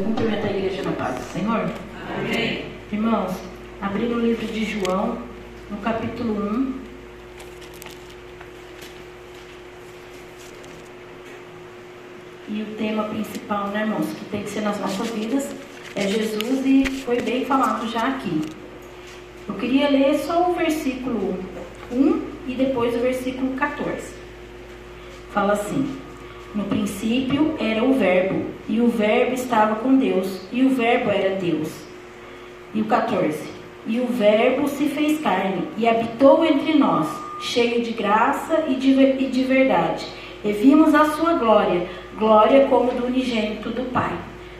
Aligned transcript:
Eu 0.00 0.04
cumprimento 0.06 0.46
a 0.46 0.50
igreja 0.50 0.82
na 0.82 0.92
paz 0.92 1.14
do 1.14 1.24
Senhor. 1.24 1.70
Amém. 2.16 2.64
Irmãos, 2.90 3.32
abrindo 3.82 4.14
o 4.14 4.18
livro 4.18 4.46
de 4.46 4.64
João, 4.64 5.18
no 5.70 5.76
capítulo 5.76 6.32
1. 6.42 6.74
E 12.48 12.62
o 12.62 12.66
tema 12.78 13.04
principal, 13.04 13.66
né, 13.68 13.82
irmãos, 13.82 14.06
que 14.14 14.24
tem 14.24 14.42
que 14.42 14.48
ser 14.48 14.62
nas 14.62 14.80
nossas 14.80 15.10
vidas 15.10 15.54
é 15.94 16.06
Jesus 16.08 16.64
e 16.64 16.86
foi 17.04 17.20
bem 17.20 17.44
falado 17.44 17.86
já 17.86 18.08
aqui. 18.08 18.40
Eu 19.46 19.54
queria 19.56 19.90
ler 19.90 20.18
só 20.20 20.50
o 20.50 20.54
versículo 20.54 21.38
1 21.92 22.22
e 22.46 22.54
depois 22.54 22.94
o 22.94 23.00
versículo 23.00 23.54
14. 23.54 24.14
Fala 25.30 25.52
assim: 25.52 25.99
No 26.54 26.64
princípio 26.64 27.54
era 27.60 27.84
o 27.84 27.94
Verbo, 27.94 28.46
e 28.68 28.80
o 28.80 28.88
Verbo 28.88 29.34
estava 29.34 29.76
com 29.76 29.96
Deus, 29.96 30.40
e 30.50 30.64
o 30.64 30.70
Verbo 30.70 31.10
era 31.10 31.36
Deus. 31.36 31.70
E 32.74 32.80
o 32.80 32.86
14: 32.86 33.38
E 33.86 34.00
o 34.00 34.06
Verbo 34.06 34.66
se 34.66 34.86
fez 34.86 35.20
carne 35.20 35.68
e 35.76 35.88
habitou 35.88 36.44
entre 36.44 36.76
nós, 36.76 37.06
cheio 37.40 37.82
de 37.82 37.92
graça 37.92 38.64
e 38.68 38.74
de, 38.74 38.90
e 38.90 39.26
de 39.26 39.44
verdade. 39.44 40.06
E 40.44 40.52
vimos 40.52 40.94
a 40.94 41.04
sua 41.10 41.34
glória, 41.34 41.86
glória 42.18 42.66
como 42.66 42.90
do 42.92 43.06
unigênito 43.06 43.70
do 43.70 43.84
Pai. 43.92 44.12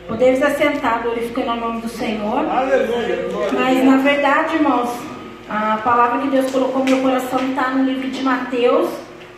Podemos 0.07 0.41
assentar 0.41 1.03
glorificando 1.03 1.51
o 1.51 1.55
nome 1.55 1.81
do 1.81 1.89
Senhor. 1.89 2.45
Aleluia. 2.49 3.27
Mas 3.53 3.83
na 3.83 3.97
verdade, 3.97 4.55
irmãos, 4.55 4.89
a 5.49 5.77
palavra 5.83 6.21
que 6.21 6.29
Deus 6.29 6.49
colocou 6.51 6.79
no 6.79 6.85
meu 6.85 7.01
coração 7.01 7.39
está 7.49 7.69
no 7.71 7.83
livro 7.83 8.09
de 8.09 8.23
Mateus, 8.23 8.89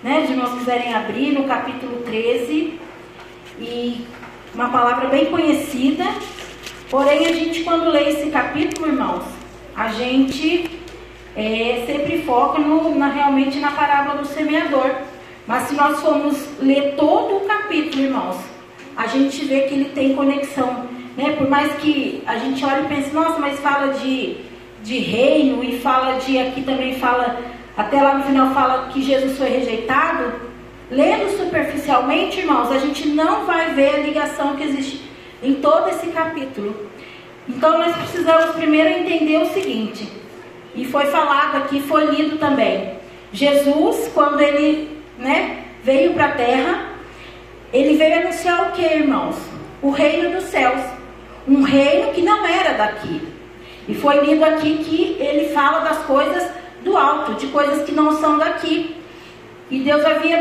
né? 0.03 0.21
De 0.21 0.33
irmãos 0.33 0.59
quiserem 0.59 0.93
abrir, 0.93 1.31
no 1.31 1.45
capítulo 1.45 2.01
13. 2.03 2.79
E 3.59 4.05
uma 4.53 4.69
palavra 4.69 5.07
bem 5.07 5.27
conhecida. 5.27 6.05
Porém, 6.89 7.25
a 7.25 7.33
gente 7.33 7.63
quando 7.63 7.89
lê 7.89 8.09
esse 8.09 8.29
capítulo, 8.29 8.87
irmãos, 8.87 9.23
a 9.75 9.87
gente 9.87 10.69
é, 11.35 11.83
sempre 11.87 12.21
foca 12.21 12.59
no, 12.59 12.93
na, 12.95 13.07
realmente 13.07 13.59
na 13.59 13.71
parábola 13.71 14.19
do 14.19 14.27
semeador. 14.27 14.91
Mas 15.47 15.63
se 15.63 15.75
nós 15.75 15.99
formos 15.99 16.37
ler 16.59 16.95
todo 16.95 17.37
o 17.37 17.47
capítulo, 17.47 18.03
irmãos, 18.03 18.37
a 18.95 19.07
gente 19.07 19.43
vê 19.45 19.61
que 19.61 19.73
ele 19.73 19.85
tem 19.85 20.15
conexão. 20.15 20.85
Né? 21.17 21.35
Por 21.37 21.49
mais 21.49 21.73
que 21.75 22.23
a 22.25 22.37
gente 22.37 22.63
olhe 22.63 22.85
e 22.85 22.87
pense, 22.87 23.13
nossa, 23.13 23.39
mas 23.39 23.59
fala 23.59 23.93
de, 23.93 24.37
de 24.83 24.97
reino 24.99 25.63
e 25.63 25.79
fala 25.79 26.19
de. 26.19 26.37
Aqui 26.39 26.61
também 26.61 26.95
fala, 26.95 27.39
até 27.75 28.01
lá 28.01 28.15
no 28.15 28.23
final 28.23 28.53
fala 28.53 28.89
que 28.89 29.01
Jesus 29.01 29.37
foi 29.37 29.49
rejeitado. 29.49 30.53
Lendo 30.91 31.37
superficialmente, 31.37 32.39
irmãos, 32.39 32.71
a 32.71 32.77
gente 32.77 33.07
não 33.07 33.45
vai 33.45 33.73
ver 33.73 33.95
a 33.95 33.97
ligação 33.99 34.55
que 34.55 34.63
existe 34.63 35.01
em 35.41 35.55
todo 35.55 35.89
esse 35.89 36.07
capítulo. 36.07 36.87
Então 37.49 37.77
nós 37.77 37.95
precisamos 37.95 38.55
primeiro 38.55 38.89
entender 38.89 39.37
o 39.37 39.53
seguinte, 39.53 40.07
e 40.75 40.85
foi 40.85 41.05
falado 41.07 41.57
aqui, 41.57 41.81
foi 41.81 42.05
lido 42.05 42.37
também. 42.37 42.93
Jesus, 43.31 44.09
quando 44.13 44.39
ele 44.39 44.97
né, 45.17 45.65
veio 45.83 46.13
para 46.13 46.25
a 46.25 46.31
terra, 46.31 46.89
ele 47.71 47.95
veio 47.97 48.21
anunciar 48.21 48.69
o 48.69 48.71
que, 48.71 48.81
irmãos? 48.81 49.35
O 49.81 49.89
reino 49.89 50.31
dos 50.31 50.45
céus. 50.45 50.81
Um 51.47 51.61
reino 51.61 52.11
que 52.11 52.21
não 52.21 52.45
era 52.45 52.73
daqui. 52.73 53.21
E 53.87 53.93
foi 53.93 54.19
lido 54.25 54.43
aqui 54.45 54.77
que 54.77 55.17
ele 55.19 55.53
fala 55.53 55.79
das 55.79 55.99
coisas 56.05 56.49
do 56.83 56.97
alto, 56.97 57.33
de 57.33 57.47
coisas 57.47 57.83
que 57.83 57.91
não 57.91 58.19
são 58.19 58.37
daqui. 58.37 58.95
E 59.69 59.79
Deus 59.79 60.05
havia 60.05 60.37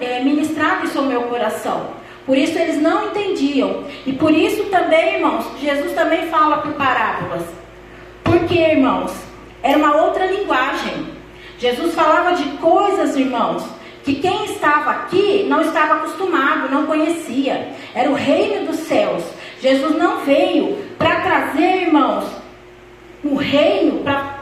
é, 0.00 0.22
ministrado 0.22 0.84
isso 0.84 0.98
ao 0.98 1.04
meu 1.04 1.22
coração. 1.22 1.88
Por 2.26 2.36
isso 2.36 2.58
eles 2.58 2.80
não 2.80 3.08
entendiam. 3.08 3.84
E 4.06 4.12
por 4.12 4.32
isso 4.32 4.64
também, 4.64 5.16
irmãos, 5.16 5.46
Jesus 5.60 5.92
também 5.92 6.28
fala 6.28 6.58
por 6.58 6.72
parábolas. 6.72 7.44
Porque, 8.22 8.54
irmãos, 8.54 9.12
era 9.62 9.78
uma 9.78 9.96
outra 10.02 10.26
linguagem. 10.26 11.06
Jesus 11.58 11.94
falava 11.94 12.34
de 12.34 12.44
coisas, 12.58 13.16
irmãos, 13.16 13.64
que 14.02 14.16
quem 14.16 14.44
estava 14.46 14.90
aqui 14.90 15.46
não 15.48 15.60
estava 15.62 15.94
acostumado, 15.94 16.70
não 16.70 16.86
conhecia. 16.86 17.72
Era 17.94 18.10
o 18.10 18.14
reino 18.14 18.66
dos 18.66 18.80
céus. 18.80 19.22
Jesus 19.60 19.96
não 19.96 20.18
veio 20.20 20.76
para 20.98 21.20
trazer, 21.20 21.86
irmãos, 21.86 22.24
o 23.22 23.34
reino, 23.36 24.00
para 24.02 24.33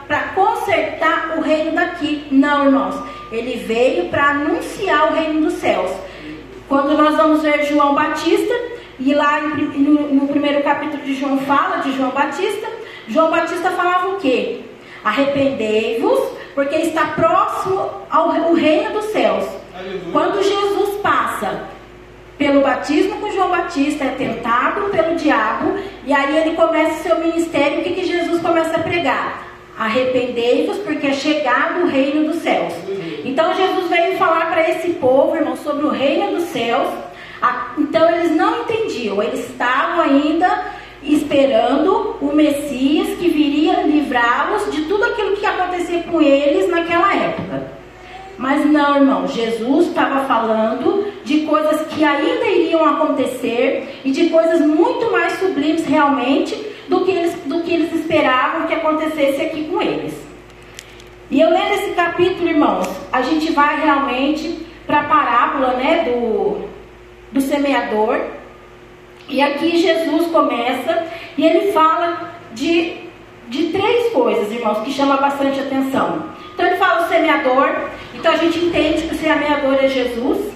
reino 1.53 1.71
daqui. 1.73 2.27
Não, 2.31 2.65
irmãos. 2.65 2.95
Ele 3.31 3.57
veio 3.65 4.09
para 4.09 4.31
anunciar 4.31 5.11
o 5.11 5.15
reino 5.15 5.41
dos 5.41 5.53
céus. 5.53 5.91
Quando 6.67 6.97
nós 6.97 7.15
vamos 7.15 7.41
ver 7.41 7.65
João 7.65 7.93
Batista, 7.93 8.53
e 8.99 9.13
lá 9.13 9.41
no, 9.41 10.13
no 10.13 10.27
primeiro 10.27 10.63
capítulo 10.63 11.03
de 11.03 11.15
João 11.15 11.37
fala 11.39 11.77
de 11.77 11.95
João 11.95 12.11
Batista, 12.11 12.67
João 13.07 13.31
Batista 13.31 13.71
falava 13.71 14.09
o 14.09 14.17
quê? 14.17 14.61
Arrependei-vos, 15.03 16.19
porque 16.55 16.75
está 16.75 17.07
próximo 17.07 17.89
ao 18.09 18.53
reino 18.53 18.91
dos 18.93 19.05
céus. 19.05 19.45
Aleluia. 19.75 20.11
Quando 20.11 20.43
Jesus 20.43 21.01
passa 21.01 21.63
pelo 22.37 22.61
batismo 22.61 23.19
com 23.19 23.31
João 23.31 23.49
Batista, 23.49 24.05
é 24.05 24.09
tentado 24.09 24.89
pelo 24.89 25.15
diabo, 25.15 25.75
e 26.05 26.13
aí 26.13 26.37
ele 26.37 26.55
começa 26.55 26.99
o 26.99 27.03
seu 27.03 27.19
ministério, 27.19 27.79
o 27.79 27.83
que, 27.83 27.93
que 27.93 28.05
Jesus 28.05 28.41
começa 28.41 28.77
a 28.77 28.79
pregar? 28.79 29.52
Arrependei-vos, 29.77 30.77
porque 30.79 31.07
é 31.07 31.13
chegado 31.13 31.81
o 31.81 31.87
reino 31.87 32.31
dos 32.31 32.41
céus. 32.41 32.73
Então 33.25 33.53
Jesus 33.55 33.89
veio 33.89 34.17
falar 34.17 34.51
para 34.51 34.69
esse 34.69 34.91
povo, 34.93 35.35
irmão, 35.35 35.55
sobre 35.55 35.85
o 35.85 35.89
reino 35.89 36.37
dos 36.37 36.49
céus. 36.49 36.87
Então 37.77 38.09
eles 38.09 38.31
não 38.35 38.61
entendiam, 38.61 39.21
eles 39.21 39.49
estavam 39.49 40.01
ainda 40.01 40.65
esperando 41.01 42.17
o 42.21 42.33
Messias 42.33 43.17
que 43.17 43.27
viria 43.29 43.81
livrá-los 43.81 44.71
de 44.71 44.83
tudo 44.83 45.03
aquilo 45.03 45.35
que 45.35 45.41
ia 45.41 45.49
acontecer 45.49 46.03
com 46.09 46.21
eles 46.21 46.69
naquela 46.69 47.13
época. 47.13 47.83
Mas 48.37 48.65
não, 48.65 48.95
irmão, 48.95 49.27
Jesus 49.27 49.87
estava 49.87 50.25
falando 50.25 51.11
de 51.23 51.41
coisas 51.41 51.85
que 51.87 52.03
ainda 52.03 52.45
iriam 52.45 52.85
acontecer 52.85 53.99
e 54.03 54.11
de 54.11 54.29
coisas 54.29 54.61
muito 54.61 55.11
mais 55.11 55.33
sublimes 55.33 55.85
realmente 55.85 56.55
do 56.87 57.05
que 57.05 57.11
eles, 57.11 57.33
do 57.45 57.61
que 57.61 57.73
eles 57.73 57.93
esperavam 57.93 58.67
que 58.67 58.73
acontecesse 58.73 59.41
aqui 59.41 59.65
com 59.65 59.81
eles. 59.81 60.13
E 61.29 61.41
eu 61.41 61.49
lendo 61.49 61.73
esse 61.73 61.91
capítulo, 61.91 62.49
irmãos, 62.49 62.87
a 63.11 63.21
gente 63.21 63.51
vai 63.51 63.81
realmente 63.81 64.67
para 64.85 65.01
a 65.01 65.03
parábola 65.05 65.73
né, 65.73 66.03
do, 66.03 66.67
do 67.31 67.41
semeador. 67.41 68.21
E 69.27 69.41
aqui 69.41 69.77
Jesus 69.77 70.27
começa 70.27 71.07
e 71.37 71.45
ele 71.45 71.71
fala 71.71 72.33
de, 72.51 72.97
de 73.47 73.69
três 73.69 74.11
coisas, 74.11 74.51
irmãos, 74.51 74.83
que 74.83 74.91
chamam 74.91 75.17
bastante 75.17 75.59
atenção. 75.59 76.29
Então 76.53 76.67
ele 76.67 76.75
fala 76.75 77.05
o 77.05 77.09
semeador, 77.09 77.89
então 78.13 78.31
a 78.31 78.37
gente 78.37 78.59
entende 78.59 79.07
que 79.07 79.15
o 79.15 79.17
semeador 79.17 79.73
é 79.75 79.87
Jesus. 79.87 80.53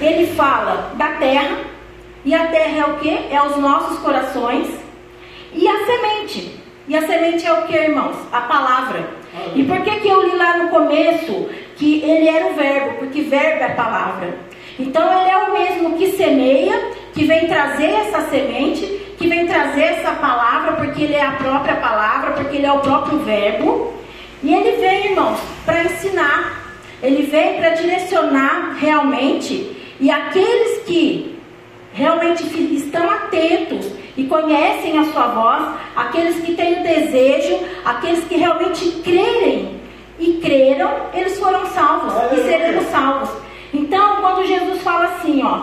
Ele 0.00 0.26
fala 0.34 0.92
da 0.94 1.12
terra, 1.12 1.58
e 2.26 2.34
a 2.34 2.48
terra 2.48 2.78
é 2.78 2.84
o 2.86 2.96
que? 2.96 3.08
É 3.08 3.40
os 3.40 3.56
nossos 3.56 4.00
corações. 4.00 4.66
E 5.54 5.68
a 5.68 5.86
semente. 5.86 6.60
E 6.88 6.96
a 6.96 7.06
semente 7.06 7.46
é 7.46 7.52
o 7.52 7.62
que, 7.68 7.76
irmãos? 7.76 8.16
A 8.32 8.40
palavra. 8.40 9.08
E 9.54 9.62
por 9.62 9.80
que, 9.82 10.00
que 10.00 10.08
eu 10.08 10.28
li 10.28 10.34
lá 10.34 10.56
no 10.56 10.68
começo 10.68 11.48
que 11.76 12.02
ele 12.02 12.28
era 12.28 12.48
o 12.48 12.54
verbo? 12.54 12.98
Porque 12.98 13.22
verbo 13.22 13.62
é 13.62 13.68
palavra. 13.68 14.34
Então 14.76 15.04
ele 15.20 15.30
é 15.30 15.36
o 15.36 15.52
mesmo 15.52 15.96
que 15.96 16.16
semeia, 16.16 16.90
que 17.14 17.24
vem 17.24 17.46
trazer 17.46 17.92
essa 17.92 18.22
semente, 18.22 18.84
que 19.16 19.28
vem 19.28 19.46
trazer 19.46 19.82
essa 19.82 20.10
palavra, 20.10 20.72
porque 20.72 21.04
ele 21.04 21.14
é 21.14 21.24
a 21.24 21.30
própria 21.30 21.76
palavra, 21.76 22.32
porque 22.32 22.56
ele 22.56 22.66
é 22.66 22.72
o 22.72 22.80
próprio 22.80 23.20
verbo. 23.20 23.94
E 24.42 24.52
ele 24.52 24.78
vem, 24.78 25.12
irmãos, 25.12 25.38
para 25.64 25.84
ensinar. 25.84 26.74
Ele 27.00 27.22
vem 27.22 27.54
para 27.54 27.70
direcionar 27.70 28.78
realmente. 28.80 29.76
E 30.00 30.10
aqueles 30.10 30.82
que 30.86 31.35
realmente 31.96 32.44
estão 32.74 33.10
atentos 33.10 33.90
e 34.16 34.24
conhecem 34.24 34.98
a 34.98 35.04
sua 35.06 35.28
voz, 35.28 35.74
aqueles 35.96 36.38
que 36.44 36.54
têm 36.54 36.80
o 36.80 36.82
desejo, 36.82 37.58
aqueles 37.84 38.22
que 38.24 38.36
realmente 38.36 38.90
crerem 39.02 39.80
e 40.18 40.34
creram, 40.34 40.90
eles 41.14 41.38
foram 41.38 41.66
salvos 41.66 42.12
e 42.32 42.42
seremos 42.42 42.84
salvos. 42.88 43.30
Então, 43.72 44.20
quando 44.20 44.46
Jesus 44.46 44.82
fala 44.82 45.06
assim, 45.06 45.42
ó, 45.42 45.62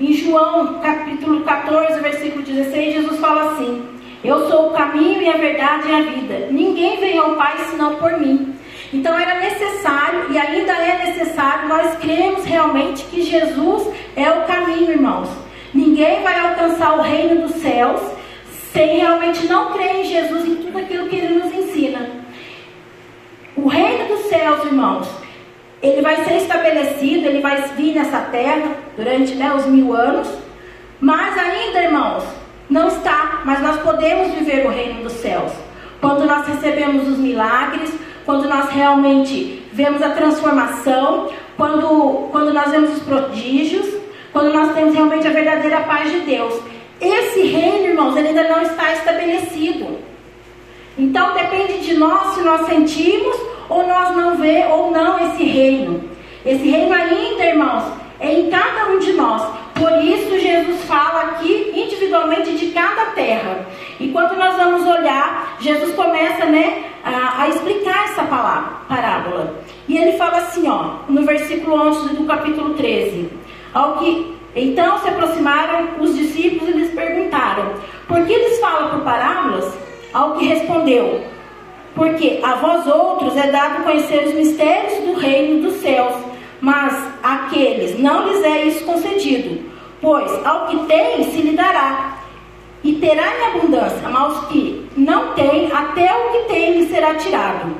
em 0.00 0.12
João 0.14 0.80
capítulo 0.80 1.40
14, 1.42 2.00
versículo 2.00 2.42
16, 2.42 2.94
Jesus 2.94 3.20
fala 3.20 3.52
assim: 3.52 3.86
Eu 4.24 4.48
sou 4.48 4.68
o 4.68 4.72
caminho 4.72 5.22
e 5.22 5.28
a 5.28 5.36
verdade 5.36 5.88
e 5.88 5.94
a 5.94 6.00
vida. 6.00 6.48
Ninguém 6.50 6.98
vem 6.98 7.18
ao 7.18 7.36
Pai 7.36 7.56
senão 7.70 7.94
por 7.96 8.18
mim. 8.18 8.54
Então 8.92 9.16
era 9.16 9.38
necessário 9.38 10.26
e 10.30 10.38
ainda 10.38 10.72
é 10.72 11.06
necessário 11.06 11.68
nós 11.68 11.96
cremos 11.98 12.44
realmente 12.44 13.04
que 13.04 13.22
Jesus 13.22 13.88
é 14.16 14.30
o 14.30 14.44
caminho, 14.46 14.90
irmãos. 14.90 15.43
Ninguém 15.74 16.22
vai 16.22 16.38
alcançar 16.38 16.96
o 16.96 17.02
reino 17.02 17.42
dos 17.42 17.56
céus 17.56 18.00
sem 18.72 18.98
realmente 18.98 19.46
não 19.46 19.72
crer 19.72 19.96
em 19.96 20.04
Jesus 20.04 20.46
em 20.46 20.56
tudo 20.56 20.78
aquilo 20.78 21.08
que 21.08 21.16
ele 21.16 21.42
nos 21.42 21.52
ensina. 21.52 22.10
O 23.56 23.68
reino 23.68 24.08
dos 24.08 24.26
céus, 24.26 24.64
irmãos, 24.64 25.08
ele 25.82 26.00
vai 26.00 26.24
ser 26.24 26.38
estabelecido, 26.38 27.26
ele 27.26 27.40
vai 27.40 27.60
vir 27.76 27.94
nessa 27.94 28.20
terra 28.20 28.70
durante 28.96 29.34
né, 29.34 29.52
os 29.54 29.66
mil 29.66 29.92
anos. 29.94 30.28
Mas 31.00 31.36
ainda, 31.36 31.80
Não 32.70 32.88
está, 32.88 33.42
mas 33.44 33.60
nós 33.60 33.80
podemos 33.82 34.32
viver 34.32 34.66
o 34.66 34.70
reino 34.70 35.02
dos 35.02 35.12
céus. 35.12 35.52
Quando 36.00 36.24
nós 36.24 36.46
recebemos 36.46 37.08
os 37.08 37.18
milagres, 37.18 37.92
quando 38.24 38.48
nós 38.48 38.70
realmente 38.70 39.62
vemos 39.72 40.02
a 40.02 40.10
transformação, 40.10 41.30
quando, 41.56 42.28
quando 42.30 42.52
nós 42.52 42.70
vemos 42.70 42.96
os 42.96 43.02
prodígios, 43.02 44.03
quando 44.34 44.52
nós 44.52 44.74
temos 44.74 44.92
realmente 44.92 45.28
a 45.28 45.30
verdadeira 45.30 45.80
paz 45.82 46.10
de 46.10 46.18
Deus. 46.20 46.60
Esse 47.00 47.42
reino, 47.42 47.86
irmãos, 47.86 48.16
ele 48.16 48.28
ainda 48.28 48.48
não 48.48 48.60
está 48.62 48.92
estabelecido. 48.92 49.96
Então 50.98 51.34
depende 51.34 51.78
de 51.78 51.94
nós 51.94 52.34
se 52.34 52.42
nós 52.42 52.66
sentimos 52.66 53.36
ou 53.68 53.86
nós 53.86 54.14
não 54.16 54.36
vê 54.36 54.64
ou 54.68 54.90
não 54.90 55.24
esse 55.24 55.44
reino. 55.44 56.02
Esse 56.44 56.68
reino 56.68 56.92
ainda, 56.92 57.44
irmãos, 57.44 57.84
é 58.18 58.32
em 58.32 58.50
cada 58.50 58.90
um 58.90 58.98
de 58.98 59.12
nós. 59.12 59.42
Por 59.74 59.92
isso 60.02 60.38
Jesus 60.38 60.82
fala 60.84 61.22
aqui 61.22 61.72
individualmente 61.72 62.56
de 62.56 62.72
cada 62.72 63.06
terra. 63.12 63.66
E 64.00 64.08
quando 64.08 64.36
nós 64.36 64.56
vamos 64.56 64.84
olhar, 64.84 65.56
Jesus 65.60 65.94
começa, 65.94 66.44
né, 66.46 66.82
a, 67.04 67.42
a 67.42 67.48
explicar 67.50 68.04
essa 68.06 68.24
palavra, 68.24 68.78
parábola. 68.88 69.54
E 69.88 69.96
ele 69.96 70.18
fala 70.18 70.38
assim, 70.38 70.68
ó, 70.68 70.96
no 71.08 71.24
versículo 71.24 71.76
11 71.88 72.14
do 72.16 72.24
capítulo 72.24 72.74
13. 72.74 73.44
Ao 73.74 73.98
que 73.98 74.34
então 74.54 75.00
se 75.00 75.08
aproximaram 75.08 75.88
os 76.00 76.16
discípulos 76.16 76.68
e 76.68 76.78
lhes 76.78 76.90
perguntaram: 76.92 77.74
Por 78.06 78.24
que 78.24 78.32
eles 78.32 78.60
falam 78.60 78.90
por 78.90 79.00
parábolas? 79.00 79.74
Ao 80.12 80.36
que 80.36 80.46
respondeu: 80.46 81.20
Porque 81.96 82.38
a 82.40 82.54
vós 82.54 82.86
outros 82.86 83.36
é 83.36 83.48
dado 83.48 83.82
conhecer 83.82 84.28
os 84.28 84.34
mistérios 84.34 85.02
do 85.04 85.14
reino 85.14 85.62
dos 85.62 85.80
céus, 85.80 86.14
mas 86.60 86.94
àqueles 87.20 87.98
não 87.98 88.28
lhes 88.28 88.44
é 88.44 88.64
isso 88.64 88.84
concedido. 88.84 89.60
Pois 90.00 90.30
ao 90.46 90.68
que 90.68 90.78
tem 90.86 91.24
se 91.24 91.42
lhe 91.42 91.56
dará, 91.56 92.18
e 92.84 92.92
terá 92.96 93.26
em 93.26 93.46
abundância, 93.46 94.08
mas 94.08 94.22
aos 94.22 94.46
que 94.48 94.86
não 94.96 95.32
têm, 95.32 95.72
até 95.72 96.14
o 96.14 96.30
que 96.30 96.38
tem 96.52 96.78
lhe 96.78 96.86
será 96.86 97.14
tirado. 97.14 97.74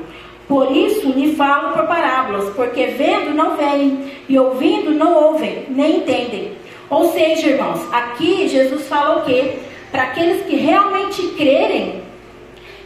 Por 0.47 0.71
isso 0.75 1.09
lhe 1.09 1.35
falo 1.35 1.73
por 1.73 1.87
parábolas, 1.87 2.53
porque 2.55 2.85
vendo 2.87 3.33
não 3.33 3.57
veem, 3.57 4.11
e 4.29 4.37
ouvindo 4.37 4.91
não 4.91 5.13
ouvem, 5.13 5.65
nem 5.69 5.97
entendem. 5.97 6.51
Ou 6.89 7.11
seja, 7.11 7.47
irmãos, 7.47 7.81
aqui 7.91 8.47
Jesus 8.47 8.87
fala 8.87 9.17
o 9.17 9.25
quê? 9.25 9.57
Para 9.91 10.03
aqueles 10.03 10.45
que 10.45 10.55
realmente 10.55 11.21
crerem, 11.29 12.03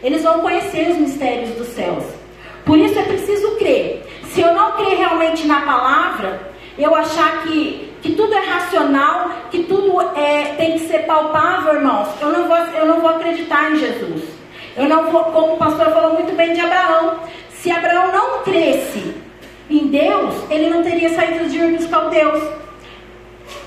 eles 0.02 0.22
vão 0.22 0.40
conhecer 0.40 0.90
os 0.90 0.96
mistérios 0.96 1.50
dos 1.50 1.68
céus. 1.68 2.04
Por 2.64 2.78
isso 2.78 2.98
é 2.98 3.02
preciso 3.02 3.56
crer. 3.56 4.06
Se 4.32 4.40
eu 4.40 4.54
não 4.54 4.72
crer 4.72 4.96
realmente 4.96 5.46
na 5.46 5.60
palavra, 5.60 6.50
eu 6.78 6.94
achar 6.94 7.42
que, 7.42 7.92
que 8.00 8.12
tudo 8.12 8.32
é 8.32 8.40
racional, 8.40 9.30
que 9.50 9.64
tudo 9.64 10.00
é, 10.16 10.54
tem 10.56 10.72
que 10.72 10.86
ser 10.86 11.00
palpável, 11.00 11.74
irmãos, 11.74 12.08
eu 12.20 12.30
não, 12.30 12.48
vou, 12.48 12.56
eu 12.56 12.86
não 12.86 13.00
vou 13.00 13.10
acreditar 13.10 13.70
em 13.70 13.76
Jesus. 13.76 14.24
Eu 14.76 14.88
não 14.88 15.10
vou, 15.10 15.24
como 15.24 15.54
o 15.54 15.56
pastor 15.56 15.86
falou 15.90 16.14
muito 16.14 16.34
bem 16.34 16.54
de 16.54 16.60
Abraão. 16.60 17.18
Se 17.60 17.70
Abraão 17.70 18.10
não 18.10 18.42
cresce 18.42 19.14
em 19.68 19.88
Deus, 19.88 20.34
ele 20.50 20.70
não 20.70 20.82
teria 20.82 21.10
saído 21.10 21.46
de 21.46 21.60
Ur 21.60 21.76
dos 21.76 21.86
Caldeus. 21.88 22.42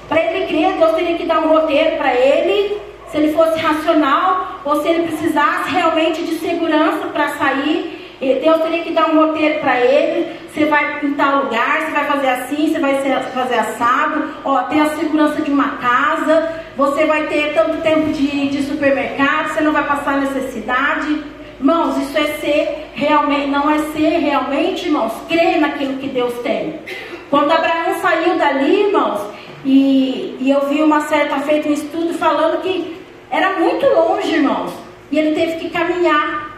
Para 0.09 0.19
ele 0.19 0.47
crer, 0.47 0.73
Deus 0.73 0.95
teria 0.95 1.15
que 1.15 1.27
dar 1.27 1.39
um 1.41 1.49
roteiro 1.49 1.97
para 1.97 2.11
ele, 2.15 2.81
se 3.11 3.17
ele 3.17 3.33
fosse 3.33 3.59
racional, 3.59 4.61
ou 4.65 4.81
se 4.81 4.87
ele 4.87 5.07
precisasse 5.07 5.69
realmente 5.69 6.23
de 6.23 6.39
segurança 6.39 7.05
para 7.13 7.29
sair. 7.37 8.17
Deus 8.19 8.61
teria 8.63 8.83
que 8.83 8.93
dar 8.93 9.11
um 9.11 9.27
roteiro 9.27 9.59
para 9.59 9.79
ele. 9.79 10.39
Você 10.51 10.65
vai 10.65 10.99
em 11.03 11.13
tal 11.13 11.43
lugar, 11.43 11.81
você 11.81 11.91
vai 11.91 12.05
fazer 12.05 12.29
assim, 12.29 12.73
você 12.73 12.79
vai 12.79 12.95
fazer 13.33 13.59
assado. 13.59 14.23
Ó, 14.43 14.63
tem 14.63 14.81
a 14.81 14.89
segurança 14.95 15.39
de 15.39 15.51
uma 15.51 15.77
casa. 15.77 16.51
Você 16.75 17.05
vai 17.05 17.27
ter 17.27 17.53
tanto 17.53 17.81
tempo 17.81 18.11
de, 18.11 18.47
de 18.49 18.63
supermercado, 18.63 19.49
você 19.53 19.61
não 19.61 19.71
vai 19.71 19.83
passar 19.83 20.17
necessidade. 20.17 21.23
Irmãos, 21.63 21.97
isso 21.97 22.17
é 22.17 22.25
ser 22.41 22.89
realmente, 22.93 23.47
não 23.47 23.71
é 23.71 23.79
ser 23.93 24.17
realmente, 24.17 24.85
irmãos, 24.85 25.13
crer 25.29 25.61
naquilo 25.61 25.97
que 25.97 26.09
Deus 26.09 26.33
tem. 26.39 26.81
Quando 27.29 27.53
Abraão 27.53 28.01
saiu 28.01 28.37
dali, 28.37 28.87
irmãos, 28.87 29.21
e, 29.63 30.35
e 30.41 30.51
eu 30.51 30.67
vi 30.67 30.81
uma 30.81 30.99
certa 31.07 31.39
feita 31.39 31.69
um 31.69 31.71
estudo 31.71 32.13
falando 32.15 32.61
que 32.61 33.01
era 33.31 33.57
muito 33.61 33.85
longe, 33.85 34.35
irmãos. 34.35 34.73
E 35.09 35.17
ele 35.17 35.33
teve 35.33 35.55
que 35.59 35.69
caminhar. 35.69 36.53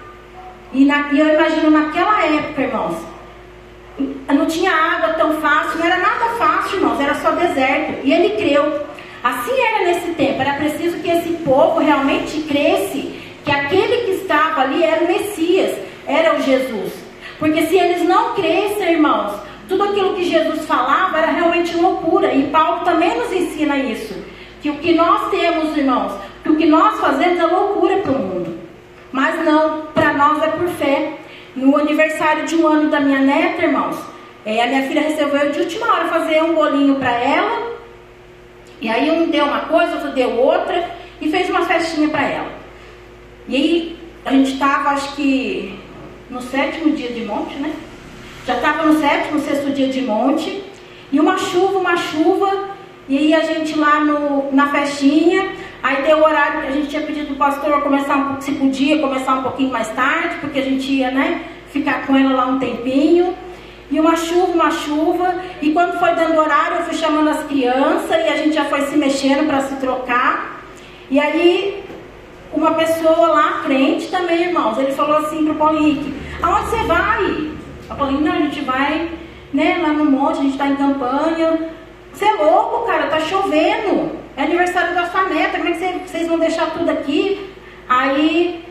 E, 0.74 0.84
na, 0.86 1.14
e 1.14 1.20
eu 1.20 1.36
imagino 1.36 1.70
naquela 1.70 2.26
época, 2.26 2.64
irmãos, 2.64 2.96
não 4.28 4.48
tinha 4.48 4.72
água 4.72 5.14
tão 5.14 5.40
fácil, 5.40 5.78
não 5.78 5.86
era 5.86 5.98
nada 5.98 6.30
fácil, 6.40 6.80
irmãos, 6.80 7.00
era 7.00 7.14
só 7.14 7.30
deserto. 7.30 8.00
E 8.04 8.12
ele 8.12 8.38
creu. 8.38 8.82
Assim 9.24 9.54
era 9.56 9.86
nesse 9.86 10.16
tempo, 10.16 10.42
era 10.42 10.54
preciso 10.54 10.98
que 10.98 11.12
esse 11.12 11.30
povo 11.44 11.80
realmente 11.80 12.42
cresce 12.42 13.15
que 13.46 13.52
aquele 13.52 13.98
que 14.06 14.12
estava 14.24 14.62
ali 14.62 14.84
era 14.84 15.04
o 15.04 15.08
Messias, 15.08 15.78
era 16.08 16.36
o 16.36 16.42
Jesus. 16.42 16.94
Porque 17.38 17.68
se 17.68 17.78
eles 17.78 18.04
não 18.04 18.34
crescem, 18.34 18.94
irmãos, 18.94 19.34
tudo 19.70 19.84
aquilo 19.84 20.16
que 20.16 20.24
Jesus 20.24 20.66
falava 20.66 21.20
era 21.20 21.32
realmente 21.32 21.78
loucura. 21.78 22.34
E 22.34 22.48
Paulo 22.48 22.84
também 22.84 23.16
nos 23.16 23.32
ensina 23.32 23.78
isso. 23.78 24.16
Que 24.62 24.72
o 24.72 24.78
que 24.78 24.94
nós 24.94 25.30
temos, 25.30 25.78
irmãos, 25.78 26.14
que 26.44 26.50
o 26.50 26.56
que 26.56 26.66
nós 26.66 27.00
fazemos 27.00 27.40
é 27.40 27.46
loucura 27.46 27.98
para 27.98 28.12
o 28.12 28.20
mundo. 28.20 28.58
Mas 29.12 29.44
não, 29.46 29.84
para 29.94 30.14
nós 30.14 30.42
é 30.42 30.48
por 30.48 30.68
fé. 30.70 31.14
No 31.56 31.78
aniversário 31.78 32.46
de 32.46 32.56
um 32.56 32.68
ano 32.68 32.90
da 32.90 33.00
minha 33.00 33.20
neta, 33.20 33.64
irmãos, 33.64 33.96
é, 34.46 34.64
a 34.64 34.68
minha 34.68 34.88
filha 34.88 35.02
resolveu 35.02 35.52
de 35.52 35.60
última 35.60 35.88
hora 35.88 36.06
fazer 36.06 36.42
um 36.44 36.56
bolinho 36.56 36.96
para 36.96 37.12
ela. 37.12 37.76
E 38.82 38.90
aí 38.90 39.10
um 39.12 39.30
deu 39.30 39.46
uma 39.46 39.62
coisa, 39.62 39.94
outro 39.94 40.12
deu 40.12 40.32
outra 40.36 40.90
e 41.22 41.30
fez 41.30 41.50
uma 41.50 41.62
festinha 41.62 42.10
para 42.10 42.24
ela. 42.24 42.65
E 43.48 43.56
aí 43.56 43.98
a 44.26 44.32
gente 44.32 44.54
estava, 44.54 44.90
acho 44.90 45.16
que 45.16 45.78
no 46.30 46.42
sétimo 46.42 46.96
dia 46.96 47.12
de 47.12 47.26
monte, 47.26 47.56
né? 47.56 47.74
Já 48.46 48.56
estava 48.56 48.84
no 48.84 49.00
sétimo, 49.00 49.40
sexto 49.40 49.72
dia 49.72 49.88
de 49.88 50.02
monte. 50.02 50.64
E 51.12 51.20
uma 51.20 51.38
chuva, 51.38 51.80
uma 51.80 51.98
chuva. 51.98 52.76
E 53.08 53.18
aí 53.18 53.34
a 53.34 53.42
gente 53.42 53.78
lá 53.78 54.00
no, 54.00 54.52
na 54.52 54.68
festinha, 54.68 55.52
aí 55.82 56.04
deu 56.04 56.18
o 56.18 56.24
horário 56.24 56.62
que 56.62 56.68
a 56.68 56.72
gente 56.72 56.88
tinha 56.88 57.02
pedido 57.04 57.34
o 57.34 57.38
pastor 57.38 57.82
começar 57.82 58.18
um 58.18 58.42
se 58.42 58.54
podia 58.54 59.00
começar 59.00 59.36
um 59.36 59.44
pouquinho 59.44 59.72
mais 59.72 59.90
tarde, 59.90 60.38
porque 60.42 60.58
a 60.58 60.64
gente 60.64 60.92
ia, 60.92 61.12
né, 61.12 61.44
ficar 61.72 62.08
com 62.08 62.16
ela 62.16 62.34
lá 62.34 62.46
um 62.48 62.58
tempinho. 62.58 63.36
E 63.92 64.00
uma 64.00 64.16
chuva, 64.16 64.52
uma 64.54 64.72
chuva. 64.72 65.36
E 65.62 65.72
quando 65.72 66.00
foi 66.00 66.16
dando 66.16 66.40
horário, 66.40 66.78
eu 66.78 66.84
fui 66.86 66.96
chamando 66.96 67.30
as 67.30 67.44
crianças 67.44 68.10
e 68.10 68.28
a 68.28 68.36
gente 68.38 68.56
já 68.56 68.66
foi 68.66 68.82
se 68.88 68.98
mexendo 68.98 69.46
para 69.46 69.62
se 69.62 69.76
trocar. 69.76 70.64
E 71.10 71.20
aí, 71.20 71.85
uma 72.56 72.74
pessoa 72.74 73.28
lá, 73.28 73.62
crente 73.64 74.08
também, 74.08 74.44
irmãos, 74.44 74.78
ele 74.78 74.94
falou 74.94 75.18
assim 75.18 75.44
para 75.44 75.54
o 75.54 75.58
Paulo 75.58 75.78
Henrique: 75.78 76.14
Aonde 76.42 76.70
você 76.70 76.84
vai? 76.84 77.52
Eu 77.90 77.96
falei, 77.96 78.18
não, 78.18 78.32
a 78.32 78.38
gente 78.38 78.62
vai 78.62 79.12
né, 79.54 79.80
lá 79.82 79.90
no 79.90 80.06
monte, 80.06 80.40
a 80.40 80.42
gente 80.42 80.52
está 80.52 80.68
em 80.68 80.76
campanha. 80.76 81.70
Você 82.12 82.26
é 82.26 82.34
louco, 82.34 82.86
cara, 82.86 83.08
tá 83.08 83.20
chovendo. 83.20 84.12
É 84.38 84.44
aniversário 84.44 84.94
da 84.94 85.08
sua 85.08 85.24
neta, 85.26 85.58
como 85.58 85.70
é 85.70 85.74
que 85.74 86.10
vocês 86.10 86.28
vão 86.28 86.40
deixar 86.40 86.72
tudo 86.72 86.90
aqui? 86.90 87.54
Aí, 87.88 88.66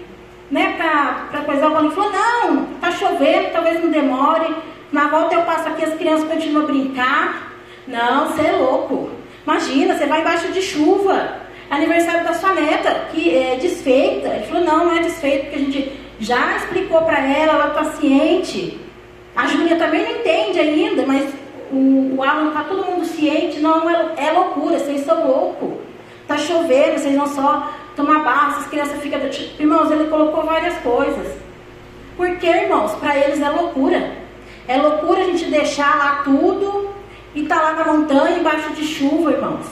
né, 0.51 0.75
pra, 0.77 1.27
pra 1.31 1.41
coisar, 1.43 1.69
o 1.69 1.73
Paulinho 1.73 1.95
falou, 1.95 2.13
não, 2.13 2.65
tá 2.81 2.91
chovendo, 2.91 3.53
talvez 3.53 3.83
não 3.83 3.91
demore. 3.91 4.55
Na 4.93 5.09
volta 5.09 5.35
eu 5.35 5.43
passo 5.43 5.69
aqui, 5.69 5.85
as 5.85 5.95
crianças 5.95 6.29
continuam 6.29 6.65
a 6.65 6.67
brincar. 6.67 7.53
Não, 7.87 8.29
você 8.29 8.47
é 8.47 8.53
louco. 8.53 9.11
Imagina, 9.45 9.95
você 9.95 10.07
vai 10.07 10.21
embaixo 10.21 10.53
de 10.53 10.61
chuva. 10.61 11.44
É 11.71 11.75
aniversário 11.75 12.25
da 12.25 12.35
sua 12.35 12.53
neta, 12.53 13.09
que 13.13 13.37
é 13.37 13.57
desfeita. 13.57 14.29
Ele 14.29 14.47
falou, 14.47 14.65
não, 14.65 14.85
não 14.87 14.97
é 14.97 15.01
desfeita, 15.01 15.45
porque 15.45 15.57
a 15.57 15.59
gente 15.59 15.93
já 16.21 16.57
explicou 16.57 17.03
para 17.03 17.21
ela, 17.21 17.55
ela 17.55 17.69
está 17.69 17.85
ciente. 17.99 18.79
A 19.35 19.47
Júlia 19.47 19.77
também 19.77 20.03
não 20.03 20.11
entende 20.13 20.61
ainda, 20.61 21.05
mas 21.07 21.29
o, 21.73 22.17
o 22.17 22.23
Alan 22.23 22.49
está 22.49 22.65
todo 22.65 22.87
mundo 22.87 23.05
ciente. 23.05 23.61
Não, 23.61 23.89
é, 23.91 24.15
é 24.17 24.31
loucura, 24.33 24.79
vocês 24.79 25.05
são 25.05 25.27
loucos. 25.27 25.73
Está 26.23 26.39
chovendo, 26.39 26.99
vocês 26.99 27.15
não 27.15 27.27
só 27.27 27.71
tomar 27.97 28.23
barra, 28.23 28.53
essas 28.53 28.67
crianças 28.69 29.01
ficam. 29.01 29.21
Irmãos, 29.59 29.91
ele 29.91 30.05
colocou 30.05 30.45
várias 30.45 30.77
coisas. 30.79 31.37
Porque, 32.17 32.47
irmãos, 32.47 32.93
para 32.95 33.17
eles 33.19 33.41
é 33.41 33.49
loucura. 33.49 34.13
É 34.67 34.77
loucura 34.77 35.21
a 35.21 35.25
gente 35.25 35.47
deixar 35.47 35.97
lá 35.99 36.23
tudo 36.25 36.91
e 37.35 37.43
tá 37.43 37.61
lá 37.61 37.73
na 37.73 37.93
montanha 37.93 38.39
embaixo 38.39 38.73
de 38.73 38.85
chuva, 38.85 39.33
irmãos. 39.33 39.67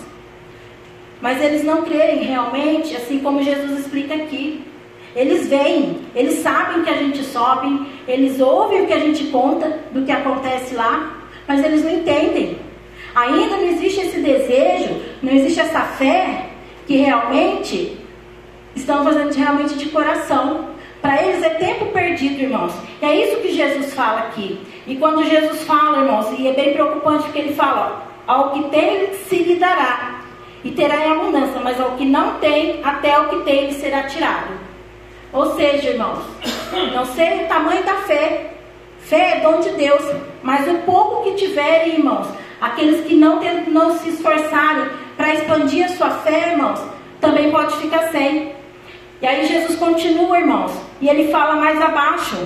Mas 1.23 1.41
eles 1.41 1.63
não 1.63 1.83
crerem 1.83 2.25
realmente, 2.25 2.97
assim 2.97 3.21
como 3.21 3.43
Jesus 3.43 3.79
explica 3.79 4.15
aqui. 4.15 4.65
Eles 5.15 5.47
veem, 5.47 6.01
eles 6.17 6.41
sabem 6.41 6.83
que 6.83 6.91
a 6.91 6.97
gente 6.97 7.23
sobe, 7.23 7.87
eles 8.09 8.41
ouvem 8.41 8.83
o 8.83 8.87
que 8.87 8.93
a 8.93 8.99
gente 8.99 9.25
conta 9.27 9.79
do 9.93 10.05
que 10.05 10.11
acontece 10.11 10.75
lá, 10.75 11.19
mas 11.47 11.65
eles 11.65 11.85
não 11.85 11.93
entendem. 11.93 12.59
Ainda 13.15 13.59
não 13.59 13.69
existe 13.69 14.01
esse 14.01 14.21
desejo, 14.21 15.01
não 15.23 15.33
existe 15.33 15.61
essa 15.61 15.81
fé 15.81 16.47
que 16.87 16.97
realmente 16.97 17.97
estão 18.75 19.05
fazendo 19.05 19.33
realmente 19.33 19.75
de 19.75 19.91
coração. 19.91 20.71
Para 21.01 21.23
eles 21.23 21.43
é 21.45 21.51
tempo 21.51 21.87
perdido, 21.87 22.41
irmãos. 22.41 22.73
E 23.01 23.05
é 23.05 23.27
isso 23.27 23.43
que 23.43 23.53
Jesus 23.53 23.93
fala 23.93 24.21
aqui. 24.21 24.59
E 24.87 24.97
quando 24.97 25.25
Jesus 25.25 25.63
fala, 25.65 25.99
irmãos, 25.99 26.27
e 26.39 26.49
é 26.49 26.53
bem 26.53 26.73
preocupante 26.73 27.25
porque 27.25 27.39
ele 27.39 27.55
fala: 27.55 28.09
ao 28.27 28.51
que 28.53 28.71
tem 28.71 29.13
se 29.29 29.37
lhe 29.37 29.57
dará. 29.57 30.22
E 30.65 30.71
terá 30.71 31.07
em 31.07 31.13
abundância, 31.13 31.61
mas 31.63 31.81
ao 31.81 31.93
que 31.93 32.05
não 32.05 32.35
tem, 32.35 32.81
até 32.85 33.19
o 33.19 33.29
que 33.29 33.37
tem 33.45 33.67
lhe 33.67 33.75
será 33.75 34.05
tirado. 34.05 34.53
Ou 35.33 35.55
seja, 35.57 35.91
irmãos, 35.91 36.21
não 36.95 37.05
sei 37.07 37.45
o 37.45 37.49
tamanho 37.49 37.83
da 37.85 37.95
fé. 38.03 38.51
Fé 39.01 39.39
é 39.39 39.41
dom 39.41 39.61
de 39.61 39.71
Deus, 39.71 40.03
mas 40.43 40.69
o 40.69 40.79
pouco 40.81 41.25
que 41.25 41.37
tiverem, 41.37 41.95
irmãos, 41.95 42.29
aqueles 42.61 43.05
que 43.07 43.15
não, 43.15 43.41
não 43.69 43.99
se 43.99 44.11
esforçarem 44.11 44.89
para 45.17 45.35
expandir 45.35 45.87
a 45.87 45.89
sua 45.89 46.11
fé, 46.11 46.53
irmãos, 46.53 46.81
também 47.21 47.51
pode 47.51 47.77
ficar 47.77 48.11
sem. 48.11 48.53
E 49.21 49.27
aí 49.27 49.47
Jesus 49.47 49.79
continua, 49.79 50.39
irmãos, 50.39 50.73
e 51.01 51.09
ele 51.09 51.31
fala 51.31 51.57
mais 51.57 51.81
abaixo. 51.81 52.37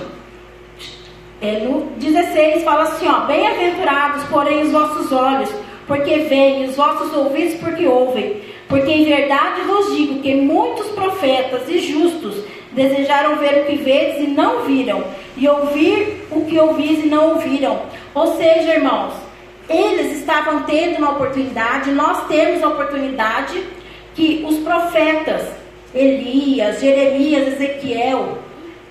É, 1.39 1.59
no 1.59 1.91
16 1.97 2.63
fala 2.63 2.83
assim, 2.83 3.07
ó, 3.07 3.21
bem-aventurados, 3.21 4.23
porém, 4.25 4.63
os 4.63 4.71
vossos 4.71 5.11
olhos, 5.11 5.49
porque 5.87 6.17
veem, 6.17 6.65
os 6.65 6.75
vossos 6.75 7.15
ouvidos, 7.15 7.55
porque 7.55 7.87
ouvem. 7.87 8.41
Porque 8.67 8.91
em 8.91 9.05
verdade 9.05 9.61
vos 9.61 9.95
digo 9.95 10.21
que 10.21 10.35
muitos 10.35 10.87
profetas 10.87 11.67
e 11.69 11.79
justos 11.79 12.43
desejaram 12.73 13.37
ver 13.37 13.61
o 13.61 13.65
que 13.65 13.77
vedes 13.77 14.27
e 14.27 14.27
não 14.27 14.63
viram, 14.63 15.03
e 15.37 15.47
ouvir 15.47 16.27
o 16.29 16.45
que 16.45 16.59
ouvis 16.59 17.03
e 17.03 17.07
não 17.07 17.35
ouviram. 17.35 17.81
Ou 18.13 18.35
seja, 18.35 18.75
irmãos, 18.75 19.13
eles 19.69 20.17
estavam 20.17 20.63
tendo 20.63 20.97
uma 20.97 21.11
oportunidade, 21.11 21.91
nós 21.91 22.27
temos 22.27 22.61
a 22.61 22.67
oportunidade 22.67 23.63
que 24.13 24.45
os 24.47 24.57
profetas, 24.57 25.43
Elias, 25.95 26.81
Jeremias, 26.81 27.47
Ezequiel, 27.47 28.37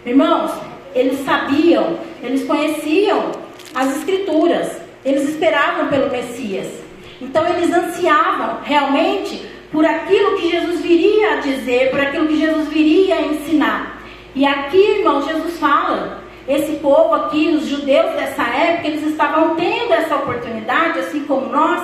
irmãos, 0.04 0.52
eles 0.94 1.24
sabiam, 1.24 1.98
eles 2.22 2.44
conheciam 2.44 3.32
as 3.74 3.96
escrituras, 3.98 4.70
eles 5.04 5.28
esperavam 5.28 5.88
pelo 5.88 6.10
Messias. 6.10 6.85
Então 7.20 7.46
eles 7.46 7.72
ansiavam 7.72 8.60
realmente 8.62 9.46
por 9.72 9.84
aquilo 9.84 10.36
que 10.36 10.50
Jesus 10.50 10.80
viria 10.80 11.34
a 11.34 11.36
dizer, 11.36 11.90
por 11.90 12.00
aquilo 12.00 12.28
que 12.28 12.38
Jesus 12.38 12.68
viria 12.68 13.16
a 13.16 13.22
ensinar. 13.22 14.02
E 14.34 14.44
aqui, 14.44 14.98
irmão, 14.98 15.22
Jesus 15.22 15.58
fala, 15.58 16.22
esse 16.46 16.76
povo 16.76 17.14
aqui, 17.14 17.48
os 17.48 17.66
judeus 17.66 18.14
dessa 18.14 18.42
época, 18.42 18.88
eles 18.88 19.02
estavam 19.02 19.56
tendo 19.56 19.92
essa 19.92 20.14
oportunidade, 20.16 20.98
assim 21.00 21.20
como 21.24 21.48
nós, 21.48 21.82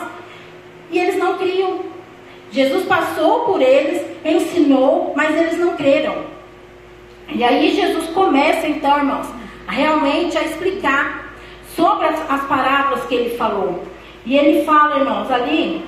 e 0.91 0.99
eles 0.99 1.19
não 1.19 1.39
criam. 1.39 1.81
Jesus 2.51 2.85
passou 2.85 3.41
por 3.41 3.61
eles, 3.61 4.03
ensinou, 4.25 5.13
mas 5.17 5.35
eles 5.35 5.59
não 5.59 5.77
creram. 5.77 6.25
E 7.29 7.43
aí 7.43 7.75
Jesus 7.75 8.09
começa 8.11 8.69
então, 8.69 8.99
irmãos, 8.99 9.27
realmente 9.67 10.37
a 10.37 10.43
explicar 10.43 11.33
sobre 11.75 12.07
as, 12.07 12.31
as 12.31 12.43
parábolas 12.45 13.05
que 13.07 13.15
ele 13.15 13.37
falou. 13.37 13.83
E 14.25 14.37
ele 14.37 14.65
fala, 14.65 14.99
irmãos, 14.99 15.31
ali 15.31 15.85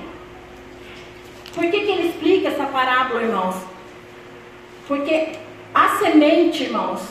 por 1.55 1.63
que, 1.71 1.79
que 1.79 1.91
ele 1.91 2.07
explica 2.09 2.49
essa 2.49 2.65
parábola, 2.65 3.21
irmãos? 3.21 3.55
Porque 4.87 5.29
a 5.73 5.89
semente, 5.97 6.63
irmãos, 6.63 7.01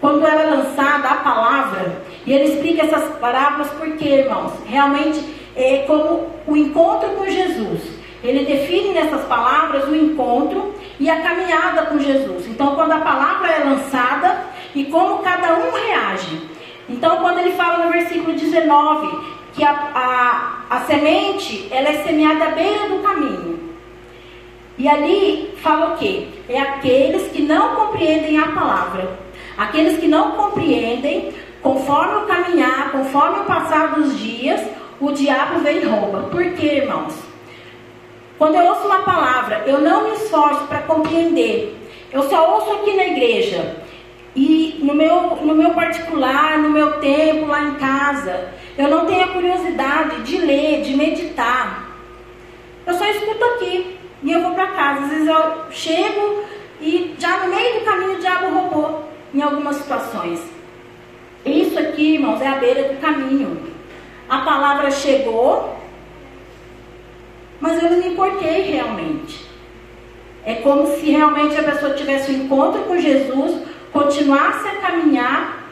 quando 0.00 0.26
ela 0.26 0.42
é 0.42 0.46
lançada, 0.46 1.08
a 1.08 1.16
palavra, 1.16 2.02
e 2.26 2.32
ele 2.32 2.54
explica 2.54 2.86
essas 2.86 3.16
parábolas 3.18 3.70
porque, 3.72 4.08
irmãos, 4.08 4.52
realmente 4.66 5.22
é 5.54 5.84
como 5.86 6.30
o 6.46 6.56
encontro 6.56 7.10
com 7.10 7.26
Jesus. 7.26 7.82
Ele 8.24 8.46
define 8.46 8.94
nessas 8.94 9.24
palavras 9.26 9.86
o 9.88 9.94
encontro 9.94 10.74
e 10.98 11.10
a 11.10 11.20
caminhada 11.20 11.82
com 11.86 11.98
Jesus. 11.98 12.46
Então, 12.46 12.74
quando 12.74 12.92
a 12.92 13.00
palavra 13.00 13.48
é 13.48 13.64
lançada 13.64 14.46
e 14.74 14.84
como 14.84 15.22
cada 15.22 15.54
um 15.58 15.72
reage. 15.72 16.40
Então, 16.88 17.18
quando 17.18 17.40
ele 17.40 17.52
fala 17.52 17.84
no 17.84 17.92
versículo 17.92 18.32
19 18.32 19.41
que 19.52 19.64
a, 19.64 19.70
a, 19.94 20.76
a 20.76 20.80
semente 20.80 21.68
ela 21.70 21.88
é 21.88 22.02
semeada 22.04 22.44
à 22.44 22.50
beira 22.50 22.88
do 22.88 23.02
caminho. 23.02 23.72
E 24.78 24.88
ali 24.88 25.54
fala 25.62 25.94
o 25.94 25.98
quê? 25.98 26.28
É 26.48 26.58
aqueles 26.58 27.30
que 27.30 27.42
não 27.42 27.76
compreendem 27.76 28.38
a 28.38 28.48
palavra. 28.48 29.18
Aqueles 29.56 29.98
que 29.98 30.08
não 30.08 30.32
compreendem, 30.32 31.32
conforme 31.62 32.24
o 32.24 32.26
caminhar, 32.26 32.90
conforme 32.90 33.40
o 33.40 33.44
passar 33.44 33.94
dos 33.94 34.18
dias, 34.18 34.60
o 35.00 35.12
diabo 35.12 35.60
vem 35.60 35.78
e 35.78 35.84
rouba. 35.84 36.28
Por 36.30 36.44
quê, 36.54 36.78
irmãos? 36.78 37.14
Quando 38.38 38.56
eu 38.56 38.64
ouço 38.64 38.86
uma 38.86 39.00
palavra, 39.00 39.62
eu 39.66 39.80
não 39.80 40.04
me 40.04 40.16
esforço 40.16 40.66
para 40.66 40.82
compreender. 40.82 41.76
Eu 42.10 42.22
só 42.28 42.54
ouço 42.54 42.72
aqui 42.72 42.96
na 42.96 43.06
igreja. 43.06 43.76
E 44.34 44.80
no 44.82 44.94
meu, 44.94 45.36
no 45.36 45.54
meu 45.54 45.70
particular, 45.70 46.58
no 46.58 46.70
meu 46.70 46.98
tempo, 46.98 47.46
lá 47.46 47.62
em 47.62 47.74
casa, 47.74 48.48
eu 48.76 48.88
não 48.88 49.06
tenho 49.06 49.24
a 49.24 49.28
curiosidade 49.28 50.22
de 50.22 50.38
ler, 50.38 50.82
de 50.82 50.96
meditar. 50.96 51.90
Eu 52.86 52.94
só 52.94 53.04
escuto 53.06 53.44
aqui 53.44 53.98
e 54.22 54.32
eu 54.32 54.40
vou 54.40 54.52
para 54.52 54.68
casa. 54.68 55.04
Às 55.04 55.10
vezes 55.10 55.28
eu 55.28 55.70
chego 55.70 56.44
e 56.80 57.14
já 57.18 57.38
no 57.40 57.54
meio 57.54 57.80
do 57.80 57.84
caminho 57.84 58.14
o 58.14 58.20
diabo 58.20 58.50
roubou 58.50 59.08
em 59.34 59.42
algumas 59.42 59.76
situações. 59.76 60.40
Isso 61.44 61.78
aqui, 61.78 62.14
irmãos, 62.14 62.40
é 62.40 62.48
a 62.48 62.56
beira 62.56 62.92
do 62.92 63.00
caminho. 63.00 63.72
A 64.28 64.38
palavra 64.38 64.90
chegou, 64.90 65.76
mas 67.60 67.82
eu 67.82 67.90
não 67.90 67.98
me 67.98 68.08
importei 68.08 68.62
realmente. 68.62 69.44
É 70.44 70.54
como 70.56 70.86
se 70.96 71.10
realmente 71.10 71.56
a 71.56 71.62
pessoa 71.62 71.94
tivesse 71.94 72.32
um 72.32 72.44
encontro 72.44 72.82
com 72.82 72.98
Jesus, 72.98 73.62
continuasse 73.92 74.66
a 74.66 74.76
caminhar, 74.76 75.62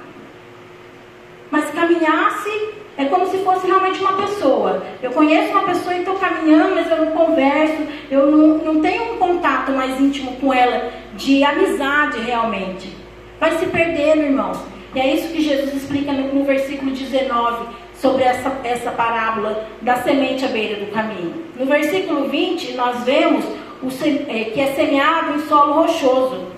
mas 1.50 1.70
caminhasse 1.70 2.79
é 3.00 3.06
como 3.06 3.26
se 3.26 3.38
fosse 3.38 3.66
realmente 3.66 3.98
uma 4.00 4.12
pessoa. 4.12 4.82
Eu 5.02 5.10
conheço 5.12 5.50
uma 5.52 5.62
pessoa 5.62 5.94
e 5.94 6.00
estou 6.00 6.16
caminhando, 6.16 6.74
mas 6.74 6.90
eu 6.90 7.04
não 7.04 7.12
converso, 7.12 7.82
eu 8.10 8.30
não, 8.30 8.58
não 8.58 8.80
tenho 8.82 9.14
um 9.14 9.16
contato 9.16 9.72
mais 9.72 9.98
íntimo 9.98 10.36
com 10.36 10.52
ela, 10.52 10.90
de 11.14 11.42
amizade 11.42 12.20
realmente. 12.20 12.94
Vai 13.40 13.56
se 13.58 13.64
perdendo, 13.66 14.22
irmãos. 14.22 14.58
E 14.94 15.00
é 15.00 15.14
isso 15.14 15.32
que 15.32 15.40
Jesus 15.40 15.74
explica 15.74 16.12
no, 16.12 16.34
no 16.34 16.44
versículo 16.44 16.90
19, 16.90 17.68
sobre 17.94 18.22
essa, 18.22 18.52
essa 18.64 18.90
parábola 18.90 19.66
da 19.80 19.96
semente 19.96 20.44
à 20.44 20.48
beira 20.48 20.84
do 20.84 20.92
caminho. 20.92 21.44
No 21.58 21.64
versículo 21.64 22.28
20, 22.28 22.72
nós 22.74 23.02
vemos 23.04 23.44
o, 23.82 23.88
é, 24.28 24.44
que 24.44 24.60
é 24.60 24.74
semeado 24.74 25.36
em 25.36 25.40
solo 25.46 25.72
rochoso. 25.72 26.48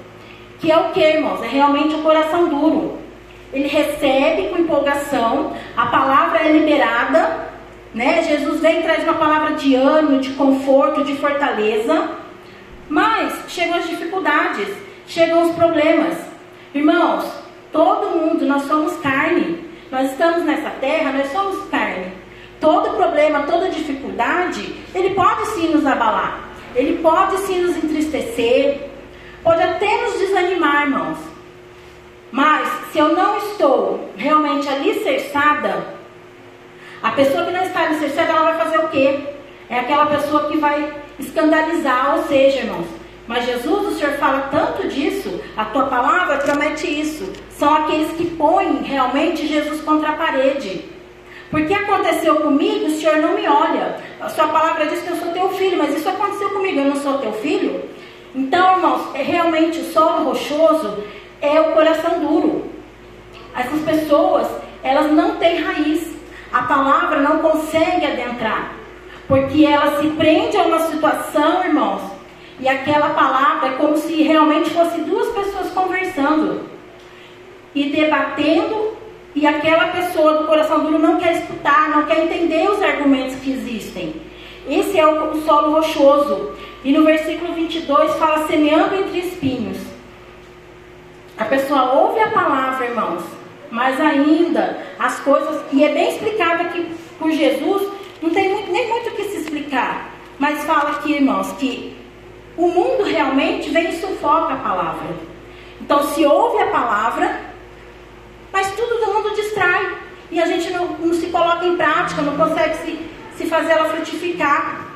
Que 0.58 0.72
é 0.72 0.76
o 0.76 0.90
que, 0.90 1.00
irmãos? 1.00 1.42
É 1.42 1.48
realmente 1.48 1.94
o 1.94 2.02
coração 2.02 2.48
duro 2.48 3.01
ele 3.52 3.68
recebe 3.68 4.48
com 4.48 4.58
empolgação, 4.58 5.54
a 5.76 5.86
palavra 5.86 6.40
é 6.40 6.52
liberada, 6.52 7.50
né? 7.94 8.22
Jesus 8.22 8.60
vem 8.60 8.80
e 8.80 8.82
traz 8.82 9.04
uma 9.04 9.14
palavra 9.14 9.54
de 9.56 9.74
ânimo, 9.74 10.20
de 10.20 10.30
conforto, 10.30 11.04
de 11.04 11.14
fortaleza, 11.16 12.08
mas 12.88 13.44
chegam 13.48 13.76
as 13.76 13.86
dificuldades, 13.86 14.68
chegam 15.06 15.42
os 15.42 15.54
problemas. 15.54 16.16
Irmãos, 16.74 17.30
todo 17.70 18.16
mundo, 18.18 18.46
nós 18.46 18.62
somos 18.62 18.96
carne, 18.98 19.68
nós 19.90 20.10
estamos 20.10 20.44
nessa 20.44 20.70
terra, 20.70 21.12
nós 21.12 21.30
somos 21.30 21.68
carne. 21.68 22.12
Todo 22.58 22.96
problema, 22.96 23.42
toda 23.42 23.68
dificuldade, 23.68 24.74
ele 24.94 25.10
pode 25.10 25.46
sim 25.48 25.68
nos 25.68 25.84
abalar, 25.84 26.48
ele 26.74 27.02
pode 27.02 27.36
sim 27.38 27.60
nos 27.60 27.76
entristecer, 27.76 28.88
pode 29.42 29.62
até 29.62 30.02
nos 30.02 30.18
desanimar, 30.18 30.82
irmãos. 30.84 31.31
Mas 32.32 32.66
se 32.90 32.98
eu 32.98 33.14
não 33.14 33.36
estou 33.36 34.08
realmente 34.16 34.66
alicerçada, 34.66 35.84
a 37.02 37.10
pessoa 37.10 37.44
que 37.44 37.52
não 37.52 37.62
está 37.62 37.82
alicerçada, 37.82 38.30
ela 38.30 38.52
vai 38.52 38.58
fazer 38.58 38.78
o 38.78 38.88
quê? 38.88 39.18
É 39.68 39.80
aquela 39.80 40.06
pessoa 40.06 40.48
que 40.48 40.56
vai 40.56 40.94
escandalizar, 41.18 42.16
ou 42.16 42.22
seja, 42.24 42.60
irmãos. 42.60 42.86
Mas 43.26 43.44
Jesus, 43.44 43.86
o 43.86 43.98
Senhor 43.98 44.14
fala 44.14 44.48
tanto 44.50 44.88
disso, 44.88 45.40
a 45.56 45.66
tua 45.66 45.86
palavra 45.86 46.38
promete 46.38 46.86
isso. 46.86 47.30
São 47.50 47.72
aqueles 47.74 48.10
que 48.12 48.24
põem 48.24 48.82
realmente 48.82 49.46
Jesus 49.46 49.82
contra 49.82 50.10
a 50.10 50.14
parede. 50.14 50.86
Porque 51.50 51.74
aconteceu 51.74 52.36
comigo, 52.36 52.86
o 52.86 52.90
Senhor 52.90 53.16
não 53.16 53.34
me 53.34 53.46
olha. 53.46 53.96
A 54.18 54.28
sua 54.30 54.48
palavra 54.48 54.86
diz 54.86 55.02
que 55.02 55.10
eu 55.10 55.16
sou 55.16 55.32
teu 55.32 55.50
filho, 55.50 55.76
mas 55.76 55.94
isso 55.94 56.08
aconteceu 56.08 56.48
comigo, 56.48 56.80
eu 56.80 56.86
não 56.86 56.96
sou 56.96 57.18
teu 57.18 57.32
filho? 57.34 57.84
Então, 58.34 58.76
irmãos, 58.76 59.14
é 59.14 59.22
realmente 59.22 59.80
o 59.80 59.92
solo 59.92 60.24
rochoso 60.24 61.04
é 61.42 61.60
o 61.60 61.72
coração 61.72 62.20
duro. 62.20 62.70
Essas 63.54 63.82
pessoas, 63.82 64.46
elas 64.82 65.12
não 65.12 65.36
têm 65.36 65.60
raiz. 65.60 66.10
A 66.52 66.62
palavra 66.62 67.20
não 67.20 67.38
consegue 67.38 68.06
adentrar. 68.06 68.72
Porque 69.28 69.66
ela 69.66 70.00
se 70.00 70.08
prende 70.10 70.56
a 70.56 70.62
uma 70.62 70.78
situação, 70.80 71.64
irmãos, 71.64 72.02
e 72.60 72.68
aquela 72.68 73.10
palavra 73.10 73.70
é 73.70 73.72
como 73.72 73.96
se 73.96 74.22
realmente 74.22 74.70
fosse 74.70 75.00
duas 75.00 75.28
pessoas 75.32 75.70
conversando 75.72 76.68
e 77.74 77.90
debatendo, 77.90 78.96
e 79.34 79.46
aquela 79.46 79.88
pessoa 79.88 80.38
do 80.38 80.46
coração 80.46 80.80
duro 80.80 80.98
não 80.98 81.18
quer 81.18 81.38
escutar, 81.38 81.88
não 81.88 82.04
quer 82.04 82.24
entender 82.24 82.70
os 82.70 82.82
argumentos 82.82 83.36
que 83.36 83.50
existem. 83.50 84.14
Esse 84.68 84.98
é 84.98 85.06
o, 85.06 85.40
solo 85.42 85.72
rochoso. 85.72 86.52
E 86.84 86.92
no 86.92 87.04
versículo 87.04 87.54
22 87.54 88.14
fala 88.16 88.46
semeando 88.46 88.94
entre 88.94 89.18
espinhos. 89.20 89.91
A 91.42 91.44
pessoa 91.46 91.94
ouve 91.94 92.20
a 92.20 92.28
palavra, 92.28 92.86
irmãos, 92.86 93.24
mas 93.68 94.00
ainda 94.00 94.78
as 94.96 95.18
coisas, 95.18 95.60
e 95.72 95.82
é 95.82 95.92
bem 95.92 96.10
explicado 96.10 96.62
aqui 96.62 96.94
por 97.18 97.32
Jesus, 97.32 97.90
não 98.22 98.30
tem 98.30 98.48
muito, 98.54 98.70
nem 98.70 98.88
muito 98.88 99.08
o 99.08 99.12
que 99.16 99.24
se 99.24 99.38
explicar. 99.38 100.12
mas 100.38 100.62
fala 100.62 100.90
aqui, 100.90 101.14
irmãos, 101.14 101.50
que 101.58 101.96
o 102.56 102.68
mundo 102.68 103.02
realmente 103.02 103.70
vem 103.70 103.90
e 103.90 104.00
sufoca 104.00 104.54
a 104.54 104.58
palavra. 104.58 105.16
Então, 105.80 106.04
se 106.04 106.24
ouve 106.24 106.62
a 106.62 106.66
palavra, 106.68 107.40
mas 108.52 108.70
tudo 108.76 109.04
do 109.04 109.12
mundo 109.12 109.34
distrai. 109.34 109.98
E 110.30 110.40
a 110.40 110.46
gente 110.46 110.70
não, 110.70 110.90
não 110.90 111.12
se 111.12 111.26
coloca 111.26 111.66
em 111.66 111.76
prática, 111.76 112.22
não 112.22 112.36
consegue 112.36 112.76
se, 112.76 113.10
se 113.36 113.46
fazer 113.46 113.72
ela 113.72 113.88
frutificar. 113.88 114.86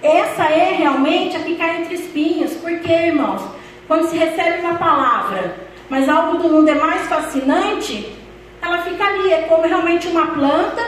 Essa 0.00 0.44
é 0.44 0.72
realmente 0.72 1.36
a 1.36 1.56
cai 1.56 1.82
entre 1.82 1.94
espinhos. 1.96 2.54
Porque, 2.54 2.92
irmãos, 2.92 3.42
quando 3.88 4.08
se 4.08 4.16
recebe 4.16 4.60
uma 4.60 4.76
palavra, 4.76 5.66
mas 5.88 6.08
algo 6.08 6.38
do 6.38 6.48
mundo 6.48 6.68
é 6.68 6.74
mais 6.74 7.02
fascinante, 7.08 8.12
ela 8.60 8.78
fica 8.82 9.04
ali. 9.04 9.32
É 9.32 9.42
como 9.42 9.66
realmente 9.66 10.08
uma 10.08 10.26
planta 10.28 10.82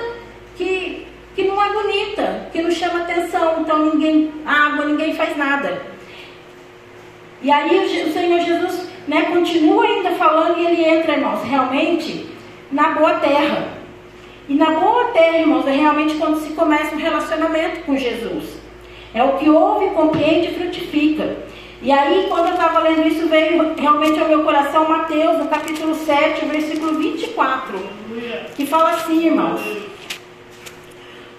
que, 0.57 1.07
que 1.35 1.45
não 1.45 1.63
é 1.63 1.73
bonita, 1.73 2.49
que 2.53 2.63
não 2.63 2.71
chama 2.71 3.01
atenção. 3.01 3.61
Então, 3.61 3.91
ninguém, 3.91 4.33
água, 4.45 4.85
ninguém 4.85 5.15
faz 5.15 5.37
nada. 5.37 5.81
E 7.41 7.51
aí 7.51 8.05
o 8.05 8.13
Senhor 8.13 8.41
Jesus 8.41 8.89
né, 9.07 9.23
continua 9.23 9.85
ainda 9.85 10.11
falando 10.13 10.59
e 10.59 10.67
ele 10.67 10.85
entra, 10.85 11.13
irmãos, 11.15 11.43
realmente 11.45 12.27
na 12.71 12.91
boa 12.91 13.15
terra. 13.15 13.79
E 14.49 14.55
na 14.55 14.71
boa 14.71 15.05
terra, 15.07 15.39
irmãos, 15.39 15.67
é 15.67 15.73
realmente 15.73 16.15
quando 16.17 16.41
se 16.41 16.53
começa 16.55 16.95
um 16.95 16.99
relacionamento 16.99 17.85
com 17.85 17.97
Jesus. 17.97 18.59
É 19.15 19.23
o 19.23 19.39
que 19.39 19.49
ouve, 19.49 19.91
compreende 19.91 20.49
e 20.49 20.55
frutifica. 20.55 21.37
E 21.81 21.93
aí, 21.93 22.27
quando 22.29 22.47
eu 22.47 22.55
estava 22.55 22.81
lendo 22.81 23.07
isso, 23.07 23.29
veio 23.29 23.75
realmente 23.77 24.19
ao 24.19 24.27
meu 24.27 24.43
coração 24.43 24.89
Mateus, 24.89 25.39
no 25.39 25.47
capítulo 25.47 25.95
7, 25.95 26.45
versículo 26.47 26.99
24, 26.99 27.79
que 28.57 28.67
fala 28.67 28.91
assim, 28.91 29.27
irmãos. 29.27 29.61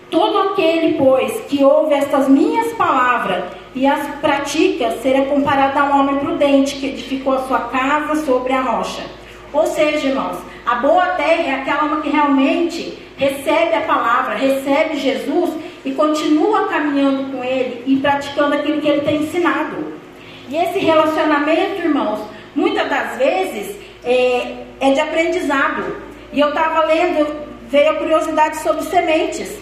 Todo 0.09 0.51
aquele, 0.51 0.97
pois, 0.97 1.41
que 1.41 1.61
ouve 1.63 1.93
estas 1.93 2.29
minhas 2.29 2.71
palavras 2.73 3.43
e 3.75 3.85
as 3.85 4.15
pratica, 4.21 4.91
será 5.01 5.25
comparado 5.25 5.77
a 5.77 5.83
um 5.83 5.99
homem 5.99 6.15
prudente 6.17 6.77
que 6.77 6.87
edificou 6.87 7.33
a 7.33 7.43
sua 7.43 7.59
casa 7.59 8.25
sobre 8.25 8.53
a 8.53 8.61
rocha. 8.61 9.03
Ou 9.51 9.67
seja, 9.67 10.07
irmãos, 10.07 10.37
a 10.65 10.75
boa 10.75 11.05
terra 11.07 11.43
é 11.43 11.53
aquela 11.55 11.99
que 11.99 12.09
realmente 12.09 12.97
recebe 13.17 13.75
a 13.75 13.81
palavra, 13.81 14.35
recebe 14.35 14.95
Jesus 14.97 15.53
e 15.83 15.91
continua 15.91 16.67
caminhando 16.67 17.31
com 17.31 17.43
ele 17.43 17.83
e 17.85 17.97
praticando 17.97 18.55
aquilo 18.55 18.79
que 18.79 18.87
ele 18.87 19.01
tem 19.01 19.23
ensinado. 19.23 19.88
E 20.49 20.55
esse 20.57 20.79
relacionamento, 20.79 21.81
irmãos, 21.81 22.21
muitas 22.55 22.89
das 22.89 23.17
vezes 23.17 23.75
é, 24.03 24.65
é 24.79 24.91
de 24.91 24.99
aprendizado. 24.99 25.97
E 26.33 26.39
eu 26.39 26.49
estava 26.49 26.85
lendo, 26.85 27.27
veio 27.69 27.91
a 27.91 27.95
curiosidade 27.95 28.57
sobre 28.57 28.83
sementes. 28.85 29.59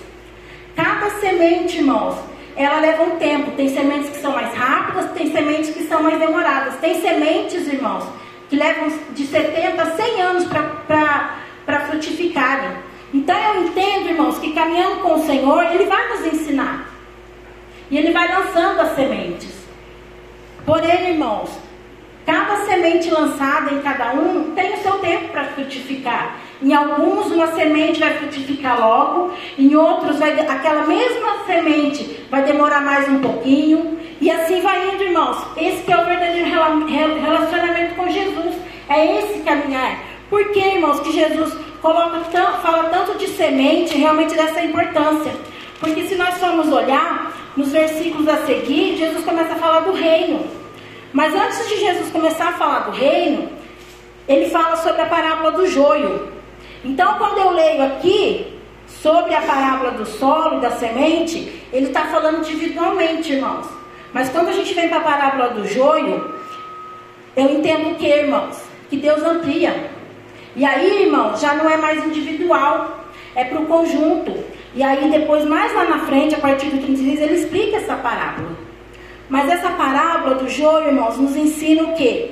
Cada 0.77 1.09
semente, 1.19 1.77
irmãos, 1.79 2.15
ela 2.55 2.79
leva 2.79 3.03
um 3.03 3.17
tempo. 3.17 3.51
Tem 3.51 3.67
sementes 3.67 4.11
que 4.11 4.21
são 4.21 4.31
mais 4.31 4.53
rápidas, 4.53 5.11
tem 5.11 5.29
sementes 5.29 5.71
que 5.71 5.83
são 5.83 6.01
mais 6.01 6.17
demoradas. 6.19 6.75
Tem 6.79 7.01
sementes, 7.01 7.67
irmãos, 7.67 8.05
que 8.49 8.55
levam 8.55 8.89
de 9.11 9.27
70 9.27 9.81
a 9.81 9.91
100 9.91 10.21
anos 10.21 10.45
para 10.45 11.79
frutificarem. 11.87 12.77
Então 13.13 13.37
eu 13.37 13.63
entendo, 13.63 14.07
irmãos, 14.07 14.39
que 14.39 14.53
caminhando 14.53 15.01
com 15.01 15.15
o 15.15 15.25
Senhor, 15.25 15.63
Ele 15.65 15.85
vai 15.85 16.07
nos 16.09 16.25
ensinar. 16.27 16.89
E 17.91 17.97
Ele 17.97 18.13
vai 18.13 18.33
lançando 18.33 18.79
as 18.79 18.95
sementes. 18.95 19.56
Porém, 20.67 21.11
irmãos, 21.11 21.49
cada 22.25 22.57
semente 22.65 23.09
lançada 23.09 23.73
em 23.73 23.79
cada 23.79 24.11
um 24.11 24.51
tem 24.53 24.73
o 24.73 24.77
seu 24.79 24.99
tempo 24.99 25.29
para 25.29 25.45
frutificar. 25.45 26.35
Em 26.61 26.73
alguns, 26.73 27.27
uma 27.27 27.47
semente 27.55 28.01
vai 28.01 28.15
frutificar 28.15 28.77
logo, 28.77 29.31
em 29.57 29.73
outros, 29.77 30.19
vai, 30.19 30.37
aquela 30.37 30.85
mesma 30.85 31.45
semente 31.45 32.19
vai 32.29 32.43
demorar 32.43 32.81
mais 32.81 33.07
um 33.07 33.21
pouquinho, 33.21 33.97
e 34.19 34.29
assim 34.29 34.59
vai 34.59 34.89
indo, 34.93 35.05
irmãos. 35.05 35.37
Esse 35.55 35.89
é 35.89 35.97
o 35.97 36.03
verdadeiro 36.03 36.49
relacionamento 36.49 37.95
com 37.95 38.09
Jesus, 38.09 38.53
é 38.89 39.19
esse 39.19 39.39
caminhar. 39.43 39.99
Por 40.29 40.51
que, 40.51 40.59
irmãos, 40.59 40.99
que 40.99 41.13
Jesus 41.13 41.57
coloca, 41.81 42.19
fala 42.61 42.89
tanto 42.89 43.17
de 43.17 43.27
semente, 43.27 43.97
realmente 43.97 44.35
dessa 44.35 44.61
importância? 44.61 45.31
Porque 45.79 46.03
se 46.03 46.15
nós 46.15 46.37
formos 46.39 46.69
olhar 46.73 47.31
nos 47.55 47.71
versículos 47.71 48.27
a 48.27 48.45
seguir, 48.45 48.97
Jesus 48.97 49.23
começa 49.23 49.53
a 49.53 49.55
falar 49.55 49.79
do 49.79 49.93
reino. 49.93 50.66
Mas 51.13 51.33
antes 51.33 51.67
de 51.69 51.79
Jesus 51.79 52.11
começar 52.11 52.49
a 52.49 52.53
falar 52.53 52.79
do 52.79 52.91
reino, 52.91 53.49
ele 54.27 54.49
fala 54.49 54.75
sobre 54.77 55.01
a 55.01 55.05
parábola 55.05 55.51
do 55.51 55.67
joio. 55.67 56.31
Então, 56.83 57.17
quando 57.17 57.37
eu 57.39 57.51
leio 57.51 57.83
aqui 57.83 58.59
sobre 58.87 59.33
a 59.33 59.41
parábola 59.41 59.91
do 59.91 60.05
solo 60.05 60.57
e 60.57 60.61
da 60.61 60.71
semente, 60.71 61.63
ele 61.71 61.87
está 61.87 62.05
falando 62.05 62.39
individualmente, 62.39 63.33
irmãos. 63.33 63.67
Mas 64.13 64.29
quando 64.29 64.49
a 64.49 64.53
gente 64.53 64.73
vem 64.73 64.89
para 64.89 64.97
a 64.97 65.01
parábola 65.01 65.49
do 65.49 65.67
joio, 65.67 66.33
eu 67.35 67.49
entendo 67.51 67.91
o 67.91 67.95
que, 67.95 68.07
irmãos? 68.07 68.61
Que 68.89 68.97
Deus 68.97 69.21
amplia. 69.23 69.91
E 70.55 70.65
aí, 70.65 71.03
irmãos, 71.03 71.39
já 71.39 71.53
não 71.53 71.69
é 71.69 71.77
mais 71.77 72.03
individual, 72.05 73.05
é 73.35 73.43
para 73.43 73.61
o 73.61 73.65
conjunto. 73.65 74.33
E 74.73 74.83
aí, 74.83 75.09
depois, 75.09 75.45
mais 75.45 75.73
lá 75.73 75.85
na 75.85 75.99
frente, 75.99 76.35
a 76.35 76.39
partir 76.39 76.67
do 76.67 76.81
36, 76.81 77.21
ele 77.21 77.35
explica 77.35 77.77
essa 77.77 77.95
parábola. 77.95 78.66
Mas 79.29 79.49
essa 79.49 79.71
parábola 79.71 80.35
do 80.35 80.49
joio, 80.49 80.87
irmãos, 80.87 81.17
nos 81.17 81.35
ensina 81.35 81.83
o 81.83 81.95
quê? 81.95 82.31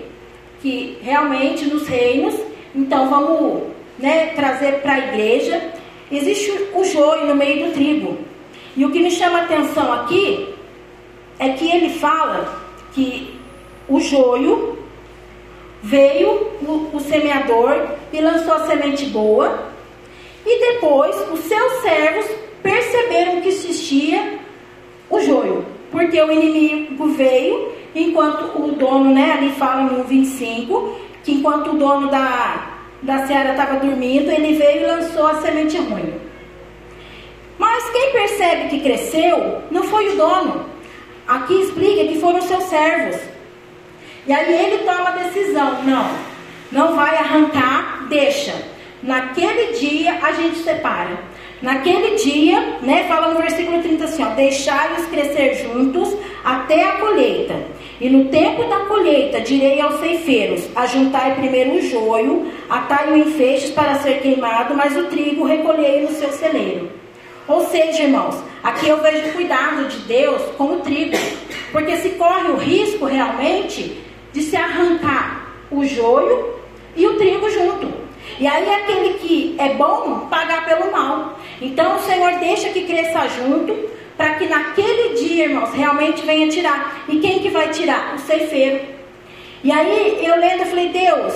Que 0.62 0.98
realmente 1.02 1.66
nos 1.66 1.88
reinos, 1.88 2.36
então 2.74 3.10
vamos 3.10 3.64
né, 4.00 4.28
trazer 4.36 4.82
para 4.82 4.94
a 4.94 5.00
igreja, 5.00 5.74
existe 6.12 6.52
o 6.74 6.84
joio 6.84 7.26
no 7.26 7.36
meio 7.36 7.68
do 7.68 7.74
trigo. 7.74 8.18
E 8.76 8.86
o 8.86 8.92
que 8.92 9.00
me 9.00 9.12
chama 9.12 9.40
a 9.40 9.44
atenção 9.44 9.92
aqui 9.92 10.54
é 11.40 11.50
que 11.50 11.70
ele 11.70 11.90
fala 11.90 12.62
que 12.94 13.40
o 13.88 14.00
joio 14.00 14.80
veio 15.84 16.30
o, 16.62 16.90
o 16.94 17.00
semeador 17.00 17.90
e 18.12 18.20
lançou 18.20 18.54
a 18.54 18.68
semente 18.68 19.06
boa, 19.06 19.70
e 20.46 20.60
depois 20.60 21.16
os 21.32 21.40
seus 21.42 21.74
servos 21.82 22.26
perceberam 22.62 23.42
que 23.42 23.50
existia 23.50 24.40
o 25.10 25.20
joio, 25.20 25.66
porque 25.96 26.22
o 26.22 26.30
inimigo 26.30 27.08
veio, 27.14 27.72
enquanto 27.96 28.62
o 28.62 28.74
dono, 28.74 29.14
né, 29.14 29.32
ali 29.32 29.52
fala 29.54 29.84
no 29.84 30.04
25, 30.04 31.00
que 31.24 31.36
enquanto 31.36 31.72
o 31.72 31.78
dono 31.78 32.10
da, 32.12 32.68
da 33.02 33.26
seara 33.26 33.52
estava 33.52 33.80
dormindo, 33.80 34.30
ele 34.30 34.58
veio 34.58 34.82
e 34.82 34.86
lançou 34.88 35.26
a 35.26 35.36
semente 35.36 35.78
ruim. 35.78 36.14
Mas 37.58 37.90
quem 37.92 38.12
percebe 38.12 38.68
que 38.68 38.82
cresceu 38.82 39.62
não 39.72 39.84
foi 39.84 40.10
o 40.10 40.18
dono. 40.18 40.66
Aqui 41.26 41.62
explica 41.62 42.04
que 42.04 42.20
foram 42.20 42.42
seus 42.42 42.66
servos. 42.66 43.18
E 44.28 44.34
aí 44.34 44.54
ele 44.54 44.84
toma 44.84 45.12
a 45.12 45.24
decisão: 45.24 45.82
não, 45.84 46.10
não 46.74 46.94
vai 46.94 47.16
arrancar, 47.16 48.06
deixa. 48.10 48.54
Naquele 49.02 49.72
dia 49.80 50.20
a 50.22 50.34
gente 50.34 50.58
separa. 50.58 51.18
Naquele 51.66 52.14
dia, 52.18 52.78
né, 52.84 53.06
fala 53.08 53.34
no 53.34 53.42
versículo 53.42 53.82
30 53.82 54.06
assim: 54.06 54.24
ó, 54.24 54.28
deixai-os 54.36 55.08
crescer 55.08 55.64
juntos 55.64 56.16
até 56.44 56.84
a 56.84 56.92
colheita. 56.98 57.56
E 58.00 58.08
no 58.08 58.26
tempo 58.26 58.66
da 58.66 58.82
colheita 58.82 59.42
direi 59.42 59.82
aos 59.82 60.00
ceifeiros: 60.00 60.64
ajuntai 60.76 61.34
primeiro 61.34 61.72
o 61.72 61.82
joio, 61.82 62.52
atai-o 62.70 63.18
em 63.18 63.32
feixes 63.32 63.72
para 63.72 63.96
ser 63.96 64.22
queimado, 64.22 64.76
mas 64.76 64.96
o 64.96 65.06
trigo 65.06 65.44
recolhei 65.44 66.02
no 66.02 66.12
seu 66.12 66.30
celeiro. 66.30 66.92
Ou 67.48 67.66
seja, 67.66 68.04
irmãos, 68.04 68.36
aqui 68.62 68.88
eu 68.88 69.02
vejo 69.02 69.34
cuidado 69.34 69.88
de 69.88 69.98
Deus 70.02 70.44
com 70.60 70.66
o 70.66 70.82
trigo, 70.82 71.18
porque 71.72 71.98
se 71.98 72.10
corre 72.10 72.50
o 72.50 72.58
risco 72.58 73.06
realmente 73.06 74.04
de 74.32 74.44
se 74.44 74.56
arrancar 74.56 75.48
o 75.72 75.84
joio 75.84 76.60
e 76.96 77.08
o 77.08 77.18
trigo 77.18 77.50
junto. 77.50 78.05
E 78.40 78.48
aí 78.48 78.70
aquele 78.70 79.14
que 79.16 79.56
é 79.58 79.70
bom 79.76 80.28
pagar 80.30 80.66
pelo 80.66 80.92
mal. 80.92 81.40
Então 81.62 81.96
o 81.96 82.00
Senhor 82.02 82.34
deixa 82.40 82.70
que 82.70 82.86
cresça 82.86 83.28
junto, 83.30 83.90
para 84.18 84.36
que 84.36 84.48
naquele 84.48 85.16
dia, 85.16 85.46
irmãos, 85.46 85.74
realmente 85.74 86.26
venha 86.26 86.50
tirar. 86.50 87.04
E 87.08 87.20
quem 87.20 87.40
que 87.40 87.50
vai 87.50 87.70
tirar? 87.70 88.16
O 88.16 88.20
ceifeiro. 88.20 88.82
E 89.64 89.72
aí 89.72 90.20
eu 90.26 90.38
lendo, 90.38 90.62
eu 90.62 90.68
falei, 90.68 90.90
Deus, 90.90 91.34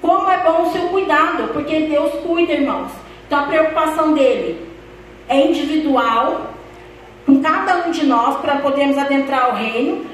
como 0.00 0.30
é 0.30 0.38
bom 0.38 0.62
o 0.62 0.72
seu 0.72 0.88
cuidado, 0.88 1.52
porque 1.52 1.80
Deus 1.80 2.12
cuida, 2.26 2.52
irmãos. 2.52 2.90
Então 3.26 3.38
a 3.38 3.46
preocupação 3.46 4.12
dele 4.12 4.66
é 5.28 5.46
individual, 5.46 6.50
com 7.26 7.40
cada 7.40 7.86
um 7.86 7.90
de 7.90 8.04
nós, 8.04 8.38
para 8.40 8.56
podermos 8.56 8.98
adentrar 8.98 9.50
o 9.50 9.56
reino. 9.56 10.06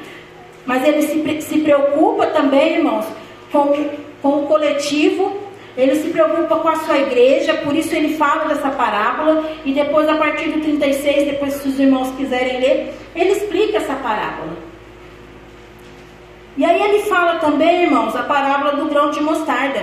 Mas 0.67 0.87
ele 0.87 1.03
se, 1.03 1.41
se 1.41 1.59
preocupa 1.61 2.27
também, 2.27 2.77
irmãos, 2.77 3.07
com, 3.51 3.91
com 4.23 4.45
o 4.45 4.47
coletivo 4.47 5.50
ele 5.77 5.97
se 5.97 6.11
preocupa 6.11 6.57
com 6.57 6.69
a 6.69 6.77
sua 6.77 6.99
igreja, 6.99 7.55
por 7.55 7.75
isso 7.75 7.95
ele 7.95 8.17
fala 8.17 8.47
dessa 8.47 8.71
parábola. 8.71 9.51
E 9.65 9.73
depois, 9.73 10.09
a 10.09 10.17
partir 10.17 10.51
do 10.51 10.61
36, 10.61 11.27
depois, 11.27 11.55
se 11.55 11.69
os 11.69 11.79
irmãos 11.79 12.15
quiserem 12.17 12.61
ler, 12.61 12.95
ele 13.15 13.31
explica 13.31 13.79
essa 13.79 13.95
parábola. 13.95 14.57
E 16.57 16.65
aí 16.65 16.83
ele 16.83 17.05
fala 17.05 17.37
também, 17.37 17.85
irmãos, 17.85 18.15
a 18.15 18.25
parábola 18.25 18.73
do 18.73 18.87
grão 18.87 19.11
de 19.11 19.21
mostarda. 19.21 19.83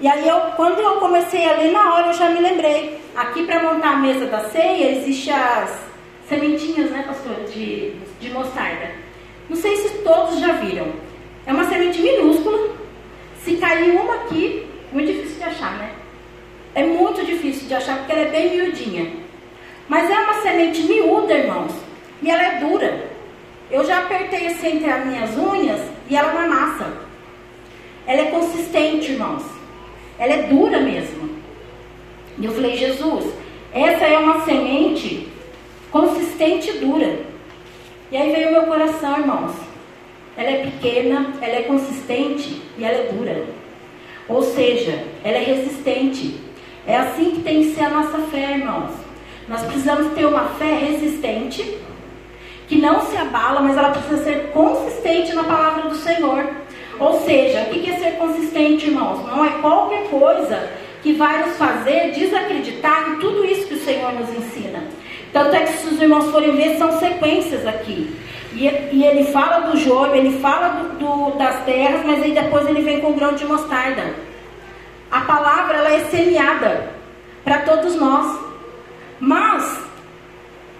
E 0.00 0.08
aí, 0.08 0.26
eu, 0.26 0.40
quando 0.56 0.80
eu 0.80 0.96
comecei 0.96 1.48
a 1.48 1.56
ler, 1.56 1.70
na 1.70 1.94
hora 1.94 2.08
eu 2.08 2.14
já 2.14 2.30
me 2.30 2.40
lembrei. 2.40 3.00
Aqui, 3.14 3.44
para 3.44 3.62
montar 3.62 3.90
a 3.90 3.96
mesa 3.96 4.26
da 4.26 4.40
ceia, 4.48 4.90
existe 4.90 5.30
as, 5.30 5.92
sementinhas, 6.32 6.90
né, 6.90 7.04
pastor, 7.06 7.44
de, 7.44 7.94
de 8.18 8.30
mostarda. 8.30 8.90
Não 9.48 9.56
sei 9.56 9.76
se 9.76 9.98
todos 9.98 10.40
já 10.40 10.52
viram. 10.52 10.86
É 11.46 11.52
uma 11.52 11.68
semente 11.68 12.00
minúscula. 12.00 12.81
Se 13.44 13.56
cair 13.56 13.90
uma 13.90 14.14
aqui, 14.14 14.66
muito 14.92 15.12
difícil 15.12 15.38
de 15.38 15.44
achar, 15.44 15.78
né? 15.78 15.90
É 16.74 16.84
muito 16.84 17.24
difícil 17.24 17.68
de 17.68 17.74
achar 17.74 17.98
porque 17.98 18.12
ela 18.12 18.22
é 18.22 18.30
bem 18.30 18.56
miudinha. 18.56 19.12
Mas 19.88 20.10
é 20.10 20.18
uma 20.18 20.34
semente 20.42 20.82
miúda, 20.82 21.34
irmãos. 21.34 21.72
E 22.22 22.30
ela 22.30 22.42
é 22.42 22.58
dura. 22.60 23.10
Eu 23.70 23.84
já 23.84 23.98
apertei 23.98 24.46
assim 24.46 24.76
entre 24.76 24.90
as 24.90 25.04
minhas 25.04 25.36
unhas 25.36 25.80
e 26.08 26.16
ela 26.16 26.32
não 26.32 26.42
amassa. 26.42 26.92
Ela 28.06 28.22
é 28.22 28.30
consistente, 28.30 29.12
irmãos. 29.12 29.42
Ela 30.18 30.34
é 30.34 30.42
dura 30.44 30.80
mesmo. 30.80 31.30
E 32.38 32.44
eu 32.44 32.52
falei, 32.52 32.76
Jesus, 32.76 33.32
essa 33.72 34.04
é 34.04 34.18
uma 34.18 34.44
semente 34.44 35.28
consistente 35.90 36.70
e 36.70 36.78
dura. 36.78 37.20
E 38.10 38.16
aí 38.16 38.30
veio 38.32 38.48
o 38.48 38.52
meu 38.52 38.62
coração, 38.62 39.18
irmãos. 39.18 39.71
Ela 40.36 40.50
é 40.50 40.64
pequena, 40.64 41.34
ela 41.40 41.56
é 41.56 41.62
consistente 41.62 42.62
e 42.78 42.84
ela 42.84 42.96
é 42.96 43.12
dura. 43.12 43.44
Ou 44.28 44.42
seja, 44.42 45.04
ela 45.22 45.36
é 45.36 45.44
resistente. 45.44 46.40
É 46.86 46.96
assim 46.96 47.32
que 47.32 47.42
tem 47.42 47.62
que 47.62 47.74
ser 47.74 47.84
a 47.84 47.90
nossa 47.90 48.18
fé, 48.30 48.52
irmãos. 48.52 48.90
Nós 49.48 49.62
precisamos 49.62 50.12
ter 50.14 50.24
uma 50.24 50.44
fé 50.50 50.74
resistente, 50.74 51.78
que 52.68 52.76
não 52.76 53.00
se 53.02 53.16
abala, 53.16 53.60
mas 53.60 53.76
ela 53.76 53.90
precisa 53.90 54.24
ser 54.24 54.50
consistente 54.52 55.34
na 55.34 55.44
palavra 55.44 55.90
do 55.90 55.96
Senhor. 55.96 56.48
Ou 56.98 57.20
seja, 57.22 57.62
o 57.62 57.66
que 57.66 57.90
é 57.90 57.96
ser 57.98 58.12
consistente, 58.12 58.86
irmãos? 58.86 59.26
Não 59.26 59.44
é 59.44 59.50
qualquer 59.60 60.08
coisa 60.08 60.70
que 61.02 61.12
vai 61.12 61.44
nos 61.44 61.56
fazer 61.56 62.12
desacreditar 62.12 63.10
em 63.10 63.18
tudo 63.18 63.44
isso 63.44 63.66
que 63.66 63.74
o 63.74 63.84
Senhor 63.84 64.12
nos 64.12 64.30
ensina. 64.30 64.84
Tanto 65.32 65.54
é 65.56 65.60
que 65.64 65.72
se 65.78 65.88
os 65.88 66.00
irmãos 66.00 66.30
forem 66.30 66.54
ver, 66.54 66.78
são 66.78 66.98
sequências 66.98 67.66
aqui. 67.66 68.14
E, 68.54 68.66
e 68.92 69.04
ele 69.04 69.24
fala 69.24 69.70
do 69.70 69.76
joio, 69.78 70.14
ele 70.14 70.38
fala 70.38 70.68
do, 70.68 70.98
do, 70.98 71.38
das 71.38 71.64
terras, 71.64 72.04
mas 72.04 72.22
aí 72.22 72.32
depois 72.32 72.66
ele 72.68 72.82
vem 72.82 73.00
com 73.00 73.10
o 73.10 73.14
grão 73.14 73.34
de 73.34 73.44
mostarda. 73.44 74.14
A 75.10 75.20
palavra 75.22 75.78
ela 75.78 75.92
é 75.92 76.04
semeada 76.04 76.90
para 77.44 77.58
todos 77.60 77.96
nós. 77.96 78.40
Mas 79.18 79.78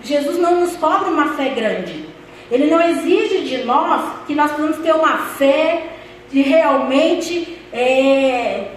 Jesus 0.03 0.39
não 0.39 0.61
nos 0.61 0.77
cobra 0.77 1.09
uma 1.09 1.35
fé 1.35 1.51
grande. 1.51 2.07
Ele 2.51 2.71
não 2.71 2.81
exige 2.81 3.43
de 3.43 3.65
nós 3.65 4.03
que 4.27 4.35
nós 4.35 4.51
possamos 4.51 4.79
ter 4.79 4.93
uma 4.93 5.17
fé 5.19 5.87
de 6.31 6.43
realmente 6.43 7.59
é, 7.73 8.69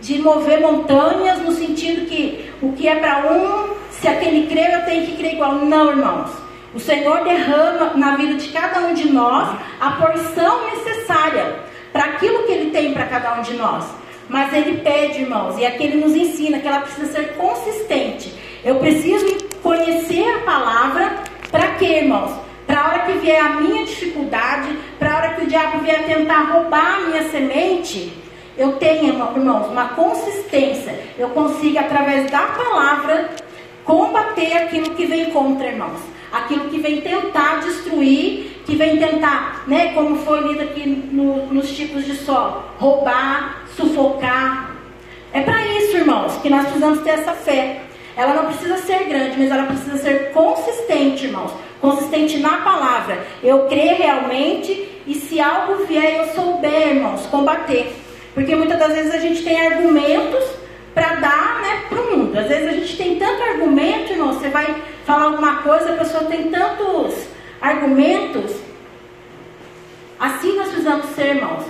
de 0.00 0.18
mover 0.20 0.60
montanhas 0.60 1.38
no 1.40 1.52
sentido 1.52 2.06
que 2.06 2.50
o 2.60 2.72
que 2.72 2.88
é 2.88 2.96
para 2.96 3.32
um, 3.32 3.74
se 3.90 4.08
aquele 4.08 4.46
crê, 4.46 4.74
eu 4.74 4.84
tenho 4.84 5.06
que 5.06 5.16
crer 5.16 5.34
igual. 5.34 5.54
Não, 5.54 5.90
irmãos. 5.90 6.43
O 6.74 6.80
Senhor 6.80 7.22
derrama 7.22 7.92
na 7.94 8.16
vida 8.16 8.34
de 8.34 8.48
cada 8.48 8.80
um 8.80 8.94
de 8.94 9.08
nós 9.08 9.56
a 9.80 9.92
porção 9.92 10.70
necessária 10.70 11.60
para 11.92 12.04
aquilo 12.06 12.42
que 12.42 12.52
Ele 12.52 12.70
tem 12.72 12.92
para 12.92 13.06
cada 13.06 13.34
um 13.34 13.42
de 13.42 13.54
nós. 13.54 13.84
Mas 14.28 14.52
Ele 14.52 14.78
pede, 14.78 15.20
irmãos, 15.20 15.56
e 15.56 15.64
aqui 15.64 15.84
Ele 15.84 16.04
nos 16.04 16.16
ensina 16.16 16.58
que 16.58 16.66
ela 16.66 16.80
precisa 16.80 17.12
ser 17.12 17.34
consistente. 17.34 18.34
Eu 18.64 18.76
preciso 18.76 19.24
conhecer 19.62 20.28
a 20.28 20.40
palavra 20.40 21.14
para 21.48 21.74
quê, 21.76 22.00
irmãos? 22.00 22.32
Para 22.66 22.80
a 22.80 22.88
hora 22.88 22.98
que 23.00 23.12
vier 23.18 23.40
a 23.40 23.50
minha 23.60 23.84
dificuldade, 23.84 24.76
para 24.98 25.12
a 25.12 25.16
hora 25.16 25.34
que 25.34 25.44
o 25.44 25.46
diabo 25.46 25.78
vier 25.78 26.04
tentar 26.06 26.50
roubar 26.52 26.96
a 26.96 27.00
minha 27.00 27.28
semente, 27.28 28.12
eu 28.58 28.72
tenho, 28.78 29.08
irmãos, 29.08 29.68
uma 29.68 29.90
consistência. 29.90 30.98
Eu 31.16 31.28
consigo, 31.28 31.78
através 31.78 32.28
da 32.30 32.42
palavra, 32.42 33.30
combater 33.84 34.56
aquilo 34.56 34.90
que 34.90 35.06
vem 35.06 35.26
contra, 35.26 35.68
irmãos. 35.68 36.13
Aquilo 36.34 36.68
que 36.68 36.78
vem 36.78 37.00
tentar 37.00 37.60
destruir, 37.60 38.60
que 38.66 38.74
vem 38.74 38.96
tentar, 38.96 39.62
né, 39.66 39.92
como 39.94 40.16
foi 40.18 40.40
lido 40.48 40.62
aqui 40.62 40.88
no, 40.88 41.46
nos 41.46 41.70
tipos 41.70 42.04
de 42.04 42.16
solo, 42.16 42.64
roubar, 42.78 43.62
sufocar. 43.76 44.74
É 45.32 45.40
para 45.42 45.64
isso, 45.66 45.96
irmãos, 45.96 46.36
que 46.42 46.50
nós 46.50 46.64
precisamos 46.64 47.00
ter 47.02 47.10
essa 47.10 47.32
fé. 47.32 47.82
Ela 48.16 48.34
não 48.34 48.46
precisa 48.46 48.78
ser 48.78 49.04
grande, 49.04 49.38
mas 49.38 49.50
ela 49.50 49.64
precisa 49.64 49.96
ser 49.96 50.32
consistente, 50.32 51.26
irmãos. 51.26 51.52
Consistente 51.80 52.38
na 52.38 52.58
palavra. 52.58 53.24
Eu 53.42 53.66
crer 53.66 53.96
realmente 53.96 54.88
e 55.06 55.14
se 55.14 55.40
algo 55.40 55.84
vier, 55.86 56.20
eu 56.20 56.34
souber, 56.34 56.96
irmãos, 56.96 57.26
combater. 57.26 57.94
Porque 58.32 58.56
muitas 58.56 58.78
das 58.78 58.92
vezes 58.92 59.14
a 59.14 59.18
gente 59.18 59.42
tem 59.42 59.60
argumentos 59.60 60.44
para 60.94 61.16
dar 61.16 61.60
né, 61.60 61.82
para 61.88 62.00
o 62.00 62.16
mundo. 62.16 62.38
Às 62.38 62.48
vezes 62.48 62.68
a 62.68 62.72
gente 62.72 62.96
tem 62.96 63.18
tanto 63.18 63.42
argumento, 63.42 64.12
irmão, 64.12 64.32
você 64.32 64.48
vai 64.48 64.82
falar 65.04 65.24
alguma 65.24 65.56
coisa, 65.56 65.92
a 65.92 65.96
pessoa 65.96 66.24
tem 66.24 66.50
tantos 66.50 67.26
argumentos. 67.60 68.52
Assim 70.18 70.56
nós 70.56 70.68
precisamos 70.68 71.06
ser, 71.10 71.36
irmãos. 71.36 71.64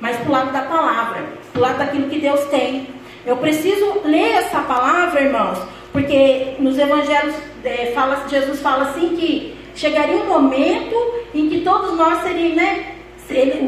Mas 0.00 0.16
para 0.16 0.28
o 0.28 0.32
lado 0.32 0.52
da 0.52 0.62
palavra, 0.62 1.24
para 1.52 1.58
o 1.58 1.62
lado 1.62 1.78
daquilo 1.78 2.08
que 2.08 2.18
Deus 2.18 2.40
tem. 2.46 2.88
Eu 3.26 3.36
preciso 3.36 4.00
ler 4.04 4.32
essa 4.36 4.60
palavra, 4.60 5.20
irmãos, 5.20 5.58
porque 5.92 6.54
nos 6.58 6.78
evangelhos 6.78 7.34
é, 7.64 7.92
fala, 7.94 8.26
Jesus 8.28 8.60
fala 8.60 8.90
assim 8.90 9.14
que 9.16 9.54
chegaria 9.74 10.16
um 10.16 10.26
momento 10.26 10.94
em 11.34 11.48
que 11.48 11.60
todos 11.60 11.96
nós 11.96 12.22
seríamos, 12.22 12.56
né, 12.56 12.94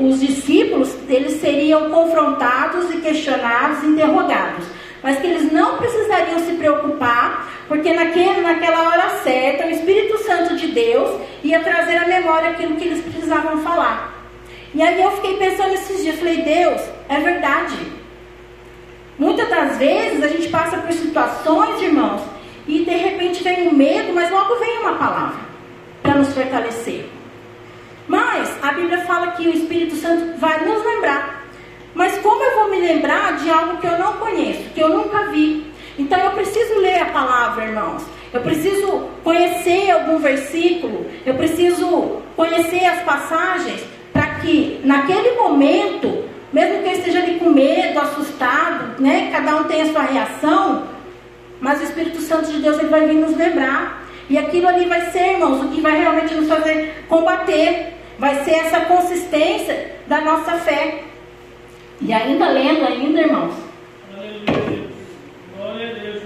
os 0.03 0.21
discípulos 0.21 0.97
eles 1.09 1.41
seriam 1.41 1.89
confrontados 1.91 2.91
e 2.91 2.97
questionados, 2.97 3.85
interrogados, 3.85 4.65
mas 5.03 5.19
que 5.19 5.27
eles 5.27 5.53
não 5.53 5.79
precisariam 5.79 6.39
se 6.41 6.53
preocupar, 6.53 7.49
porque 7.69 7.93
naquele, 7.93 8.41
naquela 8.41 8.89
hora 8.89 9.11
certa 9.23 9.67
o 9.67 9.71
Espírito 9.71 10.19
Santo 10.19 10.57
de 10.57 10.69
Deus 10.69 11.21
ia 11.43 11.61
trazer 11.61 11.97
à 11.97 12.07
memória 12.07 12.51
aquilo 12.51 12.77
que 12.77 12.85
eles 12.85 13.03
precisavam 13.03 13.63
falar. 13.63 14.13
E 14.75 14.83
aí 14.83 15.03
eu 15.03 15.11
fiquei 15.13 15.37
pensando 15.37 15.75
esses 15.75 16.03
dias, 16.03 16.19
falei, 16.19 16.43
Deus, 16.43 16.81
é 17.09 17.19
verdade. 17.19 17.77
Muitas 19.19 19.49
das 19.49 19.77
vezes 19.77 20.23
a 20.23 20.29
gente 20.29 20.49
passa 20.49 20.79
por 20.79 20.93
situações, 20.93 21.83
irmãos, 21.83 22.23
e 22.67 22.85
de 22.85 22.97
repente 22.97 23.43
vem 23.43 23.69
um 23.69 23.73
medo, 23.73 24.15
mas 24.15 24.31
logo 24.31 24.57
vem 24.57 24.79
uma 24.79 24.95
palavra 24.95 25.41
para 26.03 26.15
nos 26.15 26.33
fortalecer. 26.33 27.07
Mas 28.09 28.51
a 28.63 28.73
Bíblia 28.73 29.05
fala 29.05 29.33
que 29.33 29.47
o 29.47 29.55
Espírito 29.55 29.95
Santo 29.97 30.39
vai 30.39 30.65
nos 30.65 30.85
lembrar. 30.85 31.42
Mas 31.95 32.19
como 32.19 32.43
eu 32.43 32.55
vou 32.57 32.71
me 32.71 32.79
lembrar 32.79 33.37
de 33.37 33.51
algo 33.51 33.77
que 33.79 33.87
eu 33.87 33.99
não 33.99 34.15
conheço, 34.15 34.71
que 34.75 34.81
eu 34.81 34.89
nunca 34.89 35.27
vi? 35.27 35.73
Então 35.99 36.19
eu 36.19 36.31
preciso 36.31 36.79
ler 36.79 37.03
a 37.03 37.07
palavra, 37.07 37.65
irmãos. 37.65 38.03
Eu 38.33 38.41
preciso 38.41 39.09
conhecer 39.23 39.91
algum 39.91 40.19
versículo, 40.19 41.07
eu 41.27 41.35
preciso 41.35 42.23
conhecer 42.35 42.85
as 42.87 43.03
passagens 43.03 43.85
para 44.11 44.27
que 44.37 44.81
naquele 44.85 45.33
momento, 45.33 46.25
mesmo 46.51 46.83
que 46.83 46.89
eu 46.89 46.93
esteja 46.93 47.19
ali 47.19 47.39
com 47.39 47.51
medo, 47.51 47.99
assustado, 48.01 49.01
né, 49.03 49.29
cada 49.31 49.57
um 49.57 49.65
tem 49.65 49.83
a 49.83 49.93
sua 49.93 50.03
reação, 50.03 50.85
mas 51.61 51.81
o 51.81 51.85
Espírito 51.85 52.21
Santo 52.21 52.51
de 52.51 52.59
Deus 52.59 52.79
ele 52.79 52.89
vai 52.89 53.07
vir 53.07 53.15
nos 53.15 53.37
lembrar. 53.37 54.03
E 54.29 54.39
aquilo 54.39 54.67
ali 54.67 54.87
vai 54.87 55.11
ser, 55.11 55.35
irmãos, 55.35 55.63
o 55.63 55.69
que 55.69 55.81
vai 55.81 56.01
realmente 56.01 56.35
nos 56.35 56.49
fazer 56.49 57.05
combater. 57.09 57.95
Vai 58.19 58.45
ser 58.45 58.53
essa 58.53 58.81
consistência 58.81 59.93
da 60.07 60.21
nossa 60.21 60.53
fé. 60.59 61.05
E 62.05 62.13
ainda 62.13 62.49
lendo, 62.49 62.85
ainda, 62.85 63.21
irmãos. 63.21 63.55
Glória 65.57 65.91
a 65.91 65.95
Deus. 66.01 66.23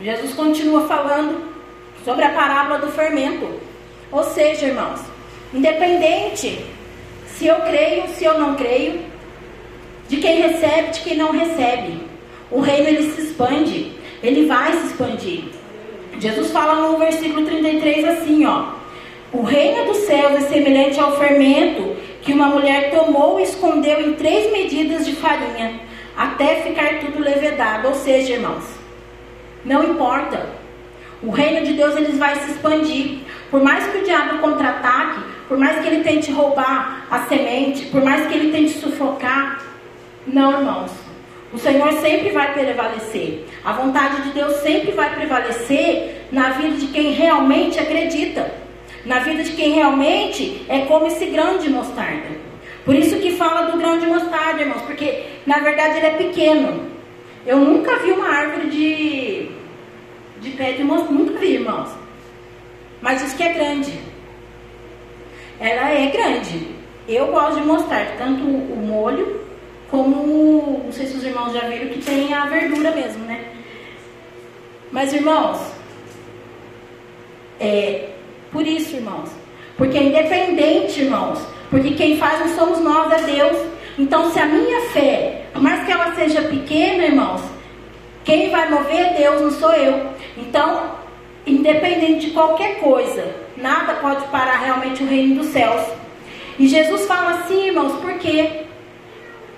Jesus 0.00 0.34
continua 0.34 0.86
falando 0.86 1.52
sobre 2.04 2.24
a 2.24 2.30
parábola 2.30 2.78
do 2.78 2.92
fermento. 2.92 3.48
Ou 4.12 4.22
seja, 4.22 4.66
irmãos, 4.66 5.00
independente 5.52 6.64
se 7.26 7.46
eu 7.46 7.56
creio, 7.56 8.08
se 8.08 8.24
eu 8.24 8.38
não 8.38 8.54
creio, 8.54 9.00
de 10.08 10.18
quem 10.18 10.42
recebe, 10.42 10.90
de 10.92 11.00
quem 11.00 11.16
não 11.16 11.32
recebe, 11.32 11.98
o 12.50 12.60
reino 12.60 12.88
ele 12.88 13.10
se 13.10 13.22
expande, 13.22 13.92
ele 14.22 14.46
vai 14.46 14.72
se 14.74 14.86
expandir. 14.86 15.44
Jesus 16.20 16.52
fala 16.52 16.86
no 16.86 16.98
versículo 16.98 17.44
33 17.46 18.04
assim, 18.04 18.44
ó: 18.44 18.74
O 19.32 19.42
reino 19.42 19.86
dos 19.86 19.98
céus 19.98 20.34
é 20.34 20.40
semelhante 20.42 21.00
ao 21.00 21.16
fermento 21.16 21.96
que 22.22 22.32
uma 22.32 22.46
mulher 22.46 22.90
tomou 22.90 23.38
e 23.38 23.42
escondeu 23.42 24.00
em 24.00 24.14
três 24.14 24.50
medidas 24.52 25.04
de 25.04 25.12
farinha, 25.16 25.80
até 26.16 26.62
ficar 26.62 27.00
tudo 27.00 27.18
levedado. 27.18 27.88
Ou 27.88 27.94
seja, 27.94 28.34
irmãos, 28.34 28.64
não 29.64 29.82
importa. 29.84 30.46
O 31.22 31.30
reino 31.30 31.66
de 31.66 31.74
Deus 31.74 31.96
ele 31.96 32.12
vai 32.12 32.36
se 32.36 32.52
expandir. 32.52 33.18
Por 33.50 33.62
mais 33.62 33.86
que 33.86 33.98
o 33.98 34.04
diabo 34.04 34.38
contra-ataque, 34.38 35.20
por 35.48 35.58
mais 35.58 35.80
que 35.80 35.86
ele 35.86 36.02
tente 36.02 36.32
roubar 36.32 37.06
a 37.10 37.20
semente, 37.26 37.86
por 37.86 38.02
mais 38.02 38.26
que 38.26 38.34
ele 38.34 38.50
tente 38.50 38.78
sufocar, 38.78 39.62
não, 40.26 40.52
irmãos. 40.52 40.90
O 41.52 41.58
Senhor 41.58 41.92
sempre 42.00 42.30
vai 42.30 42.52
prevalecer. 42.54 43.46
A 43.64 43.72
vontade 43.72 44.22
de 44.22 44.30
Deus 44.30 44.54
sempre 44.62 44.92
vai 44.92 45.14
prevalecer 45.14 46.26
na 46.32 46.50
vida 46.50 46.76
de 46.76 46.86
quem 46.86 47.12
realmente 47.12 47.78
acredita. 47.78 48.61
Na 49.04 49.18
vida 49.18 49.42
de 49.42 49.52
quem 49.52 49.72
realmente 49.72 50.64
é 50.68 50.80
como 50.86 51.06
esse 51.06 51.26
grão 51.26 51.58
de 51.58 51.68
mostarda. 51.68 52.30
Por 52.84 52.94
isso 52.94 53.16
que 53.18 53.32
fala 53.32 53.70
do 53.70 53.78
grão 53.78 53.98
de 53.98 54.06
mostarda, 54.06 54.62
irmãos, 54.62 54.82
porque 54.82 55.24
na 55.46 55.58
verdade 55.58 55.98
ele 55.98 56.06
é 56.06 56.10
pequeno. 56.10 56.90
Eu 57.44 57.58
nunca 57.58 57.96
vi 57.98 58.12
uma 58.12 58.28
árvore 58.28 58.70
de, 58.70 59.50
de 60.40 60.50
pé 60.56 60.72
de 60.72 60.84
moço, 60.84 61.12
nunca 61.12 61.38
vi, 61.38 61.54
irmãos. 61.54 61.90
Mas 63.00 63.20
diz 63.20 63.32
que 63.34 63.42
é 63.42 63.52
grande. 63.52 63.92
Ela 65.58 65.90
é 65.90 66.06
grande. 66.06 66.68
Eu 67.08 67.26
gosto 67.28 67.60
de 67.60 67.66
mostrar 67.66 68.16
tanto 68.16 68.44
o 68.44 68.76
molho 68.76 69.40
como, 69.90 70.82
não 70.84 70.92
sei 70.92 71.06
se 71.06 71.16
os 71.16 71.24
irmãos 71.24 71.52
já 71.52 71.68
viram, 71.68 71.88
que 71.88 72.00
tem 72.00 72.32
a 72.32 72.46
verdura 72.46 72.92
mesmo, 72.92 73.24
né? 73.24 73.44
Mas, 74.90 75.12
irmãos, 75.12 75.58
é 77.60 78.08
por 78.52 78.66
isso, 78.66 78.96
irmãos. 78.96 79.30
Porque 79.76 79.96
é 79.96 80.02
independente, 80.02 81.00
irmãos. 81.00 81.40
Porque 81.70 81.92
quem 81.92 82.18
faz 82.18 82.40
não 82.40 82.54
somos 82.54 82.80
nós, 82.80 83.10
é 83.12 83.22
Deus. 83.22 83.56
Então, 83.98 84.30
se 84.30 84.38
a 84.38 84.46
minha 84.46 84.82
fé, 84.90 85.46
por 85.52 85.62
mais 85.62 85.84
que 85.84 85.92
ela 85.92 86.14
seja 86.14 86.42
pequena, 86.42 87.04
irmãos, 87.04 87.40
quem 88.24 88.50
vai 88.50 88.68
mover 88.70 89.06
é 89.06 89.14
Deus, 89.14 89.40
não 89.40 89.50
sou 89.50 89.72
eu. 89.72 90.06
Então, 90.36 90.92
independente 91.46 92.26
de 92.26 92.32
qualquer 92.32 92.78
coisa, 92.78 93.34
nada 93.56 93.94
pode 93.94 94.24
parar 94.26 94.58
realmente 94.58 95.02
o 95.02 95.06
reino 95.06 95.36
dos 95.36 95.46
céus. 95.48 95.82
E 96.58 96.68
Jesus 96.68 97.06
fala 97.06 97.40
assim, 97.40 97.68
irmãos, 97.68 97.94
por 98.00 98.12
quê? 98.14 98.62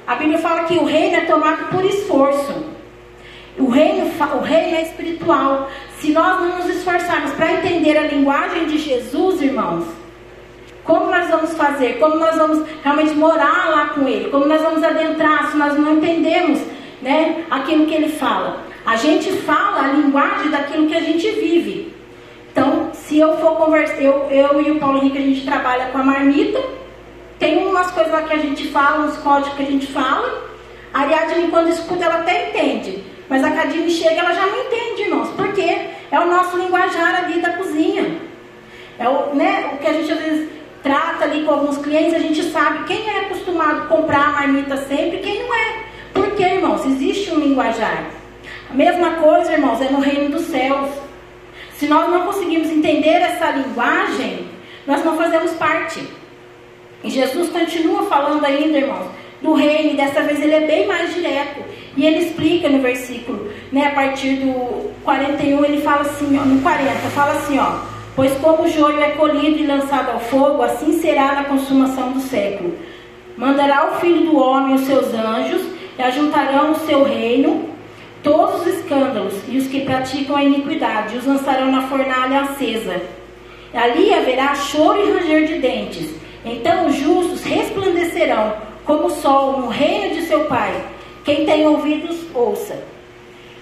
A 0.07 0.15
Bíblia 0.15 0.39
fala 0.39 0.65
que 0.65 0.75
o 0.79 0.85
reino 0.85 1.17
é 1.17 1.21
tomado 1.23 1.71
por 1.71 1.85
esforço. 1.85 2.65
O 3.59 3.69
reino, 3.69 4.05
o 4.07 4.41
reino 4.41 4.77
é 4.77 4.83
espiritual. 4.83 5.71
Se 6.05 6.11
nós 6.11 6.39
não 6.39 6.59
nos 6.59 6.67
esforçarmos 6.67 7.33
para 7.33 7.51
entender 7.51 7.97
a 7.97 8.03
linguagem 8.03 8.67
de 8.67 8.77
Jesus, 8.77 9.41
irmãos, 9.41 9.87
como 10.85 11.07
nós 11.07 11.31
vamos 11.31 11.55
fazer? 11.55 11.99
Como 11.99 12.17
nós 12.17 12.37
vamos 12.37 12.63
realmente 12.83 13.15
morar 13.15 13.71
lá 13.71 13.87
com 13.87 14.07
Ele? 14.07 14.29
Como 14.29 14.45
nós 14.45 14.61
vamos 14.61 14.85
adentrar 14.85 15.51
se 15.51 15.57
nós 15.57 15.79
não 15.79 15.95
entendemos 15.95 16.61
né, 17.01 17.47
aquilo 17.51 17.87
que 17.87 17.95
Ele 17.95 18.11
fala? 18.11 18.65
A 18.85 18.97
gente 18.97 19.33
fala 19.33 19.81
a 19.81 19.93
linguagem 19.93 20.51
daquilo 20.51 20.87
que 20.89 20.95
a 20.95 21.01
gente 21.01 21.27
vive. 21.31 21.95
Então, 22.53 22.91
se 22.93 23.19
eu 23.19 23.39
for 23.39 23.57
conversar, 23.57 24.03
eu, 24.03 24.29
eu 24.31 24.61
e 24.61 24.73
o 24.73 24.79
Paulo 24.79 24.99
Henrique, 24.99 25.17
a 25.17 25.23
gente 25.23 25.43
trabalha 25.43 25.87
com 25.87 25.97
a 25.97 26.05
marmita, 26.05 26.61
tem 27.39 27.67
umas 27.67 27.91
coisas 27.93 28.13
lá 28.13 28.25
que 28.25 28.35
a 28.35 28.39
gente 28.41 28.69
fala, 28.69 29.07
uns 29.07 29.17
códigos 29.17 29.55
que 29.55 29.63
a 29.63 29.71
gente 29.71 29.87
fala. 29.87 30.53
A 30.93 31.01
Ariadne, 31.01 31.49
quando 31.49 31.71
escuta, 31.71 32.05
ela 32.05 32.17
até 32.17 32.51
entende. 32.51 33.03
Mas 33.29 33.43
a 33.43 33.51
Cadine 33.51 33.91
chega, 33.91 34.21
ela 34.21 34.35
já 34.35 34.47
não 34.47 34.67
entende, 34.67 35.03
irmãos. 35.03 35.34
O 36.25 36.27
nosso 36.27 36.57
linguajar 36.57 37.25
ali 37.25 37.41
da 37.41 37.51
cozinha. 37.51 38.19
É 38.99 39.09
o, 39.09 39.35
né, 39.35 39.73
o 39.75 39.79
que 39.79 39.87
a 39.87 39.93
gente 39.93 40.11
às 40.11 40.19
vezes 40.19 40.49
trata 40.83 41.25
ali 41.25 41.45
com 41.45 41.53
alguns 41.53 41.79
clientes, 41.79 42.15
a 42.15 42.19
gente 42.19 42.43
sabe 42.51 42.85
quem 42.85 43.09
é 43.09 43.21
acostumado 43.21 43.83
a 43.83 43.87
comprar 43.87 44.29
a 44.29 44.33
marmita 44.33 44.77
sempre 44.77 45.17
e 45.17 45.21
quem 45.21 45.43
não 45.43 45.55
é. 45.55 45.85
Por 46.13 46.31
quê, 46.33 46.45
irmãos? 46.45 46.85
Existe 46.87 47.31
um 47.33 47.41
linguajar. 47.41 48.05
A 48.71 48.75
mesma 48.75 49.13
coisa, 49.13 49.53
irmãos, 49.53 49.81
é 49.81 49.91
no 49.91 50.01
reino 50.01 50.31
dos 50.31 50.47
céus. 50.47 50.91
Se 51.77 51.87
nós 51.87 52.09
não 52.11 52.27
conseguimos 52.27 52.71
entender 52.71 53.21
essa 53.21 53.51
linguagem, 53.51 54.47
nós 54.87 55.05
não 55.05 55.17
fazemos 55.17 55.53
parte. 55.53 56.07
E 57.03 57.11
Jesus 57.11 57.49
continua 57.51 58.05
falando 58.07 58.45
ainda, 58.45 58.79
irmãos, 58.79 59.11
do 59.43 59.53
reino, 59.55 59.93
e 59.93 59.97
dessa 59.97 60.23
vez 60.23 60.41
ele 60.41 60.55
é 60.55 60.67
bem 60.67 60.87
mais 60.87 61.15
direto. 61.15 61.63
E 61.97 62.07
ele 62.07 62.27
explica 62.27 62.69
no 62.69 62.81
versículo, 62.81 63.51
né, 63.75 63.89
a 63.89 63.91
partir 63.91 64.37
do 64.37 64.93
41, 65.03 65.65
ele 65.65 65.83
fala 65.83 66.03
assim, 66.03 66.39
ó, 66.39 66.45
no 66.45 66.63
40, 66.63 66.91
fala 67.11 67.33
assim, 67.33 67.59
ó, 67.59 67.81
pois 68.15 68.33
como 68.39 68.63
o 68.63 68.69
joio 68.69 69.01
é 69.03 69.11
colhido 69.11 69.59
e 69.59 69.67
lançado 69.67 70.13
ao 70.13 70.21
fogo, 70.21 70.63
assim 70.63 71.01
será 71.01 71.33
na 71.35 71.45
consumação 71.45 72.13
do 72.13 72.21
século. 72.21 72.79
Mandará 73.37 73.91
o 73.91 73.97
filho 73.97 74.27
do 74.27 74.39
homem 74.39 74.77
os 74.77 74.83
seus 74.83 75.13
anjos, 75.13 75.63
e 75.99 76.03
ajuntarão 76.03 76.71
o 76.71 76.87
seu 76.87 77.03
reino, 77.03 77.69
todos 78.23 78.61
os 78.61 78.79
escândalos 78.79 79.35
e 79.49 79.59
os 79.59 79.67
que 79.67 79.81
praticam 79.81 80.37
a 80.37 80.45
iniquidade, 80.45 81.17
os 81.17 81.27
lançarão 81.27 81.73
na 81.73 81.83
fornalha 81.89 82.43
acesa. 82.43 83.03
Ali 83.75 84.15
haverá 84.15 84.55
choro 84.55 85.01
e 85.05 85.11
ranger 85.11 85.49
de 85.49 85.59
dentes. 85.59 86.15
Então 86.45 86.87
os 86.87 86.95
justos 86.95 87.43
resplandecerão 87.43 88.55
como 88.85 89.07
o 89.07 89.11
sol 89.11 89.59
no 89.59 89.67
reino 89.67 90.15
de 90.15 90.23
seu 90.27 90.45
Pai. 90.45 90.73
Quem 91.25 91.45
tem 91.45 91.67
ouvidos, 91.67 92.17
ouça. 92.33 92.94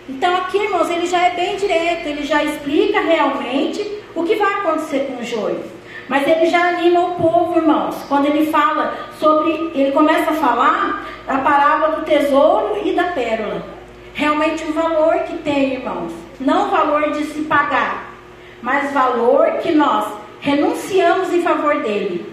Então 0.08 0.36
aqui, 0.36 0.58
irmãos, 0.58 0.90
ele 0.90 1.06
já 1.06 1.26
é 1.26 1.30
bem 1.30 1.56
direto, 1.56 2.06
ele 2.06 2.24
já 2.24 2.42
explica 2.42 3.00
realmente 3.00 4.00
o 4.14 4.24
que 4.24 4.34
vai 4.34 4.52
acontecer 4.54 5.06
com 5.06 5.22
o 5.22 5.24
joio. 5.24 5.62
Mas 6.08 6.26
ele 6.26 6.46
já 6.46 6.68
anima 6.68 7.00
o 7.00 7.14
povo, 7.14 7.56
irmãos, 7.56 7.96
quando 8.08 8.26
ele 8.26 8.50
fala 8.50 8.94
sobre, 9.18 9.70
ele 9.74 9.92
começa 9.92 10.30
a 10.30 10.34
falar 10.34 11.06
a 11.26 11.38
parábola 11.38 11.96
do 11.96 12.04
tesouro 12.04 12.80
e 12.84 12.92
da 12.92 13.04
pérola. 13.04 13.64
Realmente 14.12 14.64
o 14.64 14.72
valor 14.72 15.20
que 15.20 15.38
tem, 15.38 15.74
irmãos, 15.74 16.12
não 16.40 16.66
o 16.66 16.70
valor 16.70 17.12
de 17.12 17.24
se 17.24 17.42
pagar, 17.42 18.12
mas 18.60 18.92
valor 18.92 19.58
que 19.62 19.72
nós 19.72 20.06
renunciamos 20.40 21.32
em 21.32 21.42
favor 21.42 21.80
dele. 21.82 22.26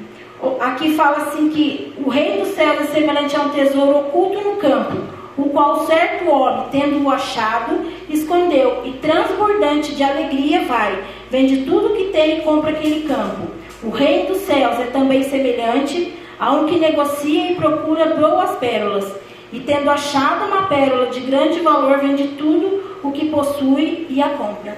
Aqui 0.60 0.95
fala 0.95 1.17
assim 1.17 1.49
que 1.49 1.93
o 2.03 2.10
reino 2.10 2.43
dos 2.43 2.55
céus 2.55 2.82
é 2.82 2.86
semelhante 2.86 3.36
a 3.36 3.41
um 3.41 3.49
tesouro 3.49 3.99
oculto 3.99 4.41
no 4.41 4.55
campo, 4.55 4.97
o 5.41 5.49
qual 5.49 5.86
certo 5.86 6.30
homem, 6.30 6.65
tendo-o 6.71 7.10
achado, 7.10 7.91
escondeu, 8.10 8.82
e 8.86 8.91
transbordante 8.93 9.95
de 9.95 10.04
alegria 10.04 10.65
vai, 10.65 11.04
vende 11.30 11.65
tudo 11.65 11.95
que 11.95 12.06
tem 12.06 12.39
e 12.39 12.41
compra 12.41 12.71
aquele 12.71 13.08
campo. 13.08 13.47
O 13.82 13.89
reino 13.89 14.30
dos 14.30 14.39
céus 14.39 14.80
é 14.80 14.86
também 14.86 15.23
semelhante 15.23 16.13
a 16.38 16.52
um 16.52 16.67
que 16.67 16.78
negocia 16.78 17.52
e 17.52 17.56
procura 17.56 18.15
boas 18.15 18.58
pérolas, 18.58 19.12
e 19.52 19.60
tendo 19.62 19.89
achado 19.89 20.45
uma 20.45 20.67
pérola 20.67 21.08
de 21.08 21.21
grande 21.21 21.60
valor, 21.62 21.97
vende 21.99 22.30
tudo 22.38 22.99
o 23.02 23.12
que 23.12 23.30
possui 23.30 24.06
e 24.10 24.21
a 24.21 24.30
compra. 24.30 24.78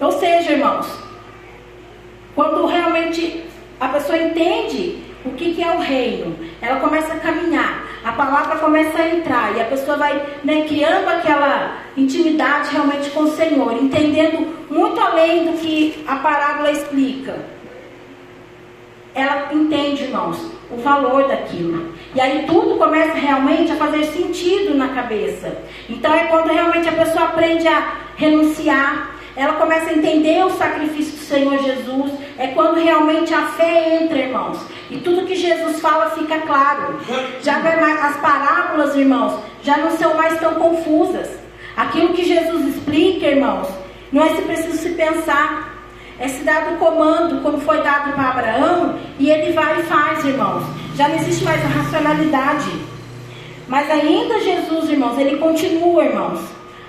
Ou 0.00 0.12
seja, 0.12 0.52
irmãos, 0.52 0.86
quando 2.34 2.64
realmente 2.66 3.44
a 3.80 3.88
pessoa 3.88 4.16
entende 4.16 5.07
o 5.28 5.34
que, 5.34 5.54
que 5.54 5.62
é 5.62 5.70
o 5.70 5.80
reino, 5.80 6.36
ela 6.60 6.80
começa 6.80 7.12
a 7.12 7.18
caminhar, 7.18 7.86
a 8.04 8.12
palavra 8.12 8.56
começa 8.56 8.98
a 8.98 9.08
entrar 9.08 9.56
e 9.56 9.60
a 9.60 9.64
pessoa 9.64 9.96
vai 9.96 10.22
né, 10.44 10.64
criando 10.66 11.08
aquela 11.08 11.78
intimidade 11.96 12.70
realmente 12.72 13.10
com 13.10 13.20
o 13.20 13.30
Senhor, 13.30 13.72
entendendo 13.74 14.46
muito 14.70 15.00
além 15.00 15.46
do 15.46 15.58
que 15.58 16.04
a 16.06 16.16
parábola 16.16 16.70
explica. 16.70 17.36
Ela 19.14 19.48
entende, 19.52 20.04
irmãos, 20.04 20.38
o 20.70 20.76
valor 20.76 21.26
daquilo. 21.26 21.92
E 22.14 22.20
aí 22.20 22.44
tudo 22.46 22.76
começa 22.76 23.14
realmente 23.14 23.72
a 23.72 23.76
fazer 23.76 24.04
sentido 24.04 24.74
na 24.74 24.88
cabeça. 24.88 25.58
Então 25.88 26.14
é 26.14 26.24
quando 26.24 26.52
realmente 26.52 26.88
a 26.88 26.92
pessoa 26.92 27.24
aprende 27.24 27.66
a 27.66 27.94
renunciar, 28.16 29.17
ela 29.38 29.52
começa 29.52 29.90
a 29.90 29.94
entender 29.94 30.44
o 30.44 30.50
sacrifício 30.50 31.12
do 31.12 31.24
Senhor 31.24 31.62
Jesus. 31.62 32.12
É 32.36 32.48
quando 32.48 32.82
realmente 32.82 33.32
a 33.32 33.46
fé 33.46 34.00
entra, 34.02 34.18
irmãos. 34.18 34.58
E 34.90 34.96
tudo 34.96 35.26
que 35.26 35.36
Jesus 35.36 35.78
fala 35.78 36.10
fica 36.10 36.40
claro. 36.40 36.98
Já 37.40 37.58
as 37.58 38.16
parábolas, 38.16 38.96
irmãos, 38.96 39.38
já 39.62 39.76
não 39.76 39.96
são 39.96 40.14
mais 40.14 40.40
tão 40.40 40.56
confusas. 40.56 41.38
Aquilo 41.76 42.14
que 42.14 42.24
Jesus 42.24 42.74
explica, 42.74 43.28
irmãos, 43.28 43.68
não 44.10 44.24
é 44.24 44.34
se 44.34 44.42
preciso 44.42 44.76
se 44.76 44.90
pensar. 44.90 45.72
É 46.18 46.26
se 46.26 46.42
dado 46.42 46.74
o 46.74 46.78
comando, 46.78 47.40
como 47.40 47.60
foi 47.60 47.80
dado 47.80 48.12
para 48.14 48.30
Abraão, 48.30 48.98
e 49.20 49.30
ele 49.30 49.52
vai 49.52 49.78
e 49.78 49.84
faz, 49.84 50.24
irmãos. 50.24 50.64
Já 50.96 51.06
não 51.06 51.14
existe 51.14 51.44
mais 51.44 51.64
a 51.64 51.68
racionalidade. 51.68 52.72
Mas 53.68 53.88
ainda 53.88 54.40
Jesus, 54.40 54.90
irmãos, 54.90 55.16
ele 55.16 55.36
continua, 55.36 56.04
irmãos, 56.04 56.40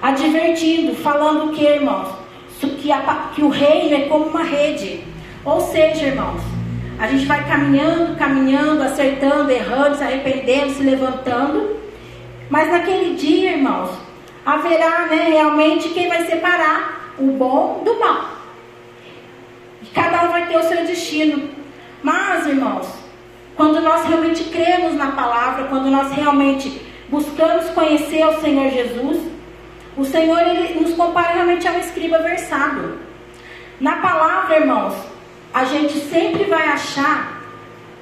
advertindo, 0.02 0.96
falando 0.96 1.52
o 1.52 1.54
que, 1.54 1.64
irmãos? 1.64 2.19
Que, 2.68 2.92
a, 2.92 3.32
que 3.34 3.42
o 3.42 3.50
reino 3.50 3.96
é 3.96 4.08
como 4.08 4.26
uma 4.26 4.44
rede. 4.44 5.04
Ou 5.46 5.62
seja, 5.62 6.08
irmãos, 6.08 6.42
a 7.00 7.08
gente 7.08 7.26
vai 7.26 7.48
caminhando, 7.48 8.18
caminhando, 8.18 8.84
acertando, 8.84 9.50
errando, 9.52 9.96
se 9.96 10.04
arrependendo, 10.04 10.74
se 10.74 10.84
levantando. 10.84 11.78
Mas 12.50 12.70
naquele 12.72 13.16
dia, 13.16 13.52
irmãos, 13.52 13.92
haverá 14.46 15.06
né, 15.08 15.30
realmente 15.30 15.90
quem 15.90 16.10
vai 16.10 16.26
separar 16.26 17.14
o 17.18 17.28
bom 17.28 17.82
do 17.86 18.00
mal. 18.00 18.30
E 19.82 19.86
cada 19.88 20.26
um 20.26 20.32
vai 20.32 20.48
ter 20.48 20.58
o 20.58 20.64
seu 20.64 20.86
destino. 20.86 21.50
Mas, 22.04 22.46
irmãos, 22.48 22.88
quando 23.56 23.82
nós 23.82 24.06
realmente 24.06 24.46
cremos 24.46 24.94
na 24.96 25.12
palavra, 25.12 25.66
quando 25.66 25.90
nós 25.90 26.12
realmente 26.12 26.82
buscamos 27.10 27.70
conhecer 27.70 28.26
o 28.26 28.40
Senhor 28.40 28.70
Jesus, 28.72 29.20
o 30.00 30.06
Senhor 30.06 30.40
ele 30.40 30.80
nos 30.80 30.94
compara 30.94 31.34
realmente 31.34 31.68
a 31.68 31.74
um 31.74 31.80
escriba 31.80 32.20
versado. 32.20 32.98
Na 33.82 33.98
palavra, 33.98 34.60
irmãos, 34.60 34.96
a 35.54 35.66
gente 35.66 36.00
sempre 36.00 36.46
vai 36.46 36.68
achar 36.70 37.42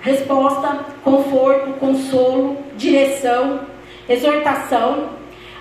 resposta, 0.02 0.86
conforto, 1.04 1.74
consolo, 1.80 2.58
direção, 2.76 3.62
exortação. 4.08 5.10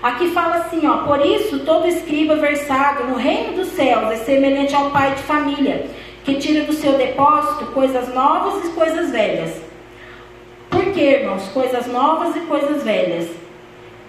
Aqui 0.03 0.31
fala 0.31 0.57
assim, 0.57 0.87
ó, 0.87 0.99
por 1.05 1.25
isso 1.25 1.61
todo 1.61 1.89
escriba 1.89 2.37
versado 2.37 3.05
no 3.05 3.17
reino 3.17 3.55
dos 3.55 3.69
céus 3.69 4.13
é 4.13 4.17
semelhante 4.17 4.75
ao 4.75 4.91
pai 4.91 5.15
de 5.15 5.23
família, 5.23 5.87
que 6.23 6.35
tira 6.35 6.65
do 6.65 6.75
seu 6.75 6.93
depósito 6.99 7.73
coisas 7.73 8.13
novas 8.15 8.63
e 8.63 8.73
coisas 8.75 9.11
velhas. 9.11 9.59
Por 10.69 10.85
que, 10.93 11.01
irmãos? 11.01 11.49
Coisas 11.49 11.87
novas 11.87 12.37
e 12.37 12.41
coisas 12.41 12.83
velhas 12.83 13.46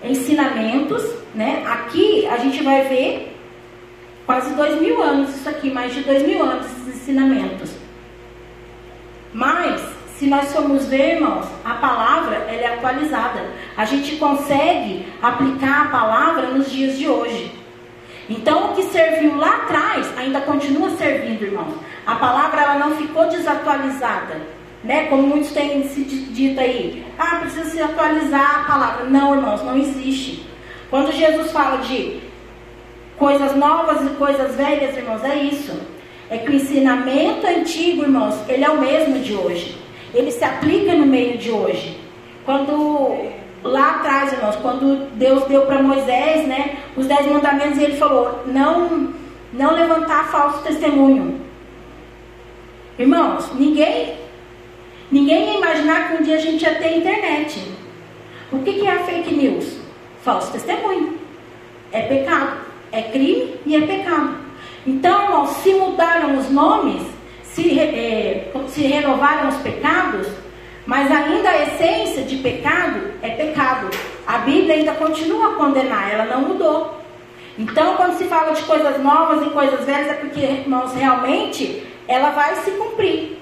ensinamentos, 0.04 1.04
né? 1.34 1.64
Aqui 1.68 2.28
a 2.28 2.38
gente 2.38 2.64
vai 2.64 2.88
ver 2.88 3.36
quase 4.26 4.54
dois 4.56 4.80
mil 4.82 5.02
anos 5.02 5.36
isso 5.36 5.50
aqui, 5.50 5.72
mais 5.72 5.94
de 5.94 6.02
dois 6.02 6.24
mil 6.24 6.44
anos 6.44 6.66
esses 6.66 7.02
ensinamentos. 7.02 7.72
Mas, 9.34 9.82
se 10.18 10.26
nós 10.26 10.52
formos 10.52 10.88
ver, 10.88 11.16
irmãos, 11.16 11.46
a 11.64 11.76
palavra 11.76 12.36
ela 12.36 12.62
é 12.62 12.74
atualizada. 12.74 13.46
A 13.76 13.86
gente 13.86 14.16
consegue 14.16 15.06
aplicar 15.22 15.86
a 15.86 15.90
palavra 15.90 16.48
nos 16.48 16.72
dias 16.72 16.98
de 16.98 17.08
hoje. 17.08 17.52
Então, 18.30 18.72
o 18.72 18.76
que 18.76 18.84
serviu 18.84 19.38
lá 19.38 19.58
atrás 19.58 20.18
ainda 20.18 20.42
continua 20.42 20.90
servindo, 20.92 21.44
irmãos. 21.44 21.76
A 22.06 22.16
palavra 22.16 22.62
ela 22.62 22.76
não 22.76 22.96
ficou 22.96 23.28
desatualizada, 23.30 24.42
né? 24.88 25.08
Como 25.08 25.24
muitos 25.24 25.52
têm 25.52 25.88
se 25.90 26.02
dito 26.02 26.60
aí. 26.60 27.06
Ah, 27.20 27.40
precisa 27.42 27.66
se 27.66 27.82
atualizar 27.82 28.62
a 28.62 28.64
palavra. 28.64 29.04
Não, 29.06 29.36
irmãos, 29.36 29.62
não 29.64 29.78
existe. 29.78 30.48
Quando 30.90 31.12
Jesus 31.12 31.52
fala 31.52 31.80
de 31.80 32.22
coisas 33.18 33.54
novas 33.56 34.02
e 34.06 34.16
coisas 34.16 34.56
velhas, 34.56 34.96
irmãos, 34.96 35.24
é 35.26 35.36
isso. 35.36 35.78
É 36.30 36.38
que 36.38 36.50
o 36.50 36.56
ensinamento 36.56 37.46
antigo, 37.46 38.04
irmãos, 38.04 38.36
ele 38.48 38.64
é 38.64 38.70
o 38.70 38.80
mesmo 38.80 39.20
de 39.20 39.34
hoje. 39.34 39.78
Ele 40.14 40.32
se 40.32 40.44
aplica 40.44 40.96
no 40.96 41.06
meio 41.06 41.38
de 41.38 41.52
hoje. 41.52 42.00
Quando 42.46 43.30
lá 43.64 43.98
atrás, 43.98 44.32
irmãos, 44.32 44.56
quando 44.58 45.10
Deus 45.16 45.44
deu 45.46 45.64
para 45.64 45.84
Moisés, 45.84 46.48
né, 46.48 46.78
os 46.96 47.06
dez 47.08 47.26
mandamentos, 47.28 47.78
e 47.78 47.84
ele 47.84 47.98
falou: 47.98 48.44
não, 48.46 49.14
não 49.52 49.74
levantar 49.74 50.32
falso 50.32 50.64
testemunho. 50.64 51.42
Irmãos, 52.98 53.52
ninguém, 53.54 54.16
ninguém 55.12 55.52
ia 55.52 55.58
imaginar 55.58 56.10
que 56.10 56.18
um 56.18 56.24
dia 56.24 56.36
a 56.36 56.42
gente 56.42 56.64
ia 56.64 56.76
ter 56.76 56.98
internet. 56.98 57.62
O 58.52 58.60
que, 58.60 58.74
que 58.74 58.88
é 58.88 58.92
a 58.92 59.04
fake 59.04 59.34
news? 59.34 59.78
Falso 60.24 60.52
testemunho. 60.52 61.18
É 61.92 62.02
pecado. 62.02 62.58
É 62.92 63.02
crime 63.02 63.56
e 63.66 63.76
é 63.76 63.82
pecado. 63.82 64.38
Então, 64.86 65.24
irmãos, 65.24 65.50
se 65.58 65.74
mudaram 65.74 66.38
os 66.38 66.50
nomes, 66.50 67.04
se, 67.44 67.78
é, 67.78 68.52
se 68.70 68.82
renovaram 68.84 69.50
os 69.50 69.58
pecados, 69.58 70.28
mas 70.86 71.12
ainda 71.12 71.50
a 71.50 71.64
essência 71.64 72.24
de 72.24 72.38
pecado 72.38 73.12
é 73.22 73.32
pecado. 73.32 73.90
A 74.26 74.38
Bíblia 74.40 74.76
ainda 74.76 74.94
continua 74.94 75.52
a 75.52 75.56
condenar, 75.56 76.14
ela 76.14 76.26
não 76.26 76.42
mudou. 76.42 77.02
Então, 77.60 77.98
quando 77.98 78.18
se 78.18 78.26
fala 78.26 78.54
de 78.54 78.62
coisas 78.64 79.02
novas 79.02 79.46
e 79.46 79.50
coisas 79.50 79.84
velhas, 79.84 80.08
é 80.08 80.14
porque, 80.14 80.40
irmãos, 80.40 80.94
realmente 80.94 81.84
ela 82.08 82.30
vai 82.30 82.56
se 82.58 82.72
cumprir. 82.72 83.38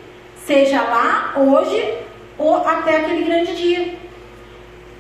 Seja 0.46 0.82
lá, 0.82 1.34
hoje, 1.38 1.98
ou 2.38 2.58
até 2.58 2.98
aquele 2.98 3.24
grande 3.26 3.56
dia. 3.56 3.96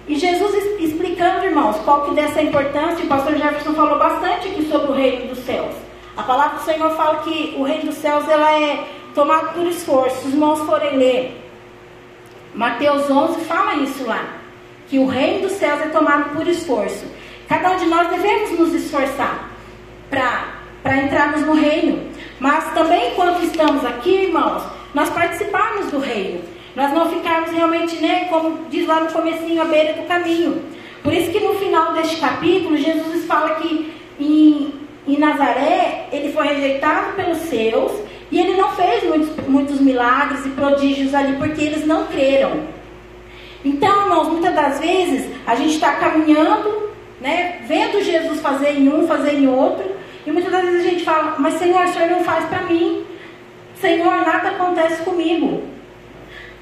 E 0.07 0.15
Jesus 0.15 0.53
explicando, 0.79 1.45
irmãos, 1.45 1.77
qual 1.85 2.05
que 2.05 2.15
dessa 2.15 2.41
importância, 2.41 3.03
o 3.03 3.07
pastor 3.07 3.35
Jefferson 3.35 3.73
falou 3.73 3.97
bastante 3.97 4.47
aqui 4.47 4.65
sobre 4.69 4.91
o 4.91 4.95
reino 4.95 5.27
dos 5.27 5.39
céus. 5.45 5.73
A 6.17 6.23
palavra 6.23 6.59
do 6.59 6.63
Senhor 6.63 6.91
fala 6.91 7.23
que 7.23 7.55
o 7.57 7.63
reino 7.63 7.85
dos 7.85 7.95
céus 7.95 8.27
ela 8.27 8.59
é 8.59 8.87
tomado 9.13 9.53
por 9.53 9.65
esforço. 9.67 10.21
Se 10.21 10.27
os 10.27 10.33
irmãos 10.33 10.59
forem 10.61 10.97
ler 10.97 11.45
Mateus 12.55 13.09
11 13.11 13.41
fala 13.41 13.75
isso 13.75 14.05
lá, 14.05 14.23
que 14.87 14.97
o 14.97 15.07
reino 15.07 15.41
dos 15.47 15.57
céus 15.57 15.81
é 15.81 15.89
tomado 15.89 16.33
por 16.33 16.47
esforço. 16.47 17.05
Cada 17.49 17.71
um 17.71 17.77
de 17.77 17.85
nós 17.85 18.09
devemos 18.09 18.57
nos 18.57 18.73
esforçar 18.73 19.49
para 20.09 20.97
entrarmos 21.03 21.41
no 21.41 21.53
reino. 21.53 22.09
Mas 22.39 22.73
também 22.73 23.11
enquanto 23.11 23.43
estamos 23.43 23.83
aqui, 23.85 24.27
irmãos, 24.27 24.63
nós 24.95 25.09
participarmos 25.09 25.91
do 25.91 25.99
reino. 25.99 26.39
Nós 26.73 26.91
não 26.93 27.09
ficarmos 27.09 27.51
realmente, 27.51 27.97
né, 27.97 28.25
como 28.29 28.65
diz 28.69 28.87
lá 28.87 29.01
no 29.01 29.11
comecinho, 29.11 29.61
à 29.61 29.65
beira 29.65 29.93
do 29.93 30.07
caminho. 30.07 30.63
Por 31.03 31.13
isso 31.13 31.31
que 31.31 31.39
no 31.41 31.53
final 31.55 31.93
deste 31.93 32.15
capítulo, 32.15 32.77
Jesus 32.77 33.25
fala 33.25 33.55
que 33.55 33.93
em, 34.19 34.73
em 35.05 35.17
Nazaré 35.19 36.07
ele 36.13 36.31
foi 36.31 36.47
rejeitado 36.47 37.13
pelos 37.13 37.39
seus 37.39 37.91
e 38.31 38.39
ele 38.39 38.55
não 38.55 38.71
fez 38.71 39.03
muitos, 39.03 39.47
muitos 39.47 39.81
milagres 39.81 40.45
e 40.45 40.49
prodígios 40.49 41.13
ali 41.13 41.35
porque 41.37 41.61
eles 41.61 41.85
não 41.85 42.05
creram. 42.05 42.61
Então, 43.63 44.03
irmãos, 44.03 44.29
muitas 44.29 44.55
das 44.55 44.79
vezes 44.79 45.29
a 45.45 45.55
gente 45.55 45.75
está 45.75 45.91
caminhando, 45.95 46.89
né, 47.19 47.59
vendo 47.67 48.01
Jesus 48.01 48.39
fazer 48.39 48.71
em 48.71 48.87
um, 48.87 49.05
fazer 49.07 49.33
em 49.33 49.47
outro, 49.47 49.91
e 50.25 50.31
muitas 50.31 50.51
das 50.51 50.63
vezes 50.63 50.85
a 50.85 50.89
gente 50.89 51.03
fala, 51.03 51.35
mas 51.37 51.55
Senhor, 51.55 51.83
o 51.83 51.87
Senhor 51.89 52.09
não 52.09 52.23
faz 52.23 52.45
para 52.45 52.61
mim. 52.61 53.05
Senhor, 53.75 54.21
nada 54.25 54.49
acontece 54.49 55.03
comigo. 55.03 55.63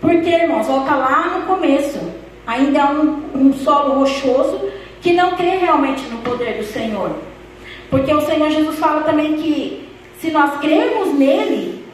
Porque, 0.01 0.29
irmãos, 0.29 0.67
volta 0.67 0.95
lá 0.95 1.37
no 1.37 1.45
começo. 1.45 1.99
Ainda 2.45 2.79
é 2.79 2.85
um, 2.85 3.23
um 3.35 3.53
solo 3.53 3.99
rochoso 3.99 4.59
que 5.01 5.13
não 5.13 5.31
crê 5.35 5.57
realmente 5.57 6.03
no 6.09 6.17
poder 6.19 6.57
do 6.57 6.63
Senhor. 6.63 7.11
Porque 7.89 8.13
o 8.13 8.21
Senhor 8.21 8.49
Jesus 8.49 8.77
fala 8.79 9.03
também 9.03 9.35
que 9.35 9.87
se 10.19 10.31
nós 10.31 10.59
crermos 10.59 11.13
nele, 11.13 11.85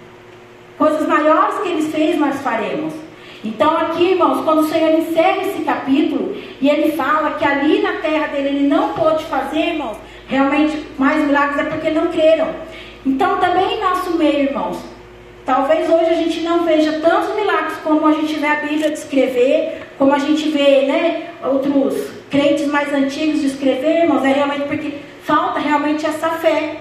coisas 0.78 1.08
maiores 1.08 1.60
que 1.60 1.70
ele 1.70 1.82
fez, 1.92 2.18
nós 2.18 2.40
faremos. 2.42 2.94
Então, 3.44 3.78
aqui, 3.78 4.12
irmãos, 4.12 4.44
quando 4.44 4.60
o 4.60 4.68
Senhor 4.68 4.92
encerra 5.00 5.42
esse 5.44 5.64
capítulo 5.64 6.36
e 6.62 6.70
ele 6.70 6.92
fala 6.94 7.32
que 7.32 7.46
ali 7.46 7.82
na 7.82 7.94
terra 7.94 8.28
dele 8.28 8.50
ele 8.50 8.68
não 8.68 8.94
pôde 8.94 9.24
fazer, 9.26 9.74
irmãos, 9.74 9.98
realmente 10.28 10.86
mais 10.98 11.26
milagres 11.26 11.60
é 11.60 11.70
porque 11.70 11.90
não 11.90 12.08
creram. 12.08 12.48
Então, 13.06 13.38
também 13.38 13.76
irmãos, 13.76 14.00
talvez 15.50 15.90
hoje 15.90 16.12
a 16.12 16.14
gente 16.14 16.42
não 16.42 16.64
veja 16.64 17.00
tantos 17.00 17.36
milagres 17.36 17.76
como 17.84 18.06
a 18.06 18.12
gente 18.12 18.36
vê 18.36 18.46
a 18.46 18.56
Bíblia 18.58 18.92
descrever, 18.92 19.82
como 19.98 20.14
a 20.14 20.20
gente 20.20 20.48
vê, 20.50 20.86
né, 20.86 21.30
outros 21.44 22.08
crentes 22.30 22.68
mais 22.68 22.94
antigos 22.94 23.42
descrever, 23.42 24.04
irmãos, 24.04 24.24
é 24.24 24.32
realmente 24.32 24.68
porque 24.68 25.00
falta 25.24 25.60
realmente 25.60 26.06
essa 26.06 26.30
fé 26.34 26.76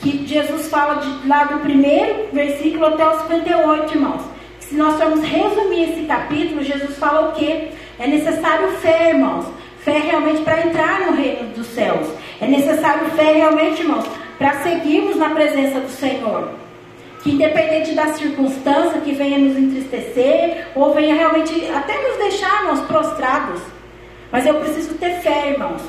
que 0.00 0.26
Jesus 0.26 0.66
fala 0.66 0.96
de, 0.96 1.28
lá 1.28 1.44
do 1.44 1.60
primeiro 1.60 2.26
versículo 2.32 2.86
até 2.86 3.08
o 3.08 3.20
58, 3.20 3.94
irmãos. 3.94 4.22
Se 4.58 4.74
nós 4.74 5.00
formos 5.00 5.22
resumir 5.22 5.92
esse 5.92 6.02
capítulo, 6.02 6.64
Jesus 6.64 6.98
fala 6.98 7.28
o 7.28 7.32
quê? 7.34 7.68
É 8.00 8.08
necessário 8.08 8.68
fé, 8.78 9.10
irmãos. 9.10 9.46
Fé 9.78 9.96
realmente 9.96 10.42
para 10.42 10.66
entrar 10.66 11.06
no 11.06 11.16
reino 11.16 11.50
dos 11.54 11.68
céus. 11.68 12.08
É 12.40 12.48
necessário 12.48 13.10
fé 13.10 13.34
realmente, 13.34 13.80
irmãos, 13.80 14.06
para 14.36 14.60
seguirmos 14.64 15.14
na 15.14 15.30
presença 15.30 15.78
do 15.78 15.90
Senhor. 15.90 16.67
Que 17.22 17.32
independente 17.32 17.94
da 17.94 18.14
circunstância 18.14 19.00
que 19.00 19.12
venha 19.12 19.38
nos 19.38 19.56
entristecer, 19.56 20.68
ou 20.74 20.94
venha 20.94 21.14
realmente 21.14 21.68
até 21.74 22.00
nos 22.08 22.16
deixar, 22.18 22.62
irmãos, 22.62 22.80
prostrados. 22.82 23.60
Mas 24.30 24.46
eu 24.46 24.54
preciso 24.54 24.94
ter 24.94 25.20
fé, 25.20 25.50
irmãos. 25.50 25.82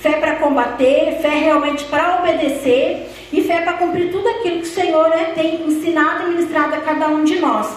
Fé 0.00 0.12
para 0.18 0.36
combater, 0.36 1.18
fé 1.22 1.30
realmente 1.30 1.84
para 1.84 2.18
obedecer 2.18 3.08
e 3.32 3.42
fé 3.42 3.62
para 3.62 3.74
cumprir 3.74 4.12
tudo 4.12 4.28
aquilo 4.28 4.60
que 4.60 4.66
o 4.66 4.66
Senhor 4.66 5.08
né, 5.08 5.32
tem 5.34 5.66
ensinado 5.66 6.24
e 6.24 6.30
ministrado 6.30 6.74
a 6.74 6.80
cada 6.80 7.08
um 7.08 7.24
de 7.24 7.38
nós. 7.40 7.74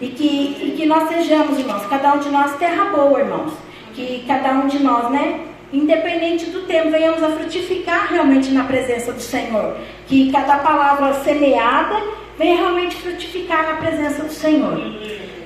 E 0.00 0.08
que, 0.08 0.56
e 0.62 0.74
que 0.76 0.86
nós 0.86 1.08
sejamos, 1.08 1.58
irmãos, 1.58 1.84
cada 1.86 2.14
um 2.14 2.18
de 2.18 2.28
nós 2.28 2.56
terra 2.56 2.86
boa, 2.86 3.20
irmãos. 3.20 3.52
Que 3.94 4.24
cada 4.26 4.52
um 4.52 4.66
de 4.66 4.78
nós, 4.78 5.10
né, 5.10 5.40
independente 5.72 6.46
do 6.46 6.62
tempo, 6.62 6.90
venhamos 6.90 7.22
a 7.22 7.30
frutificar 7.30 8.08
realmente 8.10 8.50
na 8.50 8.64
presença 8.64 9.12
do 9.12 9.20
Senhor. 9.20 9.76
Que 10.08 10.30
cada 10.30 10.58
palavra 10.58 11.12
semeada 11.24 12.00
venha 12.38 12.56
realmente 12.56 12.96
frutificar 12.96 13.66
na 13.66 13.76
presença 13.76 14.22
do 14.22 14.32
Senhor. 14.32 14.78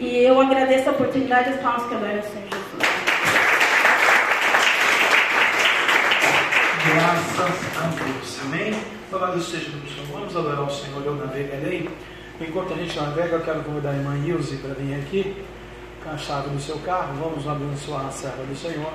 E 0.01 0.25
eu 0.25 0.41
agradeço 0.41 0.89
a 0.89 0.93
oportunidade 0.93 1.51
das 1.51 1.61
palmas 1.61 1.87
que 1.87 1.93
eu 1.93 1.99
ao 1.99 2.03
Senhor 2.03 2.23
Jesus. 2.23 2.81
Graças 6.87 7.77
a 7.77 7.87
Deus. 8.05 8.41
Amém? 8.45 8.75
Louvado 9.11 9.41
seja 9.41 9.69
o 9.69 9.89
Senhor. 9.89 10.07
Vamos 10.13 10.37
adorar 10.37 10.63
o 10.63 10.71
Senhor, 10.71 11.05
eu 11.05 11.15
navegarei. 11.15 11.89
Enquanto 12.41 12.73
a 12.73 12.77
gente 12.77 12.99
navega, 12.99 13.37
eu 13.37 13.43
quero 13.43 13.63
convidar 13.63 13.91
a 13.91 13.95
irmã 13.95 14.17
Ilse 14.27 14.57
para 14.57 14.75
vir 14.75 14.95
aqui 14.95 15.37
com 16.03 16.11
a 16.11 16.17
chave 16.17 16.49
do 16.51 16.61
seu 16.61 16.79
carro. 16.79 17.15
Vamos 17.21 17.47
abençoar 17.47 18.07
a 18.07 18.11
serva 18.11 18.43
do 18.45 18.57
Senhor 18.57 18.93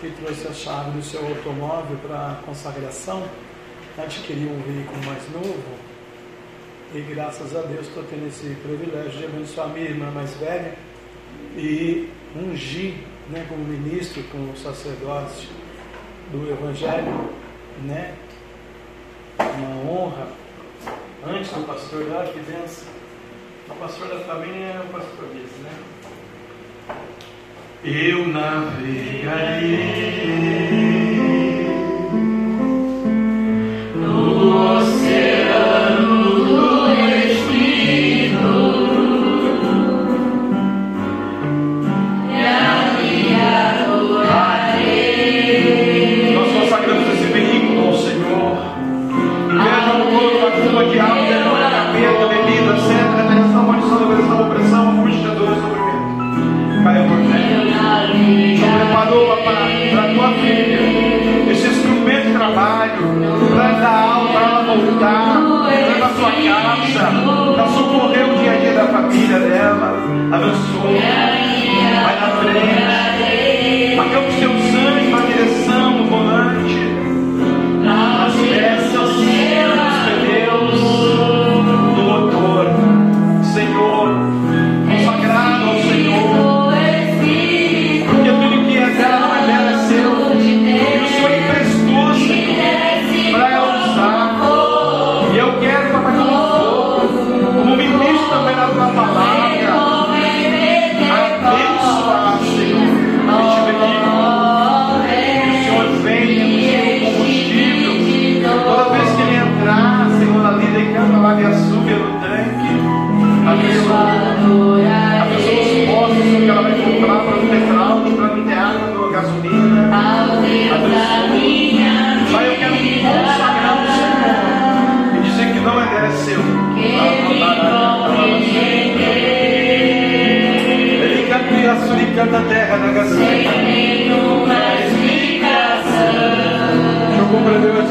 que 0.00 0.10
trouxe 0.10 0.48
a 0.48 0.52
chave 0.52 0.90
do 0.90 1.02
seu 1.02 1.26
automóvel 1.26 1.96
para 1.98 2.32
a 2.32 2.34
consagração. 2.44 3.22
Adquiriu 3.96 4.50
um 4.50 4.60
veículo 4.62 5.04
mais 5.06 5.22
novo. 5.32 5.78
E 6.94 7.00
graças 7.00 7.54
a 7.56 7.62
Deus 7.62 7.86
estou 7.86 8.02
tendo 8.04 8.26
esse 8.26 8.54
privilégio 8.62 9.18
de 9.18 9.24
abençoar 9.24 9.68
minha 9.68 9.86
irmã 9.86 10.10
mais 10.10 10.34
velha 10.34 10.74
e 11.56 12.08
ungir 12.36 12.94
né, 13.30 13.46
como 13.48 13.64
ministro, 13.64 14.22
como 14.24 14.56
sacerdote 14.56 15.48
do 16.30 16.50
Evangelho, 16.50 17.30
né? 17.84 18.14
uma 19.38 19.90
honra. 19.90 20.28
Antes 21.26 21.50
do 21.52 21.66
pastor 21.66 22.04
da 22.04 22.24
que 22.24 22.38
o 23.70 23.74
pastor 23.76 24.08
da 24.08 24.20
família 24.20 24.66
é 24.66 24.80
o 24.84 24.88
pastor 24.92 25.26
desse, 25.28 25.58
né? 25.62 25.70
Eu 27.82 28.28
navegarei 28.28 29.74
no 34.44 35.03
the 70.52 70.72
soul. 70.72 70.90
Yeah. 70.90 71.33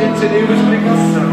gente 0.04 0.20
seria 0.20 0.40
explicação. 0.54 1.33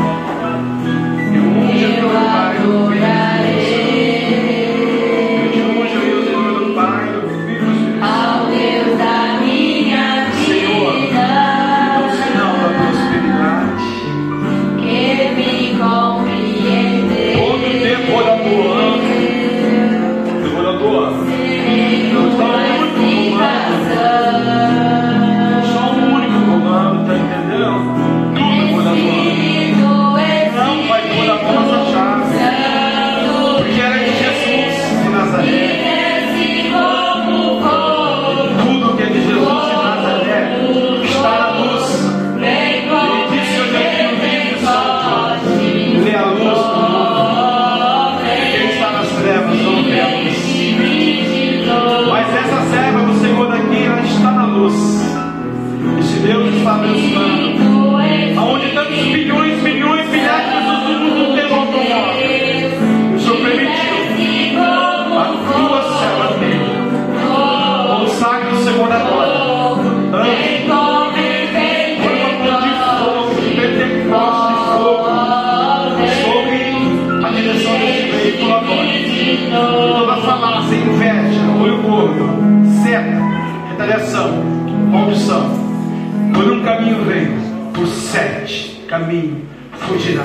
caminho 86.81 87.05
vem, 87.05 87.29
por 87.75 87.87
sete 87.87 88.85
caminho 88.89 89.45
fugirá 89.73 90.25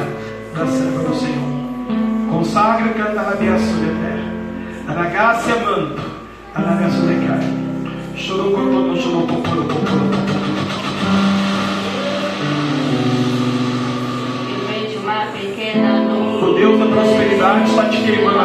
da 0.56 0.66
serva 0.66 1.04
do 1.04 1.14
Senhor. 1.14 2.32
Consagra 2.32 2.94
canta 2.94 3.22
na 3.24 3.36
minha 3.36 3.60
sobre 3.60 3.88
terra. 3.90 4.24
a 4.88 5.66
manto, 5.66 6.02
aragácia 6.54 7.02
sobre 7.02 7.16
carne. 7.28 7.66
Chorou 8.16 8.52
contando, 8.52 8.98
chorou 9.02 9.28
poporo, 9.28 9.64
poporo, 9.66 9.86
poporo. 9.86 10.36
O 16.42 16.54
Deus 16.54 16.80
da 16.80 16.86
prosperidade 16.86 17.70
está 17.70 17.90
te 17.90 18.02
queimando 18.02 18.40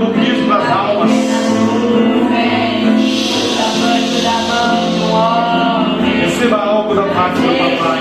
do 0.00 0.12
Cristo 0.14 0.46
nas 0.46 0.70
almas. 0.70 1.10
Receba 6.22 6.56
algo 6.56 6.94
da 6.94 7.02
parte 7.02 7.40
do 7.40 7.48
papai. 7.48 8.00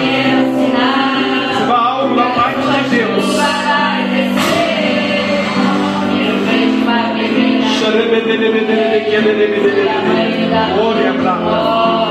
Receba 1.50 1.78
algo 1.78 2.16
da 2.16 2.26
parte 2.30 2.62
de 2.62 2.89
Deus. 2.95 3.26
Glória 10.76 11.10
a 11.10 11.14
Deus. 11.14 12.09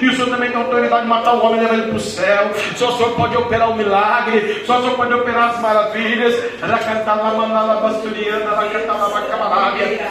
E 0.00 0.08
o 0.08 0.14
Senhor 0.14 0.30
também 0.30 0.50
tem 0.50 0.60
autoridade 0.60 1.02
de 1.02 1.08
matar 1.08 1.34
o 1.34 1.44
homem 1.44 1.58
e 1.58 1.62
levar 1.62 1.74
ele 1.74 1.86
para 1.88 1.96
o 1.96 2.00
céu. 2.00 2.50
Só 2.76 2.88
o 2.88 2.96
Senhor 2.96 3.10
pode 3.14 3.36
operar 3.36 3.70
o 3.70 3.76
milagre. 3.76 4.62
Só 4.66 4.78
o 4.78 4.82
Senhor 4.82 4.96
pode 4.96 5.14
operar 5.14 5.50
as 5.50 5.60
maravilhas. 5.60 6.34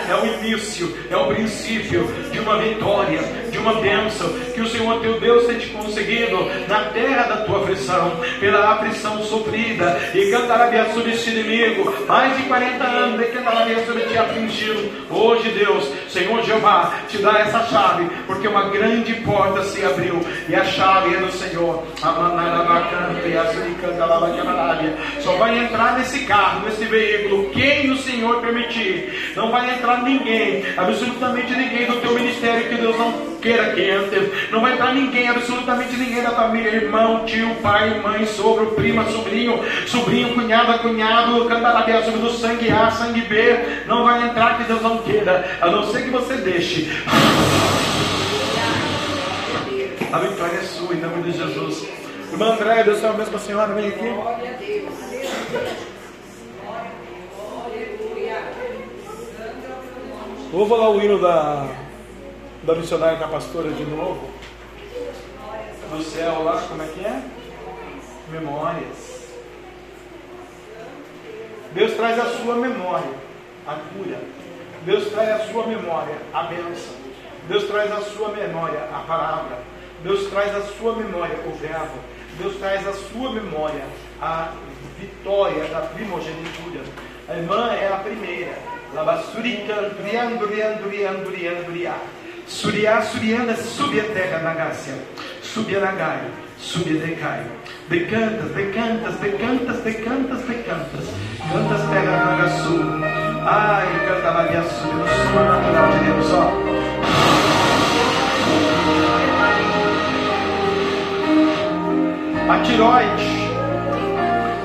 É 0.09 0.15
o 0.15 0.25
início, 0.25 0.97
é 1.09 1.17
o 1.17 1.27
princípio 1.27 2.07
de 2.31 2.39
uma 2.39 2.57
vitória, 2.57 3.19
de 3.51 3.57
uma 3.57 3.73
bênção 3.81 4.29
que 4.55 4.61
o 4.61 4.67
Senhor 4.67 5.01
teu 5.01 5.19
Deus 5.19 5.45
tem 5.45 5.57
te 5.59 5.67
conseguido 5.67 6.49
na 6.67 6.85
terra 6.85 7.23
da 7.23 7.37
tua 7.45 7.61
aflição, 7.61 8.19
pela 8.39 8.73
aflição 8.73 9.21
sofrida. 9.23 9.99
E 10.13 10.31
cantará 10.31 10.65
sobre 10.93 11.11
este 11.11 11.29
inimigo, 11.31 11.93
mais 12.07 12.35
de 12.37 12.43
40 12.43 12.83
anos, 12.83 13.19
de 13.19 13.25
cantará 13.25 13.65
sobre 13.85 14.03
te 14.03 14.17
afligido. 14.17 14.89
Hoje, 15.09 15.49
Deus, 15.49 15.91
Senhor 16.09 16.41
Jeová, 16.43 16.93
te 17.09 17.17
dá 17.17 17.39
essa 17.39 17.63
chave, 17.65 18.07
porque 18.25 18.47
uma 18.47 18.69
grande 18.69 19.13
porta 19.15 19.63
se 19.63 19.83
abriu 19.83 20.19
e 20.47 20.55
a 20.55 20.63
chave 20.63 21.15
é 21.15 21.19
do 21.19 21.31
Senhor. 21.31 21.83
Só 25.19 25.33
vai 25.33 25.59
entrar 25.59 25.97
nesse 25.97 26.25
carro, 26.25 26.65
nesse 26.65 26.85
veículo, 26.85 27.49
quem 27.49 27.91
o 27.91 27.97
Senhor 27.97 28.41
permitir. 28.41 29.33
Não 29.35 29.51
vai 29.51 29.73
entrar 29.73 30.03
ninguém, 30.03 30.63
absolutamente 30.77 31.53
ninguém 31.53 31.85
do 31.85 31.99
teu 31.99 32.13
ministério 32.13 32.69
que 32.69 32.75
Deus 32.75 32.97
não 32.97 33.34
queira 33.45 33.73
que 33.73 33.81
entre. 33.81 34.49
Não 34.51 34.59
vai 34.59 34.73
entrar 34.73 34.93
ninguém, 34.95 35.29
absolutamente 35.29 35.95
ninguém 35.95 36.23
da 36.23 36.31
família, 36.31 36.69
irmão, 36.71 37.23
tio, 37.25 37.53
pai, 37.61 38.01
mãe, 38.01 38.25
sogro, 38.25 38.71
prima, 38.71 39.05
sobrinho, 39.05 39.63
sobrinho, 39.85 40.33
cunhada, 40.33 40.79
cunhado, 40.79 41.45
cantarabia 41.45 42.03
sobre 42.03 42.19
do 42.21 42.31
sangue 42.31 42.71
A, 42.71 42.89
sangue 42.89 43.21
B. 43.21 43.83
Não 43.85 44.03
vai 44.03 44.27
entrar 44.27 44.57
que 44.57 44.63
Deus 44.63 44.81
não 44.81 44.97
queira, 44.97 45.45
a 45.61 45.67
não 45.67 45.91
ser 45.91 46.03
que 46.03 46.09
você 46.09 46.33
deixe. 46.37 46.91
A 50.11 50.17
vitória 50.17 50.57
é 50.57 50.63
sua, 50.63 50.93
em 50.95 50.99
nome 50.99 51.31
de 51.31 51.37
Jesus. 51.37 51.87
Irmã 52.31 52.53
André, 52.53 52.83
Deus 52.83 53.03
é 53.03 53.11
o 53.11 53.17
mesmo 53.17 53.37
senhora, 53.37 53.73
vem 53.73 53.89
aqui. 53.89 54.13
Ouva 60.53 60.75
lá 60.77 60.89
o 60.89 61.01
hino 61.01 61.19
da, 61.19 61.67
da 62.65 62.73
missionária 62.73 63.17
com 63.17 63.25
a 63.25 63.27
pastora 63.27 63.69
de 63.69 63.83
novo. 63.85 64.27
Do 65.91 66.03
céu 66.03 66.43
lá, 66.43 66.63
como 66.67 66.81
é 66.81 66.87
que 66.87 67.05
é? 67.05 67.21
Memórias. 68.31 69.29
Deus 71.73 71.93
traz 71.93 72.19
a 72.19 72.25
sua 72.25 72.55
memória, 72.55 73.11
a 73.67 73.75
cura. 73.75 74.19
Deus 74.83 75.09
traz 75.09 75.29
a 75.29 75.51
sua 75.51 75.67
memória, 75.67 76.15
a 76.33 76.43
bênção. 76.43 76.95
Deus 77.47 77.65
traz 77.65 77.91
a 77.91 78.01
sua 78.01 78.29
memória, 78.29 78.79
a 78.91 78.99
palavra. 79.05 79.59
Deus 80.01 80.27
traz 80.29 80.55
a 80.55 80.61
sua 80.61 80.95
memória 80.95 81.37
o 81.45 81.51
verbo. 81.55 81.99
Deus 82.39 82.55
traz 82.57 82.87
a 82.87 82.93
sua 82.93 83.31
memória 83.31 83.83
a 84.19 84.51
vitória 84.99 85.65
da 85.65 85.81
primogenitura. 85.81 86.81
A 87.27 87.35
irmã 87.35 87.71
é 87.73 87.87
a 87.87 87.97
primeira. 87.97 88.57
Durian, 91.17 91.61
Durian. 91.63 92.14
Suriá, 92.47 93.01
Suriana, 93.01 93.55
sube 93.55 93.99
a 93.99 94.03
terra 94.03 94.39
na 94.39 94.53
Gácia. 94.53 94.93
Sube 95.41 95.75
a 95.75 95.79
Nagai, 95.79 96.21
sube 96.59 96.97
a 96.97 97.05
Decai. 97.05 97.45
Decantas, 97.89 98.51
decantas, 98.51 99.15
decantas, 99.19 99.83
decantas, 99.83 100.41
decantas. 100.47 101.09
Cantas 101.51 101.89
terra 101.89 102.25
na 102.25 102.35
Gaçu. 102.43 102.81
Ai, 103.47 103.87
canta 104.07 104.31
lá 104.31 104.47
de 104.47 104.57
Açu, 104.57 104.87
no 104.87 105.07
sobrenatural 105.07 105.91
de 105.91 105.99
Deus, 106.05 106.33
ó. 106.33 106.65
a 112.47 112.59
tiroide, 112.59 113.25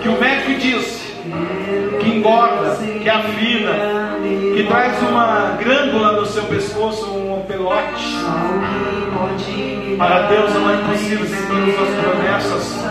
que 0.02 0.08
o 0.10 0.20
médico 0.20 0.54
disse 0.60 1.09
engorda, 2.20 2.76
que 2.76 3.08
afina, 3.08 3.72
que 4.54 4.64
traz 4.68 5.02
uma 5.02 5.58
glândula 5.62 6.12
no 6.12 6.26
seu 6.26 6.44
pescoço, 6.44 7.10
um 7.10 7.42
pelote. 7.46 8.04
Para 9.96 10.22
Deus 10.28 10.54
não 10.54 10.70
é 10.70 10.74
impossível 10.74 11.26
em 11.26 11.72
todas 11.72 11.88
as 11.88 12.04
promessas. 12.04 12.84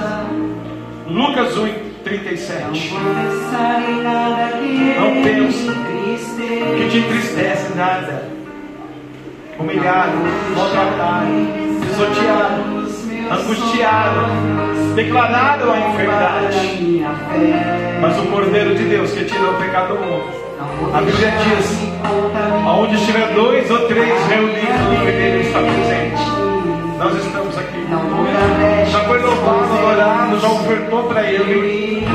Lucas 1.07 1.57
1, 1.57 1.73
37. 2.03 2.93
Não 4.99 5.23
pensa 5.23 5.73
que 6.77 6.89
te 6.89 6.97
entristece 6.97 7.75
nada. 7.75 8.29
Humilhado, 9.59 10.17
maltratado, 10.55 11.27
pisoteado, 11.81 12.61
angustiado, 13.29 14.68
declararam 15.03 15.71
a 15.71 15.79
enfermidade. 15.79 17.05
Mas 18.01 18.17
o 18.17 18.23
Cordeiro 18.27 18.75
de 18.75 18.83
Deus 18.83 19.11
que 19.11 19.23
tirou 19.25 19.51
o 19.51 19.55
pecado 19.55 19.95
do 19.95 19.99
mundo. 19.99 20.29
A 20.93 21.01
Bíblia 21.01 21.31
diz: 21.31 21.79
onde 22.67 22.95
estiver 22.95 23.33
dois 23.33 23.71
ou 23.71 23.87
três 23.87 24.27
reunidos, 24.27 24.81
o 24.87 25.07
Ele 25.07 25.47
está 25.47 25.59
presente. 25.59 26.21
Nós 26.97 27.15
estamos 27.25 27.57
aqui. 27.57 27.87
Já 28.91 28.99
foi 29.05 29.21
louvado, 29.21 29.73
adorado, 29.77 30.39
já 30.39 30.47
ofertou 30.47 31.03
para 31.03 31.23
Ele. 31.23 32.05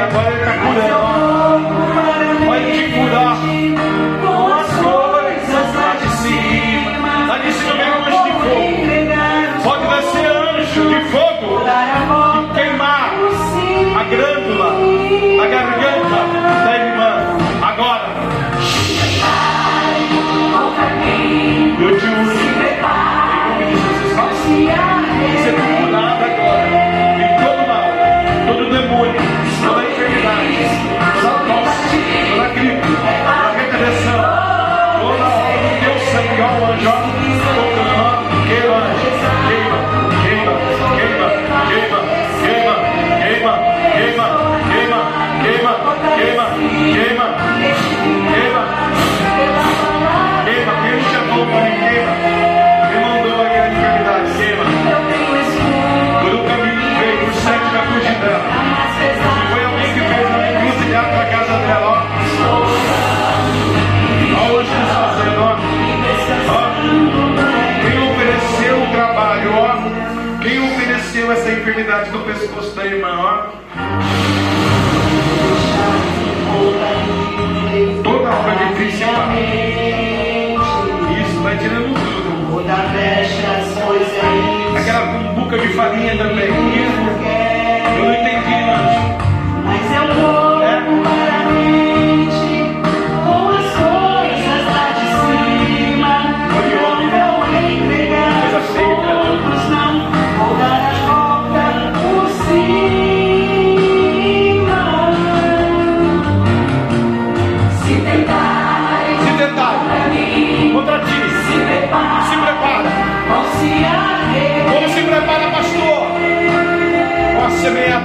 Agora 0.00 0.30
Ele 0.30 0.40
está 0.40 0.52
curando. 0.52 1.43
Enfermidade 71.74 72.10
no 72.10 72.20
pescoço 72.20 72.70
da 72.76 72.86
irmã, 72.86 73.08
ó. 73.18 73.46
Toda 78.04 78.30
obra 78.30 78.54
difícil, 78.68 79.08
Isso, 81.20 81.40
vai 81.42 81.58
tirando 81.58 81.94
tudo. 81.94 82.54
Aquela 84.78 85.06
cumbuca 85.18 85.58
de 85.58 85.68
farinha 85.74 86.16
também. 86.16 86.63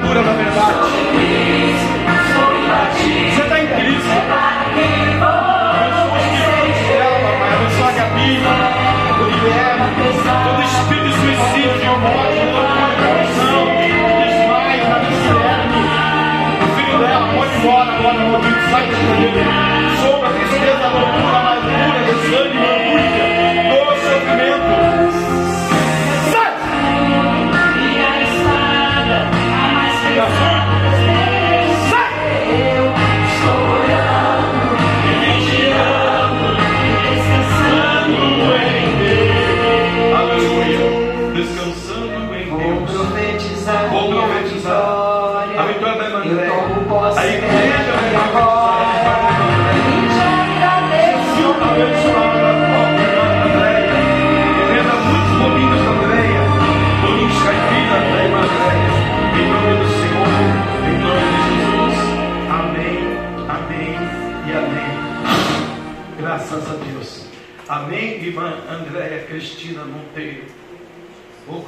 Semeadura 0.10 0.49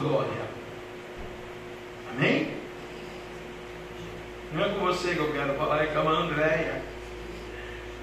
glória. 0.02 0.52
Amém? 2.12 2.54
Não 4.54 4.66
é 4.66 4.70
com 4.70 4.80
você 4.80 5.14
que 5.14 5.20
eu 5.20 5.32
quero 5.32 5.54
falar, 5.54 5.84
é 5.84 5.88
com 5.88 6.00
a 6.00 6.12
Andréia. 6.12 6.82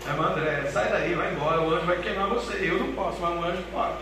A 0.07 0.11
irmã 0.11 0.29
Andréia, 0.31 0.71
sai 0.71 0.89
daí, 0.89 1.15
vai 1.15 1.33
embora, 1.33 1.61
o 1.61 1.75
anjo 1.75 1.85
vai 1.85 1.99
queimar 1.99 2.29
você. 2.29 2.71
Eu 2.71 2.79
não 2.79 2.93
posso, 2.93 3.21
mas 3.21 3.37
o 3.37 3.45
anjo 3.45 3.63
pode. 3.71 3.99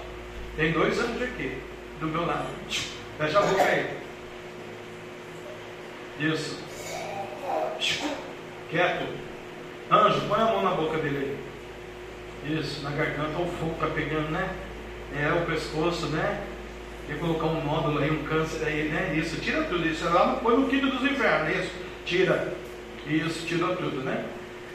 Tem 0.56 0.72
dois 0.72 0.98
anjos 0.98 1.22
aqui, 1.22 1.60
do 1.98 2.06
meu 2.06 2.24
lado. 2.24 2.46
Fecha 3.18 3.38
a 3.38 3.42
boca 3.42 3.62
aí. 3.62 3.98
Isso. 6.20 6.60
Quieto. 8.70 9.06
Anjo, 9.90 10.20
põe 10.28 10.40
a 10.40 10.44
mão 10.44 10.62
na 10.62 10.70
boca 10.70 10.98
dele 10.98 11.36
aí. 12.44 12.56
Isso, 12.58 12.82
na 12.82 12.90
garganta, 12.90 13.38
o 13.38 13.46
fogo 13.58 13.74
tá 13.80 13.88
pegando, 13.88 14.30
né? 14.30 14.48
É, 15.16 15.32
o 15.32 15.46
pescoço, 15.46 16.06
né? 16.06 16.45
E 17.08 17.14
colocar 17.14 17.46
um 17.46 17.64
nódulo 17.64 17.98
aí, 18.00 18.10
um 18.10 18.24
câncer 18.24 18.66
aí, 18.66 18.88
né? 18.88 19.14
Isso, 19.16 19.40
tira 19.40 19.62
tudo 19.64 19.86
isso. 19.86 20.04
No- 20.10 20.36
põe 20.38 20.56
no 20.56 20.68
quinto 20.68 20.88
dos 20.88 21.02
infernos, 21.08 21.56
isso. 21.56 21.70
Tira. 22.04 22.52
Isso, 23.06 23.46
tirou 23.46 23.76
tudo, 23.76 24.02
né? 24.02 24.24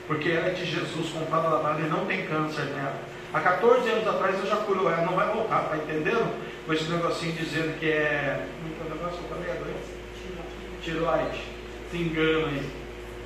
Porque 0.08 0.30
ela 0.30 0.48
é 0.48 0.52
de 0.52 0.66
Jesus, 0.66 1.10
comprada 1.12 1.50
lavada 1.50 1.82
e 1.82 1.90
não 1.90 2.06
tem 2.06 2.26
câncer 2.26 2.66
nela. 2.66 2.96
Há 3.34 3.40
14 3.40 3.90
anos 3.90 4.08
atrás 4.08 4.38
eu 4.40 4.46
já 4.46 4.58
curou 4.58 4.90
ela, 4.92 5.06
não 5.06 5.16
vai 5.16 5.28
voltar, 5.28 5.60
tá 5.70 5.78
entendendo? 5.78 6.34
Com 6.66 6.74
esse 6.74 6.84
negocinho 6.86 7.34
dizendo 7.34 7.78
que 7.80 7.88
é. 7.90 8.46
Como 8.62 8.74
é 8.74 8.76
que 8.76 8.82
é 8.82 8.86
o 8.86 8.98
negócio? 8.98 9.22
Doença? 9.64 10.02
Tiroide. 10.82 11.42
Se 11.92 11.98
engana 11.98 12.48
aí. 12.48 12.70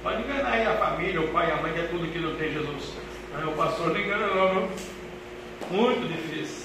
Pode 0.04 0.22
enganar 0.24 0.52
aí 0.52 0.66
a 0.66 0.76
família, 0.76 1.22
o 1.22 1.28
pai, 1.30 1.52
a 1.52 1.56
mãe, 1.58 1.74
que 1.74 1.80
é 1.80 1.84
tudo 1.84 2.12
que 2.12 2.20
não 2.20 2.36
tem 2.36 2.52
Jesus. 2.52 2.94
Aí 3.36 3.44
o 3.44 3.52
pastor 3.52 3.90
não 3.90 4.00
engana 4.00 4.28
não, 4.28 4.50
viu? 4.52 4.70
Muito 5.72 6.08
difícil. 6.08 6.65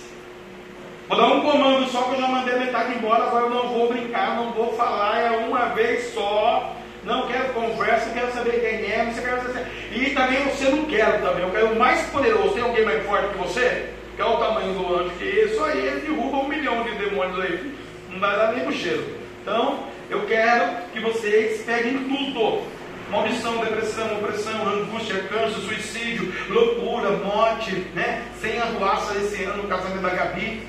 Vou 1.11 1.19
dar 1.19 1.27
um 1.27 1.41
comando 1.41 1.91
só 1.91 2.03
que 2.03 2.15
eu 2.15 2.21
já 2.21 2.29
mandei 2.29 2.55
metade 2.55 2.95
embora, 2.95 3.25
agora 3.25 3.47
eu 3.47 3.51
não 3.51 3.69
vou 3.71 3.93
brincar, 3.93 4.37
não 4.37 4.53
vou 4.53 4.73
falar, 4.75 5.19
é 5.19 5.39
uma 5.39 5.71
vez 5.71 6.15
só. 6.15 6.73
Não 7.03 7.27
quero 7.27 7.53
conversa, 7.53 8.07
não 8.07 8.15
quero 8.15 8.33
saber 8.33 8.61
quem 8.61 8.93
é, 8.93 9.03
não 9.05 9.13
quero 9.13 9.43
saber. 9.43 9.67
E 9.91 10.11
também 10.11 10.45
você 10.45 10.69
não 10.69 10.85
quero 10.85 11.21
também, 11.21 11.43
eu 11.43 11.51
quero 11.51 11.73
o 11.73 11.79
mais 11.81 12.07
poderoso. 12.11 12.55
Tem 12.55 12.63
alguém 12.63 12.85
mais 12.85 13.05
forte 13.05 13.29
que 13.31 13.39
você? 13.39 13.89
Que 14.15 14.23
é 14.23 14.25
o 14.25 14.37
tamanho 14.37 14.73
do 14.73 15.01
anjo, 15.01 15.11
que 15.19 15.25
isso 15.25 15.65
aí 15.65 15.85
ele 15.85 16.01
derruba 16.03 16.37
um 16.45 16.49
milhão 16.49 16.85
de 16.85 16.95
demônios 16.95 17.41
aí. 17.41 17.75
Não 18.11 18.21
vai 18.21 18.37
dar 18.37 18.53
nem 18.53 18.63
pro 18.63 18.73
cheiro. 18.73 19.05
Então, 19.43 19.81
eu 20.09 20.25
quero 20.27 20.77
que 20.93 21.01
vocês 21.01 21.63
peguem 21.63 22.05
tudo. 22.05 22.63
Maldição, 23.11 23.57
depressão, 23.57 24.07
opressão, 24.15 24.69
angústia, 24.69 25.25
câncer, 25.25 25.61
suicídio, 25.63 26.33
loucura, 26.49 27.11
morte, 27.11 27.73
né? 27.97 28.23
Sem 28.41 28.61
arruaça 28.61 29.19
esse 29.19 29.43
ano 29.43 29.65
no 29.65 29.69
casamento 29.69 30.03
da 30.03 30.11
Gabi, 30.11 30.63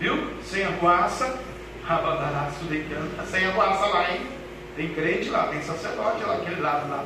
viu? 0.00 0.30
Sem 0.42 0.64
arruaça, 0.64 1.38
rabadaraço 1.84 2.64
de 2.64 2.80
canta, 2.80 3.24
sem 3.26 3.46
arruaça 3.46 3.86
lá, 3.86 4.12
hein? 4.12 4.20
Tem 4.76 4.88
crente 4.92 5.28
lá, 5.30 5.48
tem 5.48 5.62
sacerdote 5.62 6.24
lá, 6.24 6.34
aquele 6.34 6.60
lado 6.60 6.90
lá, 6.90 7.04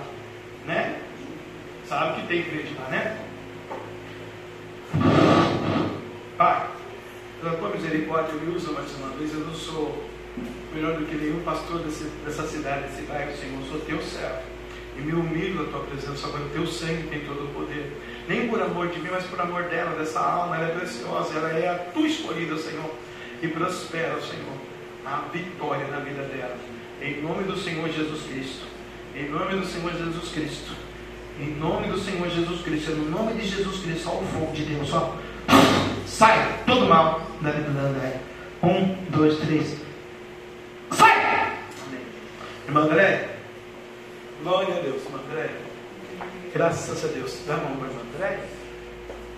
né? 0.66 1.00
Sabe 1.86 2.20
que 2.20 2.28
tem 2.28 2.42
crente 2.44 2.74
lá, 2.78 2.88
né? 2.88 3.18
Pai, 6.36 6.68
pela 7.40 7.56
tua 7.56 7.70
misericórdia, 7.70 8.34
me 8.34 8.54
usa 8.54 8.72
mais 8.72 8.94
uma 8.96 9.10
vez. 9.16 9.32
Eu 9.34 9.40
não 9.40 9.54
sou 9.54 10.04
melhor 10.72 10.96
do 10.96 11.06
que 11.06 11.16
nenhum 11.16 11.42
pastor 11.42 11.80
desse, 11.80 12.04
dessa 12.24 12.46
cidade, 12.46 12.88
desse 12.88 13.02
bairro, 13.02 13.36
Senhor. 13.36 13.60
Eu 13.60 13.68
sou 13.68 13.80
teu 13.80 14.00
servo. 14.02 14.42
E 14.96 15.00
me 15.00 15.12
humilho 15.12 15.62
na 15.62 15.70
tua 15.70 15.80
presença, 15.84 16.26
agora 16.26 16.44
teu 16.52 16.66
sangue 16.66 17.08
tem 17.08 17.20
todo 17.20 17.44
o 17.44 17.54
poder. 17.54 17.92
Nem 18.28 18.46
por 18.46 18.60
amor 18.60 18.88
de 18.88 19.00
mim, 19.00 19.08
mas 19.10 19.24
por 19.24 19.40
amor 19.40 19.64
dela, 19.64 19.96
dessa 19.96 20.20
alma. 20.20 20.56
Ela 20.56 20.68
é 20.68 20.74
preciosa, 20.74 21.38
ela 21.38 21.50
é 21.50 21.68
a 21.68 21.78
tua 21.92 22.06
escolhida, 22.06 22.58
Senhor. 22.58 22.94
E 23.42 23.48
prospera, 23.48 24.20
Senhor, 24.20 24.52
a 25.06 25.22
vitória 25.32 25.86
na 25.86 26.00
vida 26.00 26.22
dela. 26.24 26.56
Em 27.00 27.22
nome 27.22 27.44
do 27.44 27.56
Senhor 27.56 27.88
Jesus 27.88 28.22
Cristo. 28.24 28.66
Em 29.16 29.30
nome 29.30 29.56
do 29.56 29.64
Senhor 29.64 29.92
Jesus 29.92 30.30
Cristo. 30.30 30.72
Em 31.40 31.54
nome 31.54 31.88
do 31.88 31.98
Senhor 31.98 32.28
Jesus 32.28 32.60
Cristo. 32.60 32.90
No 32.90 33.10
nome 33.10 33.32
de 33.40 33.48
Jesus 33.48 33.80
Cristo. 33.80 34.10
Olha 34.10 34.20
o 34.20 34.26
fogo 34.26 34.52
de 34.52 34.64
Deus. 34.64 34.92
Ó. 34.92 35.16
Sai 36.06 36.58
todo 36.66 36.86
mal 36.86 37.22
da 37.40 37.50
vida 37.50 37.70
da 37.70 37.80
André. 37.80 38.20
Um, 38.62 38.94
dois, 39.10 39.38
três. 39.38 39.76
Sai! 40.90 41.56
Amém. 41.86 42.00
Irmã 42.66 42.80
André. 42.82 43.28
Glória 44.42 44.76
a 44.76 44.80
Deus, 44.80 45.02
irmã 45.04 45.20
André. 45.30 45.67
Graças 46.52 47.04
a 47.04 47.08
Deus. 47.08 47.42
Dá 47.46 47.54
a 47.54 47.56
mão 47.58 47.76
para 47.76 47.88
irmã 47.88 48.00
André. 48.14 48.40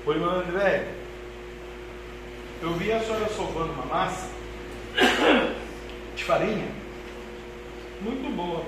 Oi, 0.07 0.15
irmã 0.15 0.45
André. 0.47 0.95
Eu 2.63 2.75
vi 2.75 2.93
a 2.93 3.01
senhora 3.01 3.29
sovando 3.29 3.73
uma 3.73 3.85
massa 3.87 4.29
de 6.15 6.25
farinha. 6.25 6.69
Muito 8.01 8.37
boa. 8.37 8.65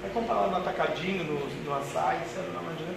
Vai 0.00 0.10
comprar 0.10 0.34
lá 0.34 0.48
no 0.48 0.56
atacadinho, 0.58 1.24
no, 1.24 1.34
no 1.64 1.74
açaí, 1.74 2.20
lá, 2.36 2.62
não 2.62 2.70
adianta. 2.70 2.94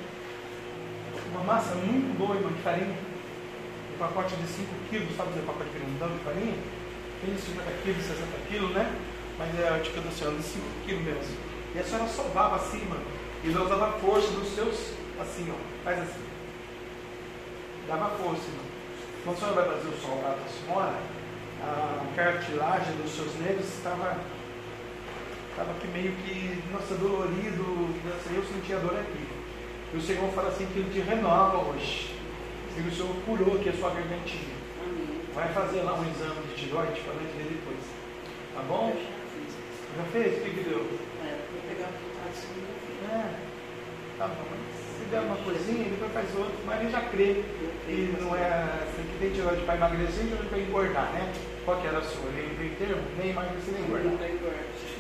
Uma 1.32 1.44
massa 1.44 1.74
muito 1.76 2.16
boa, 2.18 2.36
irmã, 2.36 2.52
de 2.52 2.62
farinha. 2.62 2.96
Um 3.96 3.98
pacote 3.98 4.36
de 4.36 4.48
5 4.48 4.70
quilos, 4.90 5.16
sabe 5.18 5.40
o 5.40 5.44
pacote 5.44 5.70
grandão 5.74 6.16
de 6.16 6.24
farinha? 6.24 6.56
Tem 7.26 7.34
de 7.34 7.42
50 7.42 7.72
quilos, 7.84 8.04
60 8.04 8.26
quilos, 8.48 8.72
né? 8.72 8.96
Mas 9.40 9.60
é 9.60 9.80
tipo 9.80 10.02
da 10.02 10.12
senhora, 10.12 10.38
de 10.38 10.44
5 10.44 10.66
quilos 10.86 11.04
mesmo. 11.04 11.38
E 11.74 11.80
a 11.80 11.84
senhora 11.84 12.08
sovava 12.08 12.58
assim, 12.58 12.86
mano. 12.86 13.21
E 13.44 13.52
ela 13.52 13.66
usava 13.66 13.88
a 13.88 13.92
força 13.94 14.28
dos 14.32 14.50
seus, 14.54 14.94
assim, 15.20 15.52
ó. 15.52 15.84
Faz 15.84 16.00
assim. 16.00 16.26
Dava 17.88 18.10
força, 18.12 18.44
irmão. 18.48 18.66
Quando 19.24 19.36
a 19.36 19.40
senhora 19.40 19.62
vai 19.62 19.78
fazer 19.78 19.88
o 19.90 20.02
sol 20.02 20.22
lá 20.24 20.30
da 20.30 20.50
senhora, 20.50 21.00
a 21.64 22.16
cartilagem 22.16 22.96
dos 22.98 23.12
seus 23.12 23.36
nervos 23.36 23.66
estava 23.66 24.18
Estava 25.52 25.72
aqui 25.72 25.88
meio 25.90 26.14
que, 26.24 26.64
nossa, 26.72 26.96
dolorido, 26.96 27.94
eu 28.34 28.44
sentia 28.44 28.80
dor 28.80 28.98
aqui. 28.98 29.28
E 29.94 29.98
o 29.98 30.02
Senhor 30.02 30.32
fala 30.32 30.48
assim 30.48 30.66
que 30.66 30.80
Ele 30.80 30.90
te 30.94 31.02
renova 31.02 31.58
hoje. 31.58 32.16
E 32.78 32.82
o 32.88 32.92
Senhor 32.92 33.14
curou 33.26 33.58
aqui 33.58 33.68
a 33.68 33.74
sua 33.74 33.90
gargantinha. 33.90 34.56
Vai 35.36 35.52
fazer 35.54 35.82
lá 35.82 36.00
um 36.00 36.10
exame 36.10 36.48
de 36.48 36.56
tiroide 36.56 37.02
para 37.02 37.14
nós 37.16 37.36
ver 37.36 37.44
depois. 37.52 37.80
Tá 38.56 38.62
bom? 38.64 38.96
Já 39.98 40.04
fez? 40.06 40.38
O 40.38 40.42
que, 40.42 40.50
que 40.52 40.70
deu? 40.70 40.88
É, 41.22 41.38
vou 41.52 41.62
pegar 41.68 41.90
o 41.90 41.91
É. 41.91 41.91
Tá 44.18 44.28
bom 44.28 44.62
se 45.02 45.06
der 45.10 45.22
uma 45.22 45.36
coisinha, 45.38 45.90
depois 45.90 46.14
faz 46.14 46.30
outro, 46.38 46.54
mas 46.66 46.82
ele 46.82 46.92
já 46.92 47.02
crê. 47.02 47.44
E 47.90 48.16
não 48.22 48.36
é 48.36 48.48
assim 48.86 49.02
que 49.02 49.18
tem 49.20 49.32
tiroide 49.32 49.64
para 49.64 49.76
emagrecer, 49.76 50.26
tiroide 50.26 50.48
para 50.48 50.60
engordar, 50.60 51.12
né? 51.14 51.34
Qual 51.66 51.82
que 51.82 51.88
era 51.88 51.98
a 51.98 52.02
sua? 52.02 52.30
Nem 52.32 52.54
meio 52.54 52.76
termo? 52.78 53.02
Nem 53.18 53.32
emagrecer, 53.32 53.74
nem 53.74 53.84
engordar. 53.84 54.14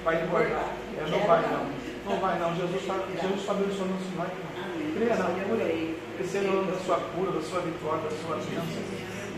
Vai 0.03 0.23
engordar. 0.23 0.65
É, 0.97 1.09
não 1.09 1.19
vai 1.19 1.41
não. 1.41 1.69
Não 2.05 2.19
vai 2.19 2.39
não. 2.39 2.55
Jesus 2.55 2.81
está 2.81 2.95
Jesus 3.21 3.45
tá 3.45 3.51
abençoando 3.51 3.93
o 3.93 4.01
Senhor. 4.01 4.27
Creia 4.95 5.15
não. 5.15 5.31
Esse 6.19 6.37
é 6.37 6.41
o 6.41 6.59
ano 6.59 6.71
da 6.71 6.77
sua 6.79 6.97
cura, 6.97 7.31
da 7.31 7.41
sua 7.41 7.61
vitória, 7.61 8.01
da 8.01 8.11
sua 8.11 8.35
bênção. 8.37 8.83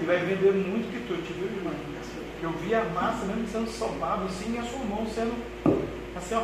E 0.01 0.05
vai 0.05 0.18
vender 0.20 0.51
muito 0.51 0.91
que 0.91 1.05
tu, 1.07 1.14
viu, 1.34 1.47
irmã? 1.47 1.72
Eu 2.41 2.51
vi 2.51 2.76
a 2.76 2.84
massa 2.86 3.26
mesmo 3.26 3.47
sendo 3.47 3.70
salvada 3.70 4.26
assim 4.26 4.55
e 4.55 4.57
a 4.57 4.64
sua 4.64 4.80
mão 4.80 5.05
sendo 5.07 5.34
assim, 6.16 6.36
ó, 6.36 6.43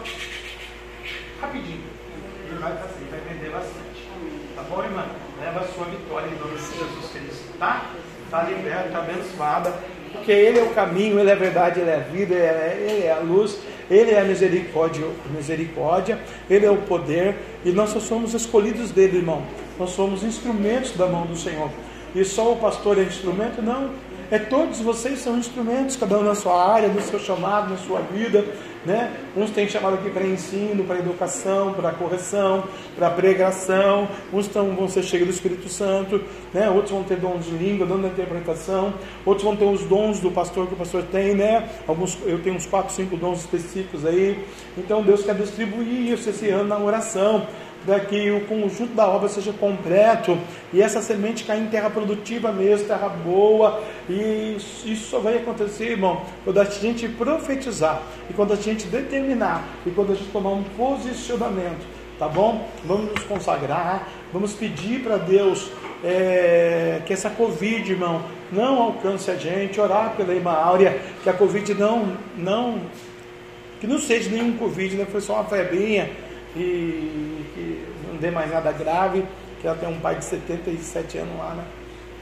rapidinho. 1.41 1.83
E 2.51 2.55
vai, 2.59 2.71
assim, 2.71 3.05
vai 3.09 3.19
vender 3.21 3.51
bastante. 3.51 4.09
Tá 4.55 4.63
bom, 4.63 4.83
irmã? 4.83 5.05
Leva 5.39 5.59
a 5.61 5.67
sua 5.67 5.85
vitória 5.85 6.27
em 6.27 6.39
nome 6.39 6.57
de 6.57 6.63
Jesus 6.63 7.11
Cristo, 7.11 7.57
tá? 7.57 7.85
Está 8.25 8.43
liberta, 8.43 8.87
está 8.87 8.99
abençoada. 8.99 9.73
Porque 10.11 10.31
Ele 10.31 10.59
é 10.59 10.63
o 10.63 10.69
caminho, 10.71 11.19
Ele 11.19 11.29
é 11.29 11.33
a 11.33 11.35
verdade, 11.35 11.79
Ele 11.79 11.89
é 11.89 11.95
a 11.95 11.99
vida, 11.99 12.35
Ele 12.35 12.43
é, 12.43 12.87
ele 12.89 13.05
é 13.05 13.11
a 13.11 13.19
luz, 13.19 13.57
Ele 13.89 14.11
é 14.11 14.19
a 14.19 14.23
misericórdia, 14.23 15.05
misericórdia, 15.33 16.19
Ele 16.49 16.65
é 16.65 16.71
o 16.71 16.77
poder. 16.77 17.35
E 17.63 17.71
nós 17.71 17.91
só 17.91 17.99
somos 17.99 18.33
escolhidos 18.33 18.91
dele, 18.91 19.17
irmão. 19.17 19.43
Nós 19.77 19.91
somos 19.91 20.23
instrumentos 20.23 20.91
da 20.97 21.07
mão 21.07 21.25
do 21.25 21.37
Senhor. 21.37 21.69
E 22.13 22.25
só 22.25 22.51
o 22.51 22.57
pastor 22.57 22.97
é 22.97 23.03
instrumento? 23.03 23.61
Não. 23.61 23.91
É 24.31 24.37
todos 24.37 24.79
vocês 24.79 25.19
são 25.19 25.37
instrumentos, 25.37 25.95
cada 25.95 26.17
um 26.17 26.23
na 26.23 26.35
sua 26.35 26.71
área, 26.71 26.87
no 26.87 27.01
seu 27.01 27.19
chamado, 27.19 27.69
na 27.69 27.77
sua 27.77 28.01
vida. 28.01 28.45
Né? 28.86 29.11
Uns 29.36 29.51
têm 29.51 29.67
chamado 29.67 29.95
aqui 29.95 30.09
para 30.09 30.25
ensino, 30.25 30.86
para 30.86 30.99
educação, 30.99 31.73
para 31.73 31.91
correção, 31.91 32.63
para 32.95 33.09
pregação. 33.09 34.07
Uns 34.32 34.47
tão, 34.47 34.73
vão 34.73 34.88
ser 34.88 35.03
cheios 35.03 35.27
do 35.27 35.34
Espírito 35.34 35.67
Santo, 35.67 36.23
né? 36.53 36.69
outros 36.69 36.91
vão 36.91 37.03
ter 37.03 37.17
dons 37.17 37.45
de 37.45 37.51
língua, 37.51 37.86
dom 37.86 37.99
de 37.99 38.07
interpretação. 38.07 38.93
Outros 39.25 39.43
vão 39.43 39.55
ter 39.55 39.65
os 39.65 39.82
dons 39.82 40.19
do 40.19 40.32
pastor 40.32 40.67
que 40.67 40.73
o 40.73 40.77
pastor 40.77 41.03
tem, 41.03 41.36
né? 41.36 41.67
Alguns, 41.88 42.17
eu 42.25 42.39
tenho 42.41 42.55
uns 42.55 42.65
4, 42.65 42.93
5 42.93 43.17
dons 43.17 43.39
específicos 43.39 44.05
aí. 44.05 44.39
Então 44.77 45.03
Deus 45.03 45.23
quer 45.23 45.36
distribuir 45.36 46.13
isso 46.13 46.30
esse 46.30 46.49
ano 46.49 46.69
na 46.69 46.77
oração 46.77 47.47
para 47.89 48.01
que 48.01 48.29
o 48.29 48.41
conjunto 48.41 48.93
da 48.93 49.07
obra 49.07 49.27
seja 49.27 49.51
completo 49.51 50.37
e 50.71 50.79
essa 50.79 51.01
semente 51.01 51.43
caia 51.43 51.59
em 51.59 51.65
terra 51.69 51.89
produtiva 51.89 52.51
mesmo, 52.51 52.87
terra 52.87 53.09
boa. 53.09 53.81
E 54.07 54.57
isso 54.85 55.09
só 55.09 55.17
vai 55.17 55.37
acontecer, 55.37 55.93
irmão, 55.93 56.21
quando 56.43 56.59
a 56.59 56.65
gente 56.65 57.09
profetizar 57.09 58.03
e 58.29 58.33
quando 58.33 58.53
a 58.53 58.55
gente 58.55 58.85
determinar 58.85 59.67
e 59.87 59.89
quando 59.89 60.11
a 60.11 60.15
gente 60.15 60.29
tomar 60.29 60.51
um 60.51 60.61
posicionamento, 60.77 61.83
tá 62.19 62.27
bom? 62.27 62.69
Vamos 62.85 63.09
nos 63.09 63.23
consagrar, 63.23 64.07
vamos 64.31 64.53
pedir 64.53 65.01
para 65.01 65.17
Deus 65.17 65.71
é, 66.03 67.01
que 67.07 67.13
essa 67.13 67.31
Covid, 67.31 67.91
irmão, 67.91 68.21
não 68.51 68.83
alcance 68.83 69.31
a 69.31 69.35
gente, 69.35 69.81
orar 69.81 70.13
pela 70.15 70.31
irmã 70.31 70.51
Áurea, 70.51 71.01
que 71.23 71.29
a 71.29 71.33
Covid 71.33 71.73
não, 71.73 72.15
não, 72.37 72.81
que 73.81 73.87
não 73.87 73.97
seja 73.97 74.29
nenhum 74.29 74.55
Covid, 74.57 74.95
né? 74.95 75.07
Foi 75.11 75.21
só 75.21 75.33
uma 75.33 75.45
febrinha 75.45 76.28
que 76.64 77.86
não 78.07 78.18
dê 78.18 78.32
mais 78.32 78.51
nada 78.51 78.72
grave, 78.72 79.26
que 79.62 79.68
ela 79.68 79.78
tem 79.78 79.89
um 79.89 79.99
pai 79.99 80.16
de 80.16 80.26
77 80.26 81.18
anos 81.20 81.38
lá, 81.38 81.55
né? 81.55 81.66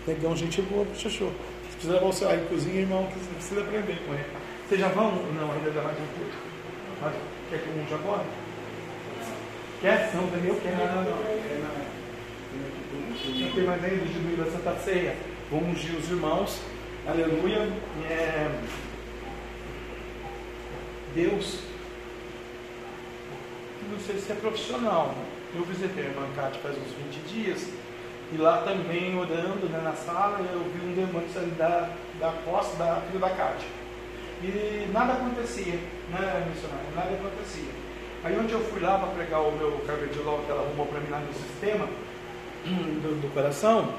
Negão, 0.07 0.35
gente 0.35 0.61
boa, 0.61 0.85
chuchu. 0.95 1.31
Se 1.69 1.71
precisa 1.73 1.93
levar 1.93 2.07
o 2.07 2.13
seu 2.13 2.29
aí 2.29 2.45
cozinha, 2.49 2.81
irmão, 2.81 3.07
que 3.07 3.19
você 3.19 3.33
precisa 3.35 3.61
aprender 3.61 3.97
com 4.05 4.13
ele. 4.13 4.25
Vocês 4.67 4.81
já 4.81 4.87
vão? 4.89 5.11
Não, 5.11 5.51
ainda 5.51 5.71
dá 5.71 5.81
mais 5.81 5.97
um 5.97 6.07
pouco. 6.17 6.31
Quer 7.49 7.59
que 7.59 7.69
um 7.69 7.87
já 7.89 7.97
pode? 7.97 8.23
Quer? 9.81 10.11
Não, 10.15 10.27
Daniel 10.27 10.55
quer. 10.61 10.71
Não, 10.71 10.85
não, 10.87 11.03
não. 11.03 11.87
Não 13.39 13.51
tem 13.51 13.63
mais 13.63 13.83
ainda 13.83 14.05
de 14.05 14.13
domingo 14.13 14.43
da 14.43 14.51
Santa 14.51 14.75
Ceia. 14.79 15.15
Vamos 15.51 15.69
ungir 15.69 15.95
os 15.97 16.09
irmãos. 16.09 16.61
Aleluia. 17.07 17.69
É... 18.09 18.51
Deus 21.15 21.66
não 23.91 23.99
sei 23.99 24.17
se 24.17 24.31
é 24.31 24.35
profissional. 24.35 25.13
Eu 25.55 25.63
visitei 25.63 26.07
a 26.07 26.35
Cátia 26.35 26.59
faz 26.61 26.75
uns 26.77 26.91
20 27.13 27.33
dias 27.33 27.69
e 28.33 28.37
lá 28.37 28.57
também, 28.57 29.17
orando 29.17 29.69
né, 29.69 29.79
na 29.81 29.93
sala, 29.93 30.39
eu 30.51 30.59
vi 30.59 30.85
um 30.85 30.93
demônio 30.93 31.29
sair 31.33 31.49
da, 31.57 31.89
da 32.19 32.33
costa 32.43 32.75
da 32.75 33.01
filha 33.07 33.19
da 33.19 33.29
Cátia. 33.29 33.69
E 34.43 34.89
nada 34.91 35.13
acontecia, 35.13 35.79
né, 36.11 36.45
missionário? 36.53 36.89
Nada 36.93 37.09
acontecia. 37.13 37.69
Aí 38.23 38.37
onde 38.37 38.51
eu 38.51 38.59
fui 38.59 38.81
lá 38.81 38.99
para 38.99 39.07
pregar 39.09 39.41
o 39.41 39.51
meu 39.53 39.71
cardiológico 39.87 40.45
que 40.45 40.51
ela 40.51 40.61
arrumou 40.63 40.85
para 40.87 40.99
mim 40.99 41.09
lá 41.09 41.19
no 41.19 41.33
sistema 41.33 41.87
do, 42.65 43.21
do 43.21 43.33
coração, 43.33 43.93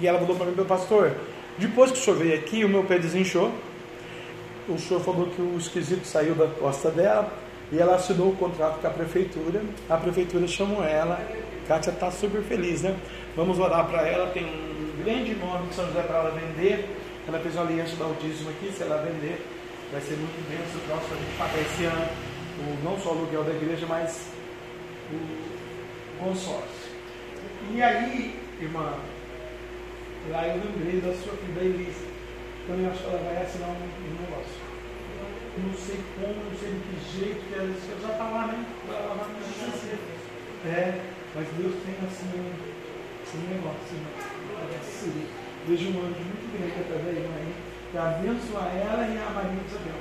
e 0.00 0.06
ela 0.06 0.18
falou 0.18 0.36
para 0.36 0.46
mim, 0.46 0.54
meu 0.56 0.64
pastor, 0.64 1.12
depois 1.58 1.90
que 1.90 1.98
o 1.98 2.00
senhor 2.00 2.18
veio 2.18 2.34
aqui, 2.34 2.64
o 2.64 2.68
meu 2.68 2.84
pé 2.84 2.98
desinchou. 2.98 3.52
O 4.68 4.78
senhor 4.78 5.00
falou 5.00 5.26
que 5.26 5.40
o 5.40 5.56
esquisito 5.58 6.04
saiu 6.04 6.34
da 6.34 6.48
costa 6.48 6.90
dela, 6.90 7.30
e 7.72 7.78
ela 7.78 7.96
assinou 7.96 8.30
o 8.30 8.36
contrato 8.36 8.80
com 8.80 8.86
a 8.86 8.90
prefeitura. 8.90 9.62
A 9.88 9.96
prefeitura 9.96 10.46
chamou 10.46 10.84
ela. 10.84 11.20
Kátia 11.66 11.90
está 11.90 12.10
super 12.10 12.42
feliz, 12.42 12.82
né? 12.82 12.96
Vamos 13.34 13.58
orar 13.58 13.86
para 13.86 14.06
ela. 14.06 14.30
Tem 14.30 14.44
um 14.44 15.02
grande 15.04 15.32
imóvel 15.32 15.66
de 15.66 15.74
São 15.74 15.86
José 15.86 16.02
para 16.02 16.18
ela 16.18 16.30
vender. 16.30 16.88
Ela 17.26 17.40
fez 17.40 17.54
uma 17.54 17.64
aliança 17.64 17.96
do 17.96 18.04
autismo 18.04 18.50
aqui. 18.50 18.72
Se 18.72 18.82
ela 18.82 18.98
vender, 18.98 19.44
vai 19.90 20.00
ser 20.00 20.14
muito 20.14 20.48
bem. 20.48 20.58
O 20.58 20.86
próximo 20.86 21.14
a 21.14 21.18
gente 21.18 21.36
pagar 21.38 21.60
esse 21.60 21.84
ano 21.84 22.06
o, 22.58 22.84
não 22.84 22.98
só 22.98 23.10
o 23.10 23.18
aluguel 23.18 23.44
da 23.44 23.52
igreja, 23.52 23.86
mas 23.88 24.28
o 25.12 26.24
consórcio. 26.24 26.86
E 27.72 27.82
aí, 27.82 28.38
irmã, 28.60 28.94
lá 30.30 30.46
eu 30.46 30.62
lembrei 30.62 31.00
da 31.00 31.12
sua 31.14 31.34
filha 31.34 31.60
Elisa. 31.60 32.06
Então 32.64 32.78
eu 32.78 32.90
acho 32.90 33.02
que 33.02 33.08
ela 33.08 33.22
vai 33.22 33.42
assinar 33.42 33.68
um, 33.68 33.72
um 33.72 34.20
negócio 34.22 34.65
não 35.58 35.74
sei 35.74 36.00
como, 36.16 36.36
não 36.36 36.58
sei 36.58 36.70
de 36.72 36.80
que 36.84 37.18
jeito, 37.18 37.40
que 37.48 37.54
ela 37.54 37.68
já 37.68 38.12
está 38.12 38.24
lá, 38.24 38.46
né? 38.46 38.64
É, 40.66 41.00
mas 41.34 41.48
Deus 41.56 41.74
tem 41.84 41.94
assim 42.04 42.28
um, 42.36 42.52
um 43.36 43.48
negócio? 43.54 43.96
Parece 44.56 45.12
Vejo 45.66 45.88
um 45.88 45.98
anjo 45.98 46.22
muito 46.22 46.46
grande 46.56 46.80
através 46.80 47.14
da 47.16 47.28
mãe 47.28 47.52
para 47.90 48.10
abençoar 48.10 48.70
ela 48.76 49.02
e 49.08 49.18
a 49.18 49.30
Maria 49.30 49.62
Isabel. 49.66 49.98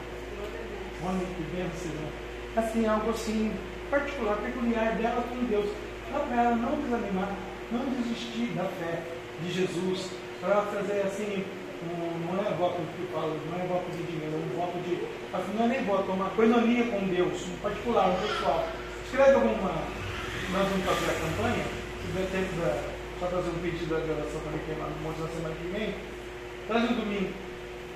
Olha 1.04 1.26
que 1.26 1.44
bênção, 1.56 1.92
né? 2.02 2.12
Assim, 2.56 2.86
algo 2.86 3.10
assim 3.10 3.54
particular, 3.90 4.38
peculiar 4.38 4.96
dela 4.96 5.24
com 5.30 5.44
Deus. 5.46 5.70
Para 6.12 6.42
ela 6.42 6.56
não 6.56 6.80
desanimar, 6.82 7.34
não 7.72 7.86
desistir 7.98 8.54
da 8.54 8.64
fé 8.64 9.02
de 9.42 9.52
Jesus, 9.52 10.12
para 10.40 10.52
ela 10.54 10.66
fazer 10.68 11.02
assim 11.02 11.44
não 11.86 12.42
é 12.42 12.54
voto 12.56 12.82
que 12.96 13.06
falo, 13.14 13.38
não 13.50 13.60
é 13.60 13.68
voto 13.68 13.92
de 13.92 14.04
dinheiro, 14.04 14.34
é 14.34 14.38
um 14.38 14.60
voto 14.60 14.78
de. 14.84 15.00
Assim, 15.34 15.54
não 15.58 15.66
é 15.66 15.68
nem 15.68 15.84
voto, 15.86 16.10
é 16.10 16.14
uma 16.14 16.30
coinonia 16.30 16.86
com 16.86 17.08
Deus, 17.08 17.46
um 17.48 17.58
particular, 17.58 18.10
um 18.10 18.28
pessoal. 18.28 18.68
Escreve 19.06 19.36
alguma. 19.36 19.72
Nós 20.52 20.68
vamos 20.70 20.86
fazer 20.86 21.12
a 21.12 21.20
campanha, 21.20 21.66
se 22.02 22.08
der 22.14 22.28
tempo 22.32 22.62
da. 22.62 22.96
Só 23.20 23.28
fazer 23.28 23.50
um 23.50 23.60
pedido 23.64 23.96
da 23.96 24.04
gravação 24.04 24.42
também 24.44 24.60
que 24.68 24.76
lá 24.76 24.92
no 24.92 25.00
Monte 25.02 25.22
na 25.22 25.30
semana 25.30 25.56
que 25.56 25.68
vem. 25.72 25.96
Traz 26.68 26.92
um 26.92 26.96
domingo. 27.00 27.32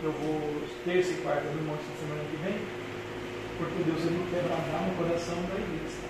Eu 0.02 0.12
vou 0.14 0.64
terça 0.86 1.12
e 1.12 1.16
quarta 1.16 1.42
do 1.42 1.60
Monte 1.68 1.84
na 1.84 1.96
semana 2.00 2.24
que 2.32 2.38
vem. 2.40 2.56
Porque 3.58 3.84
Deus 3.84 4.00
ele 4.00 4.24
quer 4.32 4.48
bradar 4.48 4.88
no 4.88 4.96
coração 4.96 5.36
da 5.52 5.60
igreja. 5.60 6.08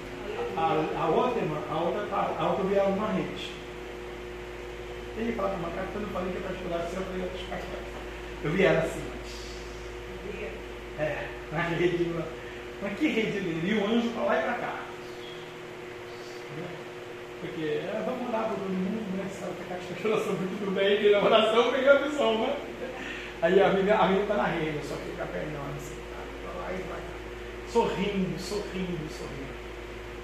A, 0.56 1.04
a 1.04 1.08
outra, 1.08 1.42
irmã, 1.42 1.58
a 1.72 1.78
outra, 1.82 2.06
a 2.14 2.48
outra 2.52 2.76
ela 2.76 2.90
numa 2.90 3.12
rede. 3.14 3.59
Ele 5.18 5.34
falava 5.34 5.56
uma 5.56 5.70
carta, 5.72 5.90
quando 5.92 6.04
eu 6.04 6.14
falei 6.14 6.32
que 6.32 6.38
é 6.38 6.42
particular, 6.42 6.80
eu 6.80 7.04
falei 7.04 7.22
outras 7.24 7.42
particulares. 7.42 7.88
Eu 8.44 8.52
vi 8.52 8.64
ela 8.64 8.80
assim. 8.80 9.04
É, 11.00 11.28
na 11.52 11.62
rede. 11.62 12.14
Mas 12.82 12.98
que 12.98 13.08
rede 13.08 13.38
ele? 13.38 13.72
E 13.72 13.74
o 13.74 13.86
anjo 13.86 14.10
para 14.10 14.24
lá 14.24 14.40
e 14.40 14.44
para 14.44 14.54
cá. 14.54 14.80
Porque 17.42 17.64
é, 17.64 18.04
vamos 18.06 18.30
orar 18.30 18.44
para 18.46 18.56
todo 18.56 18.70
mundo, 18.70 19.18
né? 19.18 19.30
Sabe 19.32 19.54
que 19.56 19.64
a 19.64 19.76
caixa 19.76 19.94
de 19.94 20.08
oração 20.08 20.36
foi 20.36 20.48
tudo 20.48 20.72
bem, 20.76 20.98
que 20.98 21.12
na 21.12 21.24
oração 21.24 21.72
peguei 21.72 21.90
a 21.90 22.00
missão, 22.00 22.40
né? 22.40 22.58
Aí 23.42 23.62
a 23.62 23.68
amiga, 23.68 23.96
a 23.96 24.06
amiga 24.06 24.22
está 24.24 24.36
na 24.36 24.48
rede, 24.48 24.86
só 24.86 24.96
fica 24.96 25.26
pernona 25.26 25.74
assim, 25.78 25.96
tá? 25.96 26.20
Para 26.44 26.62
lá 26.62 26.72
e 26.74 26.82
vai. 26.84 27.00
Sorrindo, 27.72 28.40
sorrindo, 28.40 29.08
sorrindo. 29.10 29.50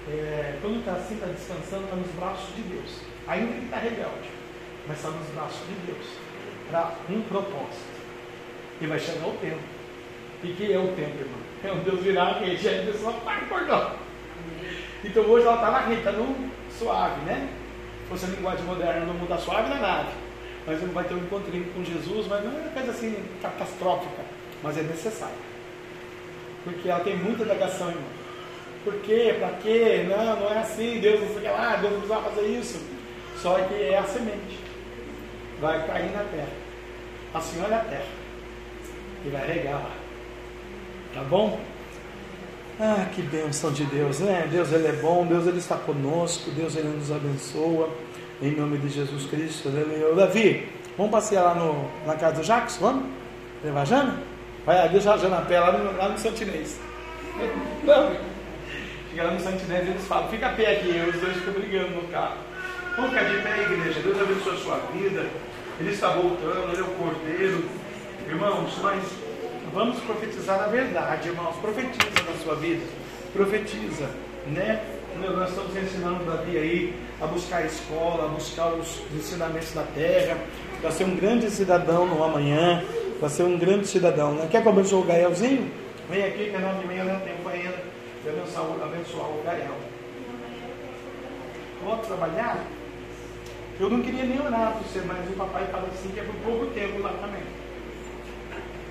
É, 0.08 0.58
quando 0.60 0.80
está 0.80 0.92
assim, 0.92 1.14
está 1.14 1.26
descansando, 1.26 1.84
está 1.84 1.96
nos 1.96 2.10
braços 2.12 2.54
de 2.54 2.62
Deus. 2.62 3.00
Ainda 3.26 3.52
que 3.52 3.64
está 3.64 3.78
rebelde 3.78 4.35
mas 4.86 4.96
está 4.96 5.10
nos 5.10 5.28
braços 5.28 5.66
de 5.66 5.92
Deus 5.92 6.06
para 6.70 6.92
um 7.10 7.20
propósito. 7.22 7.96
E 8.80 8.86
vai 8.86 8.98
chegar 8.98 9.26
o 9.26 9.32
tempo 9.38 9.58
E 10.44 10.48
que 10.48 10.72
é 10.72 10.78
o 10.78 10.88
tempo, 10.88 11.18
irmão? 11.18 11.46
É 11.64 11.72
um 11.72 11.82
Deus 11.82 12.00
virar 12.00 12.38
rede, 12.38 12.68
aí 12.68 12.80
a 12.80 12.92
pessoa 12.92 13.12
para 13.14 13.38
acordar. 13.38 13.96
Então 15.04 15.22
hoje 15.24 15.46
ela 15.46 15.54
está 15.54 15.70
na 15.70 15.92
está 15.92 16.12
no 16.12 16.50
suave, 16.78 17.20
né? 17.22 17.48
Se 18.02 18.10
fosse 18.10 18.26
a 18.26 18.28
linguagem 18.28 18.64
moderna, 18.64 19.06
não 19.06 19.14
muda 19.14 19.38
suave 19.38 19.68
na 19.68 19.76
nave. 19.76 20.10
Mas 20.66 20.80
vai 20.80 21.04
ter 21.04 21.14
um 21.14 21.18
encontrinho 21.18 21.64
com 21.72 21.84
Jesus, 21.84 22.26
mas 22.26 22.44
não 22.44 22.52
é 22.52 22.60
uma 22.60 22.70
coisa 22.70 22.90
assim 22.90 23.16
catastrófica. 23.40 24.22
Mas 24.62 24.76
é 24.76 24.82
necessário. 24.82 25.34
Porque 26.64 26.88
ela 26.88 27.00
tem 27.00 27.16
muita 27.16 27.44
negação, 27.44 27.88
irmão. 27.88 28.04
Por 28.84 28.94
quê? 29.00 29.36
Para 29.38 29.50
quê? 29.62 30.06
Não, 30.08 30.40
não 30.40 30.52
é 30.52 30.58
assim. 30.58 30.98
Deus 31.00 31.20
não 31.20 31.40
sei 31.40 31.50
lá, 31.50 31.76
Deus 31.76 31.92
não 31.92 32.00
precisava 32.00 32.30
fazer 32.30 32.46
isso. 32.48 32.80
Só 33.40 33.54
que 33.54 33.74
é 33.74 33.98
a 33.98 34.04
semente. 34.04 34.65
Vai 35.60 35.86
cair 35.86 36.12
na 36.12 36.24
terra. 36.24 36.48
Assim 37.34 37.62
olha 37.62 37.76
a 37.76 37.80
terra. 37.80 38.06
E 39.24 39.28
vai 39.28 39.46
regar 39.46 39.74
lá. 39.74 39.90
Tá 41.14 41.22
bom? 41.22 41.58
Ah, 42.78 43.06
que 43.14 43.22
bênção 43.22 43.72
de 43.72 43.84
Deus, 43.84 44.20
né? 44.20 44.46
Deus 44.50 44.70
ele 44.70 44.86
é 44.86 44.92
bom, 44.92 45.24
Deus 45.24 45.46
ele 45.46 45.58
está 45.58 45.76
conosco, 45.76 46.50
Deus 46.50 46.76
ele 46.76 46.88
nos 46.88 47.10
abençoa. 47.10 47.88
Em 48.42 48.50
nome 48.50 48.76
de 48.76 48.90
Jesus 48.90 49.24
Cristo, 49.30 49.68
aleluia. 49.68 50.14
Davi, 50.14 50.68
vamos 50.96 51.10
passear 51.10 51.42
lá 51.42 51.54
no, 51.54 51.90
na 52.06 52.14
casa 52.16 52.36
do 52.36 52.42
Jacques? 52.42 52.76
Vamos? 52.76 53.06
Levar 53.64 53.80
a 53.80 53.84
Jana? 53.86 54.22
Vai, 54.66 54.88
deixa 54.90 55.14
a 55.14 55.16
Jana 55.16 55.38
a 55.38 55.42
pé 55.42 55.58
lá 55.58 55.72
no, 55.72 55.96
lá 55.96 56.10
no 56.10 56.18
Santinês. 56.18 56.78
Não, 57.82 58.12
chega 59.08 59.24
lá 59.24 59.30
no 59.30 59.40
Santinês 59.40 59.86
e 59.86 59.90
eles 59.90 60.06
falam, 60.06 60.28
fica 60.28 60.48
a 60.48 60.52
pé 60.52 60.72
aqui, 60.72 60.88
os 60.88 61.18
dois 61.18 61.36
ficam 61.36 61.54
brigando 61.54 61.90
no 61.92 62.08
carro. 62.08 62.36
Vamos 62.96 63.10
ficar 63.10 63.24
de 63.24 63.42
pé, 63.42 63.62
igreja. 63.62 64.00
Deus 64.00 64.18
abençoe 64.18 64.54
a 64.54 64.56
sua 64.56 64.76
vida. 64.90 65.26
Ele 65.78 65.90
está 65.90 66.08
voltando, 66.08 66.72
ele 66.72 66.80
é 66.80 66.82
o 66.82 66.86
cordeiro. 66.86 67.64
Irmãos, 68.26 68.72
mas 68.82 69.04
vamos 69.74 70.00
profetizar 70.00 70.62
a 70.62 70.66
verdade, 70.68 71.28
irmãos. 71.28 71.54
Profetiza 71.56 72.22
na 72.26 72.42
sua 72.42 72.54
vida. 72.54 72.82
Profetiza, 73.34 74.08
né? 74.46 74.82
Nós 75.20 75.50
estamos 75.50 75.76
ensinando 75.76 76.24
Davi 76.24 76.56
aí 76.56 76.94
a 77.20 77.26
buscar 77.26 77.58
a 77.58 77.66
escola, 77.66 78.24
a 78.24 78.28
buscar 78.28 78.68
os 78.68 79.02
ensinamentos 79.14 79.72
da 79.72 79.82
terra, 79.94 80.38
para 80.80 80.90
ser 80.90 81.04
um 81.04 81.16
grande 81.16 81.50
cidadão 81.50 82.06
no 82.06 82.24
amanhã, 82.24 82.82
para 83.20 83.28
ser 83.28 83.42
um 83.42 83.58
grande 83.58 83.86
cidadão. 83.86 84.32
Né? 84.34 84.48
Quer 84.50 84.62
que 84.62 84.68
eu 84.68 84.72
abençoe 84.72 85.00
o 85.00 85.04
Gaelzinho? 85.04 85.70
Vem 86.08 86.24
aqui, 86.24 86.50
que 86.50 86.56
é 86.56 86.58
nove 86.58 86.84
e 86.84 86.86
meia, 86.86 87.04
tempo 87.04 87.48
ainda 87.48 87.76
de 88.22 88.28
abençoar, 88.30 89.28
o 89.28 89.42
Gael. 89.44 89.74
Vou 91.84 91.98
trabalhar? 91.98 92.64
Eu 93.78 93.90
não 93.90 94.00
queria 94.00 94.24
nem 94.24 94.40
orar 94.40 94.72
por 94.72 94.84
você, 94.84 95.02
mas 95.06 95.28
o 95.28 95.34
papai 95.34 95.66
fala 95.66 95.86
assim 95.92 96.08
que 96.08 96.18
é 96.18 96.22
por 96.22 96.34
pouco 96.36 96.66
tempo 96.72 96.98
lá 97.02 97.10
também. 97.20 97.42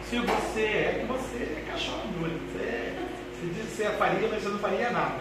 Se 0.07 0.19
você 0.19 0.61
é 0.61 0.97
que 0.99 1.11
você 1.11 1.43
é 1.43 1.63
cachorro 1.71 2.07
duro, 2.19 2.31
você, 2.53 2.93
você 3.33 3.53
diz 3.53 3.65
que 3.65 3.75
você 3.77 3.83
é 3.86 3.89
faria, 3.89 4.27
mas 4.29 4.43
você 4.43 4.49
não 4.49 4.59
faria 4.59 4.91
nada. 4.91 5.15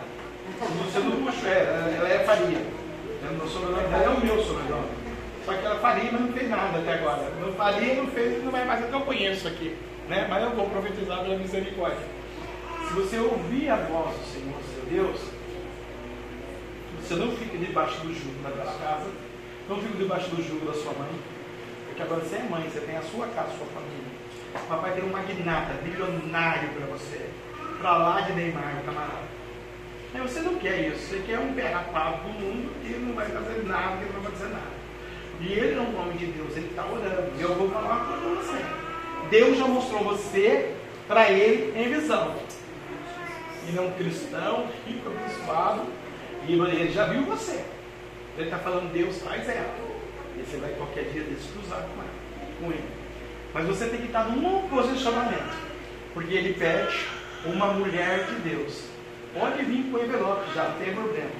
Você 0.60 0.98
não 0.98 1.12
puxa, 1.12 1.48
é, 1.48 1.94
ela 1.96 2.08
é 2.08 2.18
faria. 2.24 2.58
O 3.42 3.48
sobrenome 3.48 4.04
é 4.04 4.08
o 4.10 4.20
meu 4.20 4.44
sobrenome. 4.44 4.88
Só 5.46 5.54
que 5.54 5.64
ela 5.64 5.78
faria, 5.78 6.12
mas 6.12 6.20
não 6.20 6.32
fez 6.32 6.50
nada 6.50 6.78
até 6.78 6.94
agora. 6.94 7.32
Não 7.40 7.52
faria, 7.54 7.94
não 7.94 8.06
fez, 8.08 8.44
não 8.44 8.52
vai 8.52 8.66
mais 8.66 8.84
que 8.84 8.92
eu 8.92 9.00
conheço 9.00 9.48
aqui. 9.48 9.74
Né? 10.10 10.26
Mas 10.28 10.42
eu 10.42 10.50
vou 10.50 10.68
profetizar 10.68 11.22
pela 11.22 11.38
misericórdia. 11.38 12.06
Se 12.86 12.92
você 12.92 13.18
ouvir 13.18 13.70
a 13.70 13.76
voz 13.76 14.14
do 14.14 14.26
Senhor, 14.26 14.60
seu 14.74 14.84
Deus, 14.90 15.20
você 17.00 17.14
não 17.14 17.34
fica 17.34 17.56
debaixo 17.56 17.98
do 18.00 18.12
jugo 18.12 18.42
daquela 18.42 18.74
casa 18.78 19.06
não 19.68 19.78
fico 19.78 19.96
debaixo 19.96 20.28
do 20.30 20.42
jugo 20.42 20.66
da 20.66 20.74
sua 20.74 20.92
mãe, 20.92 21.10
porque 21.86 22.02
agora 22.02 22.20
você 22.20 22.36
é 22.36 22.42
mãe, 22.42 22.68
você 22.68 22.80
tem 22.80 22.96
a 22.96 23.02
sua 23.02 23.26
casa, 23.28 23.48
a 23.48 23.56
sua 23.56 23.66
família. 23.66 24.14
O 24.54 24.66
papai 24.68 24.92
tem 24.92 25.04
um 25.04 25.12
magnata, 25.12 25.74
bilionário 25.82 26.68
para 26.70 26.86
você. 26.86 27.28
Para 27.80 27.96
lá 27.96 28.20
de 28.20 28.32
Neymar, 28.32 28.82
camarada. 28.84 29.34
Mas 30.12 30.30
você 30.30 30.40
não 30.40 30.54
quer 30.56 30.88
isso, 30.88 31.08
você 31.08 31.22
quer 31.26 31.38
um 31.38 31.54
pé 31.54 31.72
rapado 31.72 32.18
do 32.22 32.28
mundo 32.28 32.72
que 32.82 32.92
não 32.94 33.14
vai 33.14 33.26
fazer 33.26 33.64
nada, 33.66 33.96
que 33.96 34.12
não 34.12 34.22
vai 34.22 34.32
fazer 34.32 34.52
nada. 34.52 34.74
E 35.40 35.52
ele 35.52 35.76
é 35.76 35.80
um 35.80 36.00
homem 36.00 36.16
de 36.16 36.26
Deus, 36.26 36.56
ele 36.56 36.68
está 36.68 36.84
orando. 36.84 37.32
E 37.36 37.42
eu 37.42 37.54
vou 37.54 37.68
falar 37.70 37.96
uma 37.96 38.04
coisa 38.04 38.20
para 38.20 38.42
você. 38.42 38.64
Deus 39.30 39.58
já 39.58 39.66
mostrou 39.66 40.04
você 40.04 40.72
para 41.08 41.30
ele 41.30 41.72
em 41.76 41.92
visão. 41.92 42.36
Ele 43.66 43.78
é 43.78 43.80
um 43.80 43.90
cristão, 43.92 44.68
rico, 44.86 45.10
abençoado, 45.10 45.82
e 46.46 46.52
ele 46.52 46.92
já 46.92 47.06
viu 47.06 47.22
você. 47.22 47.73
Ele 48.36 48.46
está 48.46 48.58
falando, 48.58 48.92
Deus 48.92 49.22
faz 49.22 49.48
ela. 49.48 49.74
E 50.36 50.42
você 50.42 50.56
vai 50.56 50.70
qualquer 50.72 51.04
dia 51.04 51.22
desse 51.22 51.48
cruzar 51.48 51.80
com, 51.82 52.00
ela, 52.00 52.10
com 52.60 52.66
ele. 52.72 52.88
Mas 53.52 53.66
você 53.66 53.86
tem 53.86 54.00
que 54.00 54.06
estar 54.06 54.24
num 54.24 54.68
posicionamento. 54.68 55.56
Porque 56.12 56.34
ele 56.34 56.54
pede 56.54 57.06
uma 57.44 57.72
mulher 57.74 58.26
de 58.26 58.34
Deus. 58.48 58.84
Pode 59.38 59.64
vir 59.64 59.90
com 59.90 59.98
envelope, 59.98 60.52
já 60.54 60.68
não 60.68 60.78
tem 60.78 60.94
problema. 60.94 61.30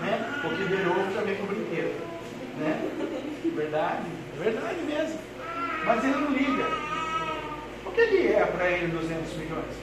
Né? 0.00 0.40
Porque 0.42 0.64
verou 0.64 1.10
já 1.12 1.20
vem 1.22 1.36
com 1.36 1.46
brinquedo. 1.46 1.94
Né? 2.58 2.90
Verdade, 3.56 4.06
verdade 4.38 4.80
mesmo. 4.82 5.18
Mas 5.84 6.04
ele 6.04 6.14
não 6.14 6.30
liga. 6.30 6.64
O 7.84 7.90
que 7.90 8.00
ele 8.00 8.32
é 8.32 8.44
para 8.44 8.70
ele 8.70 8.88
200 8.88 9.32
milhões? 9.34 9.74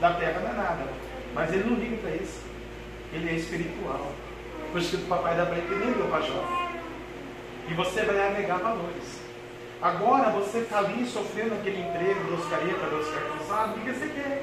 Da 0.00 0.14
terra 0.14 0.40
não 0.40 0.50
é 0.50 0.54
nada. 0.54 0.84
Mas 1.34 1.52
ele 1.52 1.64
não 1.64 1.76
liga 1.76 1.96
para 1.96 2.10
isso. 2.16 2.40
Ele 3.12 3.28
é 3.28 3.34
espiritual. 3.34 4.12
Por 4.72 4.80
que 4.80 4.96
o 4.96 5.00
papai 5.00 5.38
ele 5.38 5.68
que 5.68 5.74
nem 5.74 5.92
deu 5.92 6.06
para 6.06 6.22
Jó. 6.22 6.70
E 7.68 7.74
você 7.74 8.02
vai 8.04 8.26
agregar 8.26 8.56
valores. 8.56 9.20
Agora 9.82 10.30
você 10.30 10.58
está 10.58 10.78
ali 10.78 11.04
sofrendo 11.04 11.54
aquele 11.54 11.82
emprego 11.82 12.24
dos 12.24 12.46
careta, 12.46 12.86
dos 12.86 13.06
cansado, 13.08 13.76
o 13.76 13.80
que 13.80 13.92
você 13.92 14.06
quer? 14.08 14.42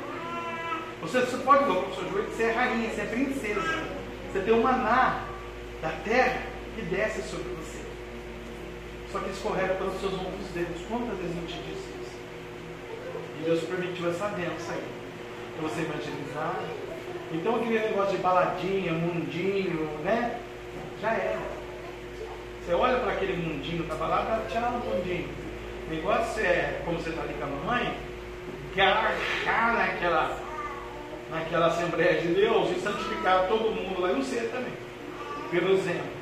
Você, 1.01 1.21
você 1.21 1.37
pode 1.37 1.63
colocar 1.65 1.89
o 1.89 1.95
seu 1.95 2.09
joelho, 2.11 2.29
você 2.29 2.43
é 2.43 2.51
rainha, 2.51 2.89
você 2.89 3.01
é 3.01 3.05
princesa. 3.05 3.83
Você 4.31 4.39
tem 4.41 4.53
um 4.53 4.61
maná 4.61 5.23
da 5.81 5.89
terra 6.03 6.43
que 6.75 6.81
desce 6.83 7.23
sobre 7.23 7.49
você. 7.55 7.79
Só 9.11 9.19
que 9.19 9.31
escorrega 9.31 9.73
pelos 9.75 9.99
seus 9.99 10.13
ombros 10.13 10.47
dedos. 10.53 10.81
Quantas 10.87 11.17
vezes 11.17 11.35
eu 11.35 11.47
te 11.47 11.57
disse 11.63 11.89
isso? 12.01 12.17
E 13.39 13.45
Deus 13.45 13.63
permitiu 13.63 14.11
essa 14.11 14.27
bênção 14.27 14.75
aí. 14.75 14.83
Para 15.57 15.69
você 15.69 15.81
evangelizar, 15.81 16.59
então 17.31 17.55
aquele 17.55 17.79
negócio 17.79 18.17
de 18.17 18.23
baladinha, 18.23 18.91
mundinho, 18.91 19.87
né? 20.03 20.39
Já 21.01 21.11
era. 21.11 21.39
Você 22.65 22.73
olha 22.73 22.99
para 22.99 23.13
aquele 23.13 23.37
mundinho, 23.37 23.85
tá 23.85 23.95
balada, 23.95 24.43
tchau, 24.49 24.81
mundinho. 24.85 25.29
O 25.87 25.93
negócio 25.93 26.43
é, 26.43 26.81
como 26.83 26.99
você 26.99 27.11
está 27.11 27.21
ali 27.21 27.33
com 27.35 27.43
a 27.43 27.47
mamãe, 27.47 27.95
garachar 28.75 29.73
naquela, 29.75 30.37
naquela 31.31 31.67
Assembleia 31.67 32.19
de 32.19 32.27
Deus 32.29 32.71
e 32.75 32.79
santificar 32.79 33.47
todo 33.47 33.75
mundo 33.75 34.01
lá 34.01 34.11
e 34.11 34.15
você 34.15 34.41
também. 34.51 34.73
Pelo 35.51 35.73
exemplo. 35.73 36.19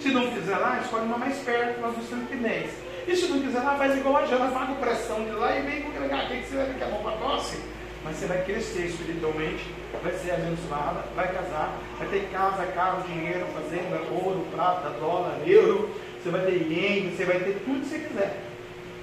Se 0.00 0.10
não 0.10 0.30
quiser 0.30 0.56
lá, 0.56 0.80
escolhe 0.80 1.04
uma 1.04 1.18
mais 1.18 1.38
perto, 1.38 1.80
nós 1.80 1.96
estamos 1.98 2.28
que 2.28 2.34
E 2.34 3.16
se 3.16 3.26
não 3.28 3.40
quiser 3.40 3.62
lá, 3.62 3.76
faz 3.76 3.96
igual 3.96 4.16
a 4.16 4.26
Jana, 4.26 4.50
paga 4.50 4.74
pressão 4.74 5.24
de 5.24 5.32
lá 5.32 5.56
e 5.56 5.62
vem 5.62 5.82
com 5.82 5.90
aquele 5.90 6.08
gato 6.08 6.28
que 6.28 6.42
você 6.42 6.56
vai 6.56 6.66
ficar 6.66 6.86
bom 6.86 7.02
para 7.02 7.16
tosse 7.18 7.79
mas 8.04 8.16
você 8.16 8.26
vai 8.26 8.44
crescer 8.44 8.86
espiritualmente, 8.86 9.64
vai 10.02 10.12
ser 10.12 10.32
abençoada, 10.32 11.04
vai 11.14 11.32
casar, 11.32 11.78
vai 11.98 12.08
ter 12.08 12.28
casa, 12.32 12.64
carro, 12.66 13.06
dinheiro, 13.06 13.46
fazenda, 13.52 14.00
ouro, 14.10 14.46
prata, 14.54 14.90
dólar, 14.98 15.38
euro, 15.46 15.90
você 16.22 16.30
vai 16.30 16.40
ter 16.46 16.70
ien, 16.70 17.10
você 17.10 17.24
vai 17.24 17.40
ter 17.40 17.62
tudo 17.64 17.80
que 17.80 17.88
você 17.88 17.98
quiser. 17.98 18.42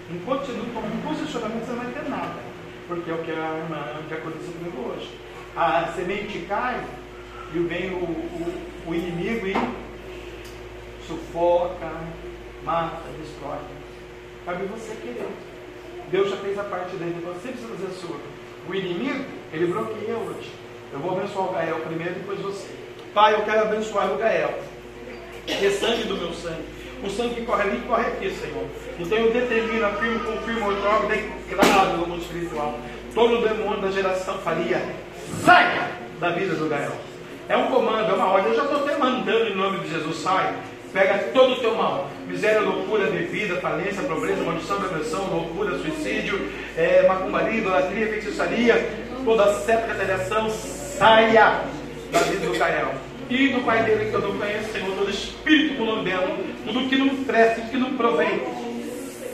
Enquanto 0.10 0.46
você 0.46 0.54
não 0.54 0.66
tomar 0.66 0.88
um 0.88 1.02
posicionamento, 1.02 1.66
você 1.66 1.72
não 1.72 1.84
vai 1.84 1.92
ter 1.92 2.10
nada. 2.10 2.48
Porque 2.88 3.12
é 3.12 3.14
o 3.14 3.18
que 3.18 3.32
a 3.32 3.58
irmã 3.58 3.84
que 4.08 4.14
aconteceu 4.14 4.54
comigo 4.54 4.90
hoje. 4.90 5.20
A 5.56 5.92
semente 5.94 6.46
cai 6.48 6.84
e 7.54 7.60
vem 7.60 7.92
o, 7.92 8.04
o, 8.04 8.64
o 8.88 8.96
inimigo 8.96 9.48
e 9.48 9.54
sufoca, 11.06 11.92
mata, 12.64 13.04
destrói. 13.20 13.60
Cabe 14.46 14.66
você 14.68 14.96
querer. 14.96 15.28
Deus 16.10 16.30
já 16.30 16.38
fez 16.38 16.58
a 16.58 16.64
parte 16.64 16.96
dele, 16.96 17.22
você 17.26 17.50
precisa 17.50 17.68
fazer 17.68 17.88
a 17.88 17.90
sua. 17.90 18.37
O 18.68 18.76
inimigo, 18.76 19.26
ele 19.54 19.68
bloqueia 19.68 20.16
hoje. 20.18 20.52
Eu 20.92 21.00
vou 21.00 21.18
abençoar 21.18 21.50
o 21.50 21.54
Gael 21.54 21.80
primeiro, 21.82 22.16
depois 22.16 22.40
você. 22.40 22.68
Pai, 23.14 23.34
eu 23.34 23.42
quero 23.44 23.62
abençoar 23.62 24.12
o 24.12 24.18
Gael. 24.18 24.60
Que 25.46 25.72
sangue 25.72 26.04
do 26.04 26.18
meu 26.18 26.34
sangue. 26.34 26.66
O 27.04 27.10
sangue 27.10 27.36
que 27.36 27.46
corre 27.46 27.64
ali, 27.64 27.82
corre 27.88 28.08
aqui, 28.08 28.30
Senhor. 28.32 28.66
Então 29.00 29.18
eu 29.18 29.32
determino, 29.32 29.86
afirmo, 29.86 30.20
confirmo, 30.20 30.72
eu 30.72 30.82
jogo, 30.82 31.08
declaro 31.08 31.98
no 31.98 32.08
mundo 32.08 32.22
espiritual. 32.22 32.78
Todo 33.14 33.48
demônio 33.48 33.82
da 33.82 33.92
geração 33.92 34.38
faria, 34.40 34.82
saia 35.44 35.92
da 36.20 36.30
vida 36.30 36.56
do 36.56 36.68
Gael. 36.68 36.92
É 37.48 37.56
um 37.56 37.68
comando, 37.68 38.10
é 38.10 38.14
uma 38.14 38.28
ordem. 38.28 38.52
Eu 38.52 38.58
já 38.58 38.64
estou 38.64 38.80
até 38.80 38.98
mandando 38.98 39.48
em 39.48 39.56
nome 39.56 39.80
de 39.80 39.90
Jesus, 39.90 40.18
sai. 40.18 40.54
Pega 40.94 41.18
todo 41.34 41.54
o 41.54 41.60
teu 41.60 41.76
mal. 41.76 42.10
Miséria, 42.28 42.62
loucura, 42.62 43.08
bebida, 43.08 43.56
falência, 43.58 44.04
pobreza, 44.04 44.44
maldição, 44.44 44.80
depressão, 44.80 45.28
loucura, 45.28 45.78
suicídio, 45.80 46.50
é, 46.76 47.06
macumbaria, 47.08 47.60
idolatria, 47.60 48.08
feitiçaria, 48.08 48.90
toda 49.24 49.54
seta, 49.62 49.94
retaliação, 49.94 50.50
saia 50.50 51.62
da 52.12 52.20
vida 52.20 52.48
do 52.48 52.58
Gael. 52.58 52.94
E 53.30 53.50
do 53.50 53.60
pai 53.66 53.84
dele 53.84 54.10
que 54.10 54.14
eu 54.14 54.22
não 54.22 54.38
conheço, 54.38 54.72
Senhor, 54.72 54.96
todo 54.96 55.10
espírito 55.10 55.76
colombiano, 55.76 56.38
tudo 56.66 56.88
que 56.88 56.96
não 56.96 57.24
presta, 57.26 57.56
tudo 57.56 57.72
que 57.72 57.78
não 57.78 57.98
provém, 57.98 58.42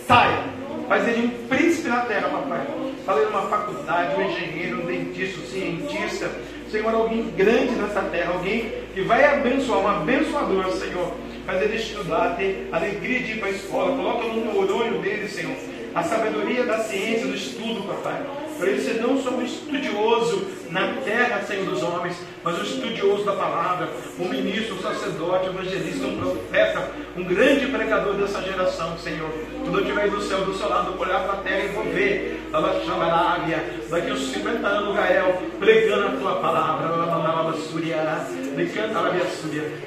saia. 0.07 0.43
Faz 0.87 1.07
ele 1.07 1.27
um 1.27 1.47
príncipe 1.47 1.87
na 1.87 2.01
terra, 2.01 2.27
papai. 2.27 2.67
falei 3.05 3.25
numa 3.25 3.43
faculdade, 3.43 4.15
um 4.15 4.29
engenheiro, 4.29 4.81
um 4.81 4.85
dentista, 4.85 5.39
um 5.39 5.45
cientista, 5.45 6.31
Senhor, 6.73 6.91
alguém 6.91 7.29
grande 7.37 7.75
nessa 7.75 8.01
terra, 8.01 8.33
alguém 8.33 8.71
que 8.95 9.01
vai 9.03 9.23
abençoar, 9.23 9.79
um 9.79 9.87
abençoador, 9.89 10.71
Senhor, 10.71 11.13
fazer 11.45 11.65
ele 11.65 11.75
estudar, 11.75 12.35
ter 12.35 12.69
alegria 12.71 13.19
de 13.19 13.31
ir 13.33 13.39
para 13.39 13.49
a 13.49 13.51
escola, 13.51 13.95
coloca 13.95 14.27
no 14.27 14.45
neurônio 14.45 14.99
dele, 15.01 15.27
Senhor, 15.27 15.55
a 15.93 16.03
sabedoria 16.03 16.65
da 16.65 16.79
ciência, 16.79 17.27
do 17.27 17.35
estudo, 17.35 17.83
papai. 17.83 18.42
Para 18.57 18.69
ele 18.69 18.81
ser 18.81 19.01
não 19.01 19.21
só 19.21 19.31
um 19.31 19.43
estudioso 19.43 20.47
na 20.69 20.93
terra, 21.03 21.41
Senhor 21.43 21.65
dos 21.65 21.83
homens, 21.83 22.17
mas 22.43 22.59
um 22.59 22.63
estudioso 22.63 23.23
da 23.23 23.33
palavra, 23.33 23.89
um 24.19 24.27
ministro, 24.27 24.75
um 24.75 24.81
sacerdote, 24.81 25.49
um 25.49 25.53
evangelista, 25.53 26.07
um 26.07 26.17
profeta, 26.17 26.91
um 27.15 27.23
grande 27.23 27.67
pregador 27.67 28.15
dessa 28.15 28.41
geração, 28.41 28.97
Senhor. 28.97 29.29
Quando 29.61 29.79
eu 29.79 29.81
estiver 29.81 30.09
do 30.09 30.21
céu 30.21 30.45
do 30.45 30.53
seu 30.53 30.69
lado, 30.69 30.99
olhar 30.99 31.23
para 31.23 31.33
a 31.33 31.41
terra 31.43 31.65
e 31.65 31.67
vou 31.69 31.83
ver, 31.83 32.49
ela 32.51 32.83
chamará 32.85 33.45
daqui 33.89 34.11
uns 34.11 34.31
50 34.31 34.67
anos, 34.67 34.95
Gael, 34.95 35.41
pregando 35.59 36.07
a 36.07 36.11
tua 36.11 36.35
palavra, 36.35 36.63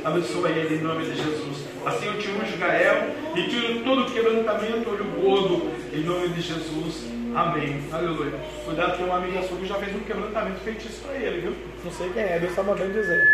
abençoa 0.04 0.48
ele 0.50 0.76
em 0.76 0.82
nome 0.82 1.04
de 1.04 1.16
Jesus. 1.16 1.66
Assim 1.84 2.06
eu 2.06 2.18
te 2.18 2.28
unjo, 2.30 2.56
Gael, 2.58 3.10
e 3.34 3.42
tiro 3.48 3.80
todo 3.84 4.02
o 4.02 4.10
quebrantamento, 4.10 4.90
olho 4.90 5.04
gordo, 5.04 5.70
em 5.92 6.02
nome 6.02 6.28
de 6.28 6.40
Jesus. 6.40 7.15
Amém. 7.36 7.78
Aleluia. 7.92 8.32
Cuidado 8.64 8.96
que 8.96 9.04
uma 9.04 9.18
amiga 9.18 9.42
sua 9.42 9.58
que 9.58 9.66
já 9.66 9.74
fez 9.74 9.94
um 9.94 10.00
quebrantamento 10.00 10.58
feitiço 10.60 11.02
para 11.02 11.16
ele, 11.16 11.40
viu? 11.42 11.56
Não 11.84 11.92
sei 11.92 12.08
quem 12.08 12.22
é, 12.22 12.38
Deus 12.38 12.50
está 12.50 12.62
mandando 12.62 12.94
dizer. 12.94 13.28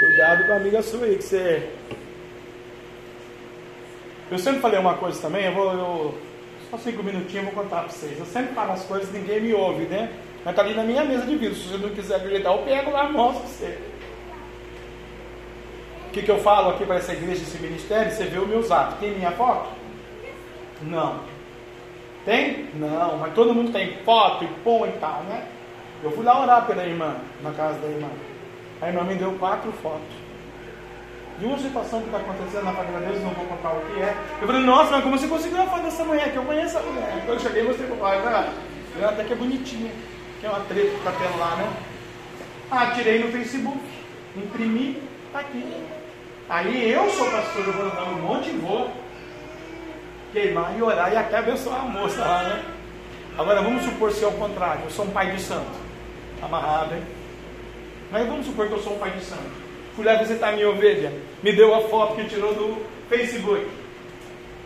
Cuidado 0.00 0.46
com 0.46 0.52
a 0.52 0.56
amiga 0.56 0.82
sua 0.82 1.06
aí, 1.06 1.16
que 1.16 1.22
você. 1.22 1.70
Eu 4.32 4.38
sempre 4.38 4.60
falei 4.60 4.80
uma 4.80 4.94
coisa 4.94 5.22
também, 5.22 5.44
eu 5.44 5.54
vou. 5.54 5.72
Eu... 5.72 6.18
Só 6.72 6.78
cinco 6.78 7.04
minutinhos 7.04 7.46
eu 7.46 7.52
vou 7.52 7.62
contar 7.62 7.82
para 7.82 7.90
vocês. 7.90 8.18
Eu 8.18 8.26
sempre 8.26 8.52
falo 8.52 8.72
as 8.72 8.84
coisas 8.84 9.12
ninguém 9.12 9.40
me 9.40 9.54
ouve, 9.54 9.84
né? 9.84 10.12
Mas 10.44 10.56
tá 10.56 10.62
ali 10.62 10.74
na 10.74 10.82
minha 10.82 11.04
mesa 11.04 11.24
de 11.24 11.36
vidro. 11.36 11.54
Se 11.54 11.68
você 11.68 11.78
não 11.78 11.90
quiser 11.90 12.16
acreditar, 12.16 12.50
eu 12.50 12.58
pego 12.58 12.90
lá 12.90 13.08
e 13.08 13.12
mostro 13.12 13.42
para 13.42 13.48
você. 13.48 13.78
O 16.08 16.10
que, 16.10 16.22
que 16.22 16.30
eu 16.32 16.40
falo 16.40 16.70
aqui 16.70 16.84
para 16.84 16.96
essa 16.96 17.12
igreja, 17.12 17.42
esse 17.42 17.58
ministério? 17.58 18.10
Você 18.10 18.24
vê 18.24 18.38
o 18.40 18.46
meu 18.46 18.60
zap. 18.64 18.98
Tem 18.98 19.12
minha 19.12 19.30
foto? 19.30 19.70
Não. 20.82 21.29
Tem? 22.24 22.68
Não, 22.74 23.18
mas 23.18 23.34
todo 23.34 23.54
mundo 23.54 23.72
tem 23.72 23.96
foto 24.04 24.44
e 24.44 24.48
põe 24.62 24.90
e 24.90 24.98
tal, 24.98 25.22
né? 25.22 25.44
Eu 26.02 26.10
fui 26.12 26.24
lá 26.24 26.40
orar 26.40 26.66
pela 26.66 26.84
irmã, 26.84 27.16
na 27.42 27.50
casa 27.52 27.78
da 27.78 27.88
irmã. 27.88 28.08
A 28.80 28.88
irmã 28.88 29.04
me 29.04 29.14
deu 29.14 29.32
quatro 29.32 29.70
fotos. 29.72 30.20
De 31.38 31.46
uma 31.46 31.58
situação 31.58 32.00
que 32.00 32.06
está 32.06 32.18
acontecendo 32.18 32.64
na 32.64 32.72
família 32.72 33.00
deles, 33.00 33.22
não 33.22 33.30
vou 33.30 33.46
contar 33.46 33.70
o 33.70 33.80
que 33.80 34.02
é. 34.02 34.14
Eu 34.40 34.46
falei, 34.46 34.62
nossa, 34.62 34.90
mas 34.90 35.02
como 35.02 35.18
você 35.18 35.26
conseguiu 35.26 35.58
uma 35.58 35.66
foto 35.66 35.82
dessa 35.82 36.04
mulher? 36.04 36.30
Que 36.30 36.36
eu 36.36 36.44
conheço 36.44 36.76
a 36.78 36.82
mulher. 36.82 37.22
Quando 37.24 37.28
eu 37.28 37.40
cheguei, 37.40 37.64
para 37.64 37.94
o 37.94 37.96
pai, 37.98 38.18
ela 38.18 39.10
até 39.10 39.24
que 39.24 39.32
é 39.32 39.36
bonitinha. 39.36 39.90
Que 40.40 40.46
é 40.46 40.50
uma 40.50 40.60
treta 40.60 40.90
que 40.90 40.96
está 40.96 41.36
lá, 41.38 41.56
né? 41.56 41.72
Ah, 42.70 42.86
tirei 42.94 43.18
no 43.18 43.32
Facebook, 43.32 43.80
imprimi, 44.36 45.02
tá 45.32 45.40
aqui. 45.40 45.64
Aí 46.48 46.92
eu 46.92 47.10
sou 47.10 47.30
pastor, 47.30 47.66
eu 47.66 47.72
vou 47.72 47.86
andar 47.86 48.04
um 48.04 48.22
monte 48.22 48.50
e 48.50 48.52
vou 48.52 48.90
queimar 50.32 50.76
e 50.76 50.82
orar 50.82 51.12
e 51.12 51.16
até 51.16 51.38
abençoar 51.38 51.80
a 51.80 51.88
moça 51.88 52.20
lá, 52.20 52.42
né? 52.44 52.64
Agora 53.36 53.62
vamos 53.62 53.84
supor 53.84 54.12
se 54.12 54.24
é 54.24 54.28
o 54.28 54.32
contrário, 54.32 54.84
eu 54.84 54.90
sou 54.90 55.04
um 55.04 55.10
pai 55.10 55.30
de 55.30 55.40
santo, 55.40 55.70
amarrado, 56.42 56.94
hein? 56.94 57.02
Mas 58.10 58.26
vamos 58.26 58.46
supor 58.46 58.66
que 58.66 58.74
eu 58.74 58.82
sou 58.82 58.94
um 58.94 58.98
pai 58.98 59.10
de 59.12 59.24
santo. 59.24 59.70
Fui 59.94 60.04
lá 60.04 60.14
visitar 60.14 60.52
minha 60.52 60.68
ovelha, 60.68 61.12
me 61.42 61.52
deu 61.52 61.74
a 61.74 61.82
foto 61.88 62.16
que 62.16 62.24
tirou 62.24 62.54
do 62.54 62.84
Facebook. 63.08 63.66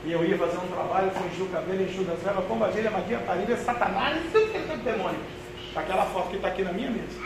E 0.05 0.13
eu 0.13 0.25
ia 0.25 0.37
fazer 0.37 0.59
um 0.59 0.69
trabalho, 0.69 1.11
enchi 1.31 1.43
o 1.43 1.47
cabelo, 1.47 1.83
enchi 1.83 2.05
das 2.05 2.21
velas, 2.21 2.45
pombagira, 2.45 2.91
magia, 2.91 3.19
parilha, 3.19 3.57
satanás, 3.57 4.21
é 4.35 4.77
demônio. 4.85 5.21
Aquela 5.75 6.05
foto 6.07 6.31
que 6.31 6.37
está 6.37 6.49
aqui 6.49 6.63
na 6.63 6.73
minha 6.73 6.91
mesa. 6.91 7.19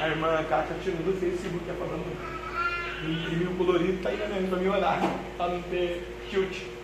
A 0.00 0.08
irmã 0.08 0.44
Cátia 0.48 0.76
tirou 0.82 0.98
do 0.98 1.12
Facebook, 1.20 1.64
é 1.68 1.74
falando. 1.74 2.04
Imprimiu 3.04 3.50
o 3.50 3.56
colorido, 3.56 3.94
está 3.94 4.08
aí 4.08 4.16
na 4.16 4.26
minha 4.26 4.48
para 4.48 4.58
me 4.58 4.68
orar, 4.68 5.00
para 5.36 5.48
não 5.52 5.62
ter 5.62 6.02
tilt. 6.30 6.77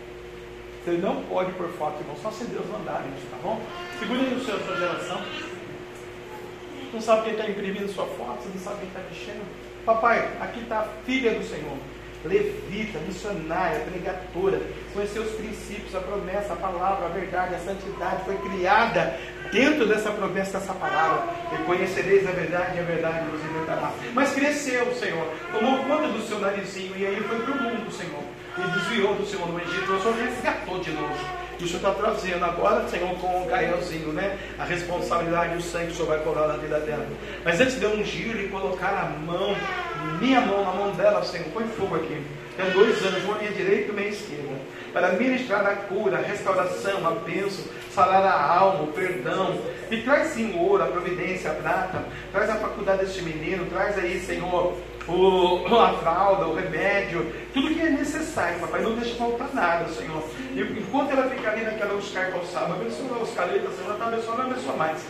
Você 0.85 0.99
não 0.99 1.23
pode 1.23 1.51
por 1.53 1.67
foto, 1.71 1.99
irmão, 2.01 2.15
só 2.21 2.31
se 2.31 2.45
Deus 2.45 2.67
mandar 2.67 3.03
isso, 3.17 3.27
tá 3.31 3.39
bom? 3.43 3.59
Segure 3.99 4.21
aí 4.21 4.35
no 4.35 4.45
seu, 4.45 4.59
sua 4.61 4.77
geração. 4.77 5.23
Não 6.93 7.01
sabe 7.01 7.23
quem 7.23 7.33
está 7.33 7.49
imprimindo 7.49 7.89
sua 7.89 8.05
foto, 8.05 8.43
você 8.43 8.51
não 8.53 8.61
sabe 8.63 8.81
quem 8.81 8.89
está 8.89 9.01
mexendo. 9.09 9.47
Papai, 9.87 10.29
aqui 10.43 10.61
está 10.61 10.81
a 10.81 10.89
filha 11.07 11.33
do 11.33 11.43
Senhor, 11.43 11.79
levita, 12.23 12.99
missionária, 12.99 13.81
pregadora, 13.81 14.61
conheceu 14.93 15.23
os 15.23 15.33
princípios, 15.33 15.95
a 15.95 16.01
promessa, 16.01 16.53
a 16.53 16.57
palavra, 16.57 17.07
a 17.07 17.09
verdade, 17.09 17.55
a 17.55 17.59
santidade, 17.61 18.25
foi 18.27 18.37
criada 18.37 19.19
dentro 19.51 19.87
dessa 19.89 20.11
promessa, 20.11 20.59
dessa 20.59 20.75
palavra. 20.75 21.33
E 21.55 21.65
conhecereis 21.65 22.29
a 22.29 22.33
verdade 22.33 22.77
e 22.77 22.81
a 22.81 22.85
verdade 22.85 23.27
vos 23.31 23.43
libertará. 23.43 23.91
Mas 24.13 24.35
cresceu, 24.35 24.95
Senhor, 24.97 25.27
tomou 25.51 25.83
conta 25.85 26.09
do 26.09 26.21
seu 26.21 26.39
narizinho 26.41 26.95
e 26.95 27.07
aí 27.07 27.21
foi 27.23 27.39
para 27.41 27.55
o 27.55 27.63
mundo, 27.63 27.91
Senhor 27.91 28.23
e 28.57 28.79
desviou 28.79 29.15
do 29.15 29.27
Senhor 29.27 29.49
no 29.49 29.61
Egito, 29.61 29.93
o 29.93 30.01
Senhor 30.01 30.17
resgatou 30.17 30.79
de 30.79 30.91
novo. 30.91 31.45
E 31.59 31.65
o 31.65 31.67
Senhor 31.67 31.79
está 31.79 31.91
trazendo 31.93 32.45
agora, 32.45 32.89
Senhor, 32.89 33.15
com 33.17 33.43
o 33.43 33.47
Gaelzinho, 33.47 34.13
né? 34.13 34.39
A 34.59 34.65
responsabilidade 34.65 35.55
e 35.55 35.59
o 35.59 35.63
sangue 35.63 35.87
que 35.87 35.93
o 35.93 35.97
Senhor 35.97 36.09
vai 36.09 36.19
colar 36.21 36.49
na 36.49 36.57
vida 36.57 36.81
dela. 36.81 37.07
Mas 37.45 37.61
antes 37.61 37.79
de 37.79 37.87
ungir 37.87 38.37
e 38.37 38.49
colocar 38.49 38.89
a 38.89 39.05
mão, 39.21 39.57
minha 40.21 40.41
mão 40.41 40.65
na 40.65 40.73
mão 40.73 40.91
dela, 40.93 41.23
Senhor, 41.25 41.47
põe 41.53 41.65
fogo 41.69 41.97
aqui. 41.97 42.21
Tem 42.57 42.71
dois 42.71 43.05
anos, 43.05 43.25
uma 43.25 43.39
minha 43.39 43.51
direita 43.51 43.89
e 43.89 43.91
uma 43.91 44.01
esquerda. 44.03 44.55
Para 44.93 45.13
ministrar 45.13 45.67
a 45.67 45.75
cura, 45.75 46.19
a 46.19 46.21
restauração, 46.21 47.05
a 47.05 47.11
bênção, 47.11 47.65
sarar 47.93 48.25
a 48.25 48.59
alma, 48.59 48.85
o 48.85 48.93
perdão. 48.93 49.61
E 49.91 50.03
traz 50.03 50.37
ouro, 50.57 50.83
a 50.83 50.87
providência, 50.87 51.51
a 51.51 51.55
prata. 51.55 52.05
Traz 52.31 52.51
a 52.51 52.57
faculdade 52.57 53.05
deste 53.05 53.23
menino. 53.23 53.67
Traz 53.67 53.99
aí, 53.99 54.21
Senhor, 54.21 54.77
o, 55.09 55.77
a 55.77 55.93
fralda, 55.95 56.47
o 56.47 56.55
remédio, 56.55 57.33
tudo 57.53 57.75
que 57.75 57.81
é 57.81 57.91
necessário, 57.91 58.61
papai, 58.61 58.83
não 58.83 58.95
deixa 58.95 59.15
faltar 59.17 59.53
nada, 59.53 59.89
Senhor. 59.89 60.23
E 60.55 60.61
enquanto 60.61 61.11
ela 61.11 61.29
fica 61.29 61.51
ali 61.51 61.65
naquela 61.65 61.95
Oscar 61.95 62.31
calçada, 62.31 62.75
abençoa 62.75 63.23
os 63.23 63.35
caretas, 63.35 63.75
Senhor, 63.75 63.93
está 63.93 64.07
abençoando, 64.07 64.43
abençoa 64.43 64.77
mais. 64.77 65.05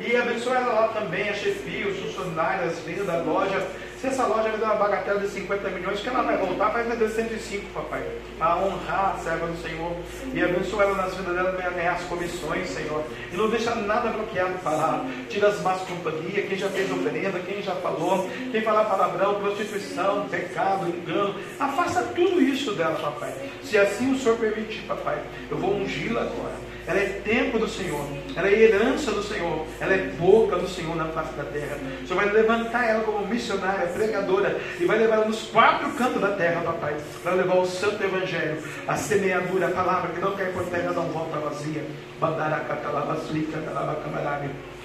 E 0.00 0.16
abençoa 0.16 0.56
ela 0.56 0.72
lá 0.72 0.88
também, 0.88 1.28
a 1.28 1.34
chefia, 1.34 1.88
os 1.88 1.98
funcionários, 1.98 2.72
as 2.72 2.78
vendas 2.80 3.06
da 3.06 3.18
loja, 3.18 3.66
se 4.00 4.06
essa 4.06 4.24
loja 4.24 4.48
me 4.48 4.56
der 4.56 4.64
uma 4.64 4.76
bagatela 4.76 5.20
de 5.20 5.28
50 5.28 5.68
milhões, 5.68 6.00
que 6.00 6.08
ela 6.08 6.22
vai 6.22 6.38
voltar, 6.38 6.70
vai 6.70 6.84
vender 6.84 7.06
105, 7.06 7.66
papai. 7.74 8.02
Para 8.38 8.56
honrar 8.56 9.14
a 9.14 9.18
serva 9.18 9.46
do 9.46 9.60
Senhor. 9.60 9.94
E 10.32 10.42
abençoa 10.42 10.84
ela 10.84 10.96
nas 10.96 11.14
vidas 11.14 11.34
dela, 11.34 11.52
também 11.52 11.86
as 11.86 12.02
comissões, 12.04 12.70
Senhor. 12.70 13.04
E 13.30 13.36
não 13.36 13.50
deixa 13.50 13.74
nada 13.74 14.08
bloqueado, 14.08 14.54
parado. 14.64 15.04
Tira 15.28 15.48
as 15.48 15.60
más 15.60 15.82
companhias, 15.82 16.48
quem 16.48 16.56
já 16.56 16.70
fez 16.70 16.90
oferenda, 16.90 17.38
quem 17.40 17.60
já 17.60 17.74
falou, 17.74 18.26
quem 18.50 18.62
falar 18.62 18.86
palavrão, 18.86 19.34
prostituição, 19.34 20.26
pecado, 20.30 20.88
engano. 20.88 21.34
Afasta 21.58 22.02
tudo 22.14 22.40
isso 22.40 22.72
dela, 22.72 22.98
papai. 22.98 23.34
Se 23.62 23.76
assim 23.76 24.14
o 24.14 24.18
Senhor 24.18 24.38
permitir, 24.38 24.80
papai, 24.88 25.22
eu 25.50 25.58
vou 25.58 25.74
ungí-la 25.74 26.22
agora 26.22 26.69
ela 26.90 26.98
é 26.98 27.20
tempo 27.24 27.56
do 27.56 27.68
Senhor, 27.68 28.04
ela 28.34 28.48
é 28.48 28.52
herança 28.52 29.12
do 29.12 29.22
Senhor, 29.22 29.64
ela 29.78 29.94
é 29.94 30.08
boca 30.18 30.56
do 30.56 30.68
Senhor 30.68 30.96
na 30.96 31.04
face 31.04 31.32
da 31.34 31.44
terra. 31.44 31.78
O 32.02 32.06
Senhor 32.06 32.20
vai 32.20 32.32
levantar 32.32 32.84
ela 32.84 33.04
como 33.04 33.28
missionária, 33.28 33.86
pregadora, 33.86 34.60
e 34.80 34.84
vai 34.84 34.98
levar 34.98 35.16
ela 35.16 35.26
nos 35.26 35.42
quatro 35.42 35.88
cantos 35.92 36.20
da 36.20 36.32
terra, 36.32 36.62
papai, 36.62 36.96
para 37.22 37.34
levar 37.34 37.58
o 37.58 37.66
santo 37.66 38.02
evangelho, 38.02 38.60
a 38.88 38.96
semeadura, 38.96 39.68
a 39.68 39.70
palavra 39.70 40.10
que 40.10 40.20
não 40.20 40.34
cai 40.34 40.50
por 40.50 40.64
terra, 40.64 40.92
não 40.92 41.04
volta 41.04 41.38
vazia. 41.38 41.84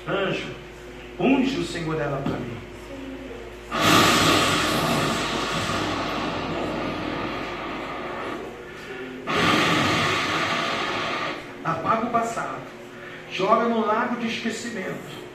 Anjo, 0.08 0.47
unge 1.20 1.60
o 1.60 1.66
Senhor 1.66 1.99
ela 1.99 2.22
para 2.24 2.34
mim. 2.34 2.56
apaga 11.66 12.05
o 12.05 12.05
passado, 12.16 12.61
joga 13.30 13.66
no 13.66 13.86
lago 13.86 14.16
de 14.22 14.28
esquecimento 14.28 15.26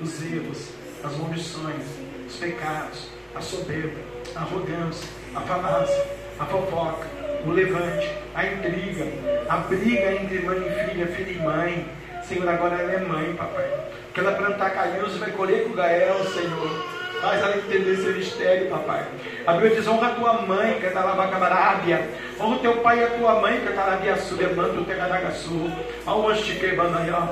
os 0.00 0.22
erros, 0.22 0.70
as 1.04 1.12
omissões, 1.20 1.84
os 2.26 2.36
pecados, 2.36 3.08
a 3.34 3.40
soberba, 3.42 4.00
a 4.34 4.40
arrogância, 4.40 5.08
a 5.34 5.40
falácia, 5.42 6.06
a 6.38 6.46
fofoca, 6.46 7.06
o 7.44 7.50
levante, 7.50 8.10
a 8.34 8.46
intriga, 8.46 9.04
a 9.46 9.58
briga 9.58 10.14
entre 10.14 10.40
mãe 10.40 10.56
e 10.56 10.90
filha, 10.90 11.06
filha 11.08 11.32
e 11.32 11.38
mãe. 11.38 11.88
Senhor, 12.26 12.48
agora 12.48 12.76
ela 12.76 12.92
é 12.92 13.00
mãe, 13.00 13.34
papai. 13.34 13.70
Que 14.14 14.20
ela 14.20 14.32
plantar 14.32 14.70
carinhos 14.70 15.14
e 15.14 15.18
vai 15.18 15.32
colher 15.32 15.64
com 15.64 15.74
Gael, 15.74 16.24
Senhor. 16.32 17.01
Faz 17.22 17.40
ela 17.40 17.56
entender 17.56 17.92
esse 17.92 18.08
mistério, 18.08 18.68
papai. 18.68 19.04
A 19.46 19.52
Bíblia 19.52 19.76
diz: 19.76 19.86
honra 19.86 20.08
a 20.08 20.10
tua 20.10 20.32
mãe, 20.42 20.76
que 20.80 20.86
é 20.86 20.90
da 20.90 21.04
Lavacabarábia. 21.04 22.08
Honra 22.40 22.56
o 22.56 22.58
teu 22.58 22.76
pai 22.78 22.98
e 22.98 23.04
a 23.04 23.10
tua 23.10 23.40
mãe, 23.40 23.60
que 23.60 23.68
é 23.68 23.70
da 23.70 23.84
Lavacabarábia. 23.84 24.36
Levanta 24.38 24.80
o 24.80 24.84
Tegadagaçu. 24.84 25.70
Olha 26.04 26.16
o 26.16 26.28
anjo 26.28 26.42
te 26.42 26.56
queimando 26.56 26.98
aí, 26.98 27.12
ó. 27.12 27.28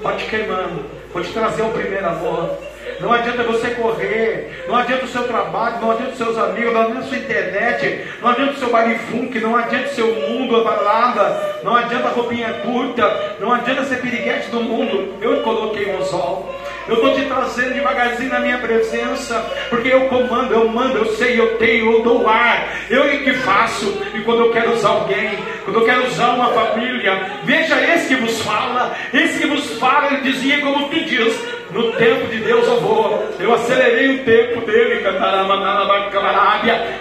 Pode 0.00 0.24
queimando. 0.24 0.86
Pode 1.12 1.28
trazer 1.34 1.62
o 1.62 1.68
primeiro 1.68 2.06
amor. 2.06 2.58
Não 2.98 3.12
adianta 3.12 3.42
você 3.42 3.70
correr, 3.70 4.64
não 4.66 4.76
adianta 4.76 5.04
o 5.04 5.08
seu 5.08 5.24
trabalho, 5.24 5.80
não 5.80 5.90
adianta 5.90 6.12
os 6.12 6.16
seus 6.16 6.38
amigos, 6.38 6.72
não 6.72 6.80
adianta 6.80 7.00
a 7.00 7.02
sua 7.02 7.18
internet, 7.18 8.08
não 8.22 8.30
adianta 8.30 8.52
o 8.52 8.56
seu 8.56 8.70
baile 8.70 8.98
funk, 9.10 9.38
não 9.40 9.56
adianta 9.56 9.88
o 9.88 9.94
seu 9.94 10.14
mundo, 10.14 10.56
a 10.56 10.64
balada, 10.64 11.60
não 11.62 11.76
adianta 11.76 12.06
a 12.06 12.10
roupinha 12.12 12.54
curta, 12.64 13.36
não 13.38 13.52
adianta 13.52 13.84
ser 13.84 14.00
piriguete 14.00 14.50
do 14.50 14.60
mundo. 14.60 15.14
Eu 15.20 15.42
coloquei 15.42 15.94
um 15.94 16.02
sol. 16.04 16.54
Eu 16.88 16.94
estou 16.94 17.14
te 17.14 17.22
trazendo 17.22 17.74
devagarzinho 17.74 18.30
na 18.30 18.40
minha 18.40 18.58
presença, 18.58 19.40
porque 19.68 19.88
eu 19.88 20.02
comando, 20.02 20.52
eu 20.52 20.68
mando, 20.68 20.98
eu 20.98 21.16
sei, 21.16 21.38
eu 21.38 21.56
tenho, 21.56 21.92
eu 21.92 22.02
dou 22.02 22.28
ar, 22.28 22.68
eu 22.88 23.04
é 23.04 23.16
que 23.18 23.32
faço. 23.34 24.02
E 24.14 24.20
quando 24.20 24.44
eu 24.44 24.52
quero 24.52 24.72
usar 24.72 24.90
alguém, 24.90 25.38
quando 25.64 25.80
eu 25.80 25.84
quero 25.84 26.06
usar 26.06 26.34
uma 26.34 26.52
família, 26.52 27.40
veja 27.44 27.80
esse 27.92 28.14
que 28.14 28.20
vos 28.20 28.40
fala, 28.42 28.96
esse 29.12 29.38
que 29.40 29.46
vos 29.46 29.78
fala, 29.78 30.14
ele 30.14 30.30
dizia 30.30 30.60
como 30.60 30.88
tu 30.88 31.04
diz, 31.04 31.55
no 31.76 31.92
tempo 31.92 32.26
de 32.28 32.38
Deus 32.38 32.66
eu 32.66 32.80
vou. 32.80 33.26
Eu 33.38 33.54
acelerei 33.54 34.16
o 34.16 34.24
tempo 34.24 34.60
dele, 34.62 35.04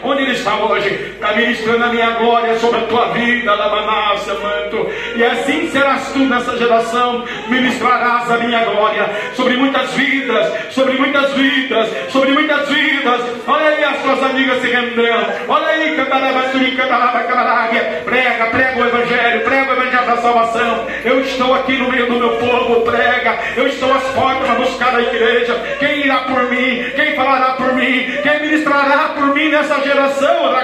onde 0.04 0.24
ele 0.24 0.34
está 0.34 0.56
hoje, 0.56 0.90
está 1.14 1.34
ministrando 1.34 1.86
a 1.86 1.88
minha 1.88 2.10
glória 2.12 2.60
sobre 2.60 2.80
a 2.80 2.84
tua 2.84 3.06
vida, 3.14 3.56
Lamanácia, 3.56 4.34
manto. 4.34 4.90
E 5.16 5.24
assim 5.24 5.70
serás 5.70 6.12
tu 6.12 6.20
nessa 6.20 6.58
geração, 6.58 7.24
ministrarás 7.48 8.30
a 8.30 8.38
minha 8.38 8.66
glória 8.66 9.10
sobre 9.34 9.56
muitas 9.56 9.94
vidas, 9.94 10.74
sobre 10.74 10.98
muitas 10.98 11.34
vidas, 11.34 11.90
sobre 12.10 12.32
muitas 12.32 12.68
vidas. 12.68 13.22
Olha 13.48 13.68
aí 13.68 13.84
as 13.84 14.02
tuas 14.02 14.24
amigas 14.24 14.62
se 14.62 14.68
rendendo. 14.68 15.26
Olha 15.48 15.68
aí, 15.68 15.96
prega, 18.04 18.46
prega 18.48 18.80
o 18.80 18.86
evangelho, 18.86 19.42
prega 19.44 19.72
o 19.72 19.74
evangelho 19.74 20.06
da 20.06 20.18
salvação. 20.18 20.88
Eu 21.04 21.22
estou 21.22 21.54
aqui 21.54 21.78
no 21.78 21.92
meio 21.92 22.08
do 22.08 22.18
meu 22.18 22.30
povo, 22.38 22.82
prega. 22.82 23.38
Eu 23.56 23.68
estou 23.68 23.94
às 23.94 24.04
portas 24.12 24.58
buscar 24.66 24.96
a 24.96 25.02
igreja. 25.02 25.54
Quem 25.80 26.06
irá 26.06 26.18
por 26.20 26.50
mim? 26.50 26.84
Quem 26.96 27.16
falará 27.16 27.54
por 27.54 27.74
mim? 27.74 28.06
Quem 28.24 28.42
ministrará 28.42 29.10
por 29.16 29.34
mim 29.34 29.50
nessa 29.50 29.82
geração? 29.82 30.56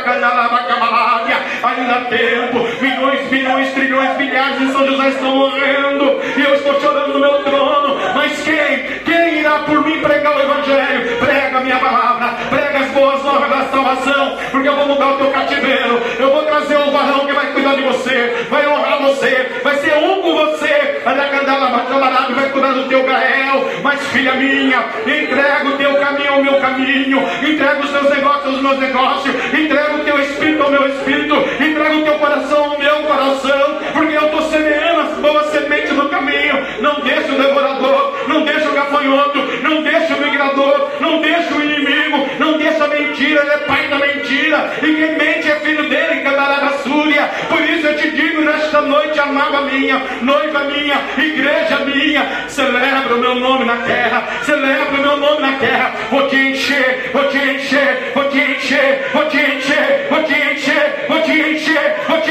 Ainda 1.63 1.95
há 1.95 2.05
tempo, 2.05 2.67
milhões, 2.81 3.29
bilhões, 3.29 3.71
trilhões, 3.73 4.17
milhares 4.17 4.59
de 4.59 4.71
São 4.71 4.85
José 4.87 5.09
estão 5.09 5.35
morrendo. 5.35 6.19
E 6.35 6.43
eu 6.43 6.55
estou 6.55 6.81
chorando 6.81 7.13
no 7.13 7.19
meu 7.19 7.43
trono. 7.43 7.97
Mas 8.15 8.41
quem? 8.41 9.01
Quem 9.05 9.39
irá 9.39 9.59
por 9.59 9.85
mim 9.85 9.99
pregar 9.99 10.35
o 10.35 10.41
Evangelho? 10.41 11.17
Prega 11.19 11.57
a 11.57 11.61
minha 11.61 11.77
palavra, 11.77 12.35
prega 12.49 12.79
as 12.79 12.91
boas 12.91 13.23
novas 13.23 13.49
da 13.49 13.65
salvação, 13.65 14.37
porque 14.51 14.67
eu 14.67 14.75
vou 14.75 14.87
mudar 14.87 15.13
o 15.13 15.17
teu 15.17 15.31
cativeiro. 15.31 16.01
Eu 16.19 16.31
vou 16.31 16.43
trazer 16.43 16.77
um 16.77 16.91
varão 16.91 17.27
que 17.27 17.33
vai 17.33 17.53
cuidar 17.53 17.75
de 17.75 17.83
você, 17.83 18.45
vai 18.49 18.67
honrar 18.67 19.01
você, 19.03 19.59
vai 19.63 19.75
ser 19.77 19.93
um 19.97 20.21
com 20.21 20.33
você. 20.33 20.80
Vai 21.03 22.49
cuidar 22.49 22.73
do 22.73 22.87
teu 22.87 23.03
gael, 23.03 23.69
mas 23.83 23.99
filha 24.07 24.33
minha, 24.33 24.85
entrega 25.05 25.67
o 25.67 25.77
teu 25.77 25.95
caminho 25.95 26.33
ao 26.33 26.43
meu 26.43 26.59
caminho, 26.59 27.19
entrega 27.41 27.79
os 27.81 27.89
teus 27.89 28.09
negócios 28.09 28.53
aos 28.53 28.61
meus 28.61 28.79
negócios, 28.79 29.35
entrega 29.53 29.95
o 29.95 30.03
teu 30.03 30.19
espírito 30.21 30.63
ao 30.63 30.71
meu 30.71 30.87
espírito, 30.87 31.35
entrega 31.59 31.97
o 31.97 32.03
teu 32.03 32.19
coração 32.19 32.71
ao 32.71 32.79
meu 32.79 33.03
coração, 33.03 33.79
porque 33.93 34.15
eu 34.15 34.25
estou 34.25 34.41
semeando 34.49 35.00
boas 35.21 35.47
sementes 35.51 35.93
no 35.93 36.09
caminho. 36.09 36.65
Não 36.81 36.99
deixa 37.01 37.31
o 37.31 37.37
devorador, 37.37 38.17
não 38.27 38.43
deixa 38.43 38.69
o 38.69 38.73
gafanhoto, 38.73 39.39
não 39.63 39.81
deixa 39.83 40.15
o 40.15 40.21
migrador, 40.21 40.91
não 40.99 41.21
deixa 41.21 41.53
o 41.53 41.61
inimigo, 41.61 42.29
não 42.39 42.57
deixa 42.57 42.83
a 42.83 42.87
mentira, 42.87 43.41
ele 43.41 43.51
é 43.51 43.57
pai 43.59 43.87
da 43.87 43.97
mentira, 43.97 44.71
e 44.81 44.93
quem 44.95 45.17
mente 45.17 45.51
é 45.51 45.59
filho 45.59 45.87
dele, 45.89 46.21
cantará 46.21 46.69
súria. 46.83 47.29
Por 47.47 47.61
isso 47.61 47.87
eu 47.87 47.97
te 47.97 48.11
digo 48.11 48.41
nesta 48.41 48.81
noite, 48.81 49.19
amada 49.19 49.61
minha, 49.61 50.01
noiva 50.21 50.59
minha, 50.65 50.99
igreja 51.17 51.79
minha, 51.85 52.49
celebra 52.49 53.15
o 53.15 53.19
meu 53.19 53.35
nome 53.35 53.65
na 53.65 53.77
terra, 53.77 54.27
celebra 54.43 54.99
o 54.99 55.01
meu 55.01 55.17
nome 55.17 55.41
na 55.41 55.53
terra. 55.59 55.93
Vou 56.09 56.27
te 56.27 56.35
encher, 56.35 57.11
vou 57.13 57.23
te 57.25 57.37
encher, 57.37 58.11
vou 58.13 58.25
te 58.25 58.39
encher, 58.39 59.09
vou 59.13 59.25
te 59.25 59.37
encher, 59.37 60.07
vou 60.09 60.23
te 60.23 60.33
encher, 60.33 61.05
vou 61.07 61.21
te 61.21 61.33
encher, 61.33 62.05
vou 62.07 62.21
te 62.21 62.30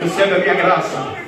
Recebe 0.00 0.34
a 0.34 0.38
minha 0.38 0.54
graça. 0.54 1.20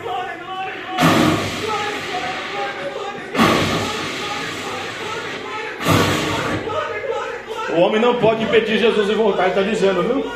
O 7.75 7.81
homem 7.81 8.01
não 8.01 8.17
pode 8.17 8.43
impedir 8.43 8.79
Jesus 8.79 9.07
de 9.07 9.15
voltar, 9.15 9.49
está 9.49 9.63
dizendo, 9.63 10.03
viu? 10.03 10.31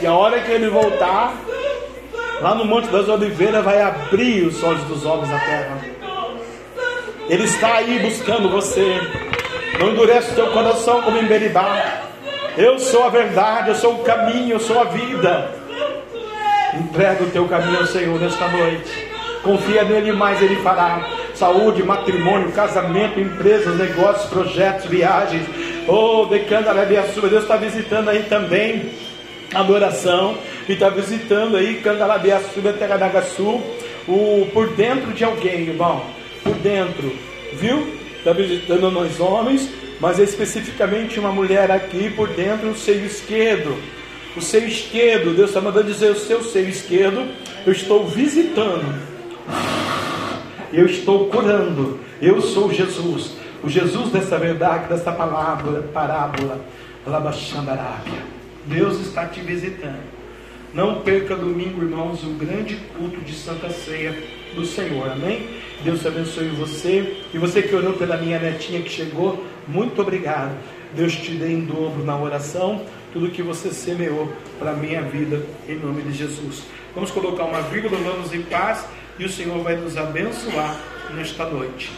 E 0.00 0.06
a 0.06 0.12
hora 0.12 0.40
que 0.40 0.50
ele 0.52 0.68
voltar, 0.68 1.34
lá 2.40 2.54
no 2.54 2.64
Monte 2.64 2.88
das 2.88 3.08
Oliveiras, 3.08 3.64
vai 3.64 3.80
abrir 3.80 4.46
os 4.46 4.62
olhos 4.62 4.84
dos 4.84 5.04
homens 5.04 5.30
da 5.30 5.38
terra. 5.38 5.78
Ele 7.28 7.44
está 7.44 7.76
aí 7.76 7.98
buscando 8.00 8.48
você. 8.50 9.00
Não 9.80 9.88
endurece 9.88 10.32
o 10.32 10.34
teu 10.34 10.52
coração 10.52 11.02
como 11.02 11.18
em 11.18 11.26
Beribá. 11.26 12.03
Eu 12.56 12.78
sou 12.78 13.04
a 13.04 13.08
verdade, 13.08 13.70
eu 13.70 13.74
sou 13.74 13.94
o 13.94 14.04
caminho, 14.04 14.52
eu 14.52 14.60
sou 14.60 14.80
a 14.80 14.84
vida. 14.84 15.50
Entrega 16.74 17.24
o 17.24 17.30
teu 17.30 17.46
caminho 17.46 17.78
ao 17.78 17.86
Senhor 17.86 18.18
nesta 18.18 18.48
noite. 18.48 19.12
Confia 19.42 19.84
nele, 19.84 20.12
mais 20.12 20.40
ele 20.40 20.56
fará. 20.56 21.04
Saúde, 21.34 21.82
matrimônio, 21.82 22.52
casamento, 22.52 23.18
empresas, 23.20 23.76
negócios, 23.76 24.30
projetos, 24.30 24.86
viagens 24.86 25.46
Oh, 25.86 26.24
Decandarabiaçuba, 26.24 27.28
Deus 27.28 27.42
está 27.42 27.56
visitando 27.56 28.08
aí 28.08 28.22
também 28.22 28.90
adoração 29.52 30.36
e 30.66 30.72
está 30.72 30.88
visitando 30.88 31.58
aí 31.58 31.74
Candarabiaçuba, 31.82 32.72
Teradagaçu, 32.72 33.60
o 34.08 34.48
por 34.52 34.70
dentro 34.70 35.12
de 35.12 35.24
alguém, 35.24 35.68
irmão, 35.68 36.02
por 36.42 36.54
dentro, 36.54 37.12
viu? 37.52 37.86
Está 38.16 38.32
visitando 38.32 38.90
nós 38.90 39.20
homens, 39.20 39.68
mas 40.00 40.18
especificamente 40.18 41.18
uma 41.18 41.32
mulher 41.32 41.70
aqui 41.70 42.10
por 42.10 42.28
dentro, 42.28 42.70
o 42.70 42.76
seio 42.76 43.04
esquerdo. 43.04 43.76
O 44.36 44.40
seio 44.40 44.66
esquerdo, 44.66 45.34
Deus 45.34 45.50
está 45.50 45.60
mandando 45.60 45.92
dizer 45.92 46.10
o 46.10 46.18
seu 46.18 46.42
seio 46.42 46.68
esquerdo, 46.68 47.26
eu 47.64 47.72
estou 47.72 48.06
visitando, 48.06 48.94
eu 50.72 50.86
estou 50.86 51.28
curando, 51.28 52.00
eu 52.20 52.40
sou 52.40 52.72
Jesus 52.72 53.44
o 53.64 53.70
Jesus 53.70 54.10
dessa 54.10 54.38
verdade, 54.38 54.88
dessa 54.88 55.10
palavra, 55.10 55.82
parábola, 55.92 56.60
Labachandarábia. 57.06 58.22
Deus 58.66 59.00
está 59.00 59.26
te 59.26 59.40
visitando. 59.40 60.02
Não 60.74 61.00
perca 61.00 61.34
domingo, 61.34 61.82
irmãos, 61.82 62.22
o 62.24 62.30
grande 62.30 62.76
culto 62.96 63.20
de 63.20 63.32
Santa 63.32 63.70
Ceia 63.70 64.14
do 64.54 64.66
Senhor. 64.66 65.10
Amém? 65.10 65.48
Deus 65.82 66.04
abençoe 66.04 66.48
você. 66.48 67.24
E 67.32 67.38
você 67.38 67.62
que 67.62 67.74
orou 67.74 67.94
pela 67.94 68.18
minha 68.18 68.38
netinha 68.38 68.82
que 68.82 68.90
chegou, 68.90 69.42
muito 69.66 70.00
obrigado. 70.00 70.56
Deus 70.94 71.14
te 71.14 71.32
dê 71.32 71.52
em 71.52 71.64
dobro 71.64 72.04
na 72.04 72.16
oração 72.16 72.84
tudo 73.12 73.30
que 73.30 73.42
você 73.42 73.70
semeou 73.70 74.32
para 74.58 74.72
a 74.72 74.74
minha 74.74 75.02
vida, 75.02 75.42
em 75.68 75.76
nome 75.76 76.02
de 76.02 76.12
Jesus. 76.12 76.64
Vamos 76.94 77.10
colocar 77.10 77.44
uma 77.44 77.60
vírgula, 77.62 77.96
vamos 77.98 78.32
em 78.32 78.42
paz 78.42 78.86
e 79.18 79.24
o 79.24 79.28
Senhor 79.28 79.62
vai 79.62 79.76
nos 79.76 79.96
abençoar 79.96 80.76
nesta 81.14 81.44
noite 81.46 81.90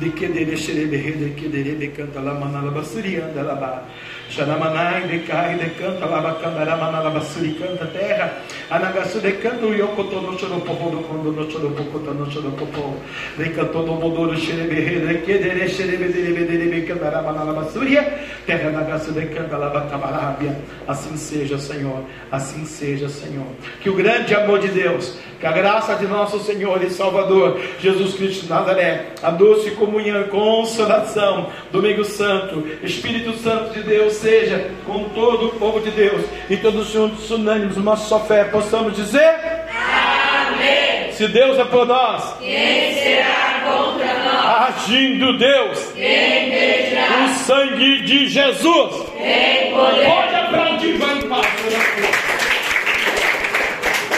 de 0.00 0.10
que 0.10 0.26
dele 0.26 0.56
xerebe 0.56 0.96
de 0.96 1.30
que 1.34 1.48
dele 1.48 1.88
canta 1.88 2.20
lá 2.20 2.32
manala 2.34 2.72
lá 2.72 3.84
Xanamanai, 4.30 5.08
decai, 5.08 5.56
decanta, 5.58 6.06
labacandaramaналabassuri, 6.06 7.58
canta 7.58 7.86
terra, 7.86 8.30
anagassu, 8.70 9.18
decanta, 9.18 9.66
yocotono, 9.66 10.38
xoropopodo, 10.38 11.00
no 11.32 11.50
xoropocotono, 11.50 12.30
xoropopo, 12.30 12.94
decantono, 13.36 13.94
modoro, 13.94 14.36
xereberre, 14.36 15.00
dequedere, 15.00 15.66
lava 15.66 16.86
candaramaналabassuria, 16.86 18.02
terra, 18.46 18.68
anagassu, 18.68 19.10
decanta, 19.10 19.56
labatamarabia, 19.56 20.56
assim 20.86 21.16
seja, 21.16 21.58
Senhor, 21.58 22.04
assim 22.30 22.64
seja, 22.64 23.08
Senhor, 23.08 23.48
que 23.80 23.90
o 23.90 23.96
grande 23.96 24.32
amor 24.32 24.60
de 24.60 24.68
Deus, 24.68 25.18
que 25.40 25.46
a 25.46 25.52
graça 25.52 25.94
de 25.94 26.06
nosso 26.06 26.38
Senhor 26.40 26.82
e 26.82 26.90
Salvador 26.90 27.60
Jesus 27.80 28.14
Cristo 28.14 28.46
Nazaré 28.48 29.06
a 29.22 29.30
doce 29.30 29.70
comunhão 29.72 30.10
comunhão 30.10 30.22
e 30.22 30.24
consolação, 30.24 31.50
domingo 31.70 32.04
santo, 32.04 32.66
Espírito 32.82 33.36
Santo 33.38 33.74
de 33.74 33.82
Deus 33.82 34.14
seja 34.14 34.70
com 34.86 35.04
todo 35.10 35.46
o 35.46 35.50
povo 35.50 35.80
de 35.80 35.90
Deus 35.90 36.24
e 36.48 36.56
todos 36.56 36.90
juntos, 36.90 37.30
unânimes, 37.30 37.76
uma 37.76 37.96
só 37.96 38.20
fé, 38.20 38.44
possamos 38.44 38.94
dizer: 38.94 39.34
Amém. 39.68 41.12
Se 41.12 41.28
Deus 41.28 41.58
é 41.58 41.64
por 41.64 41.86
nós, 41.86 42.36
quem 42.38 42.94
será 42.94 43.60
contra 43.64 44.14
nós? 44.24 44.86
Agindo 44.86 45.36
Deus, 45.36 45.92
quem 45.94 46.50
medirá? 46.50 47.24
O 47.24 47.28
sangue 47.44 48.02
de 48.02 48.28
Jesus, 48.28 49.06
quem 49.16 49.72
poder? 49.72 50.06
Pode 50.06 50.34
aplaudir, 50.34 50.96
vai 50.98 51.18
em 51.18 51.28
paz. 51.28 52.19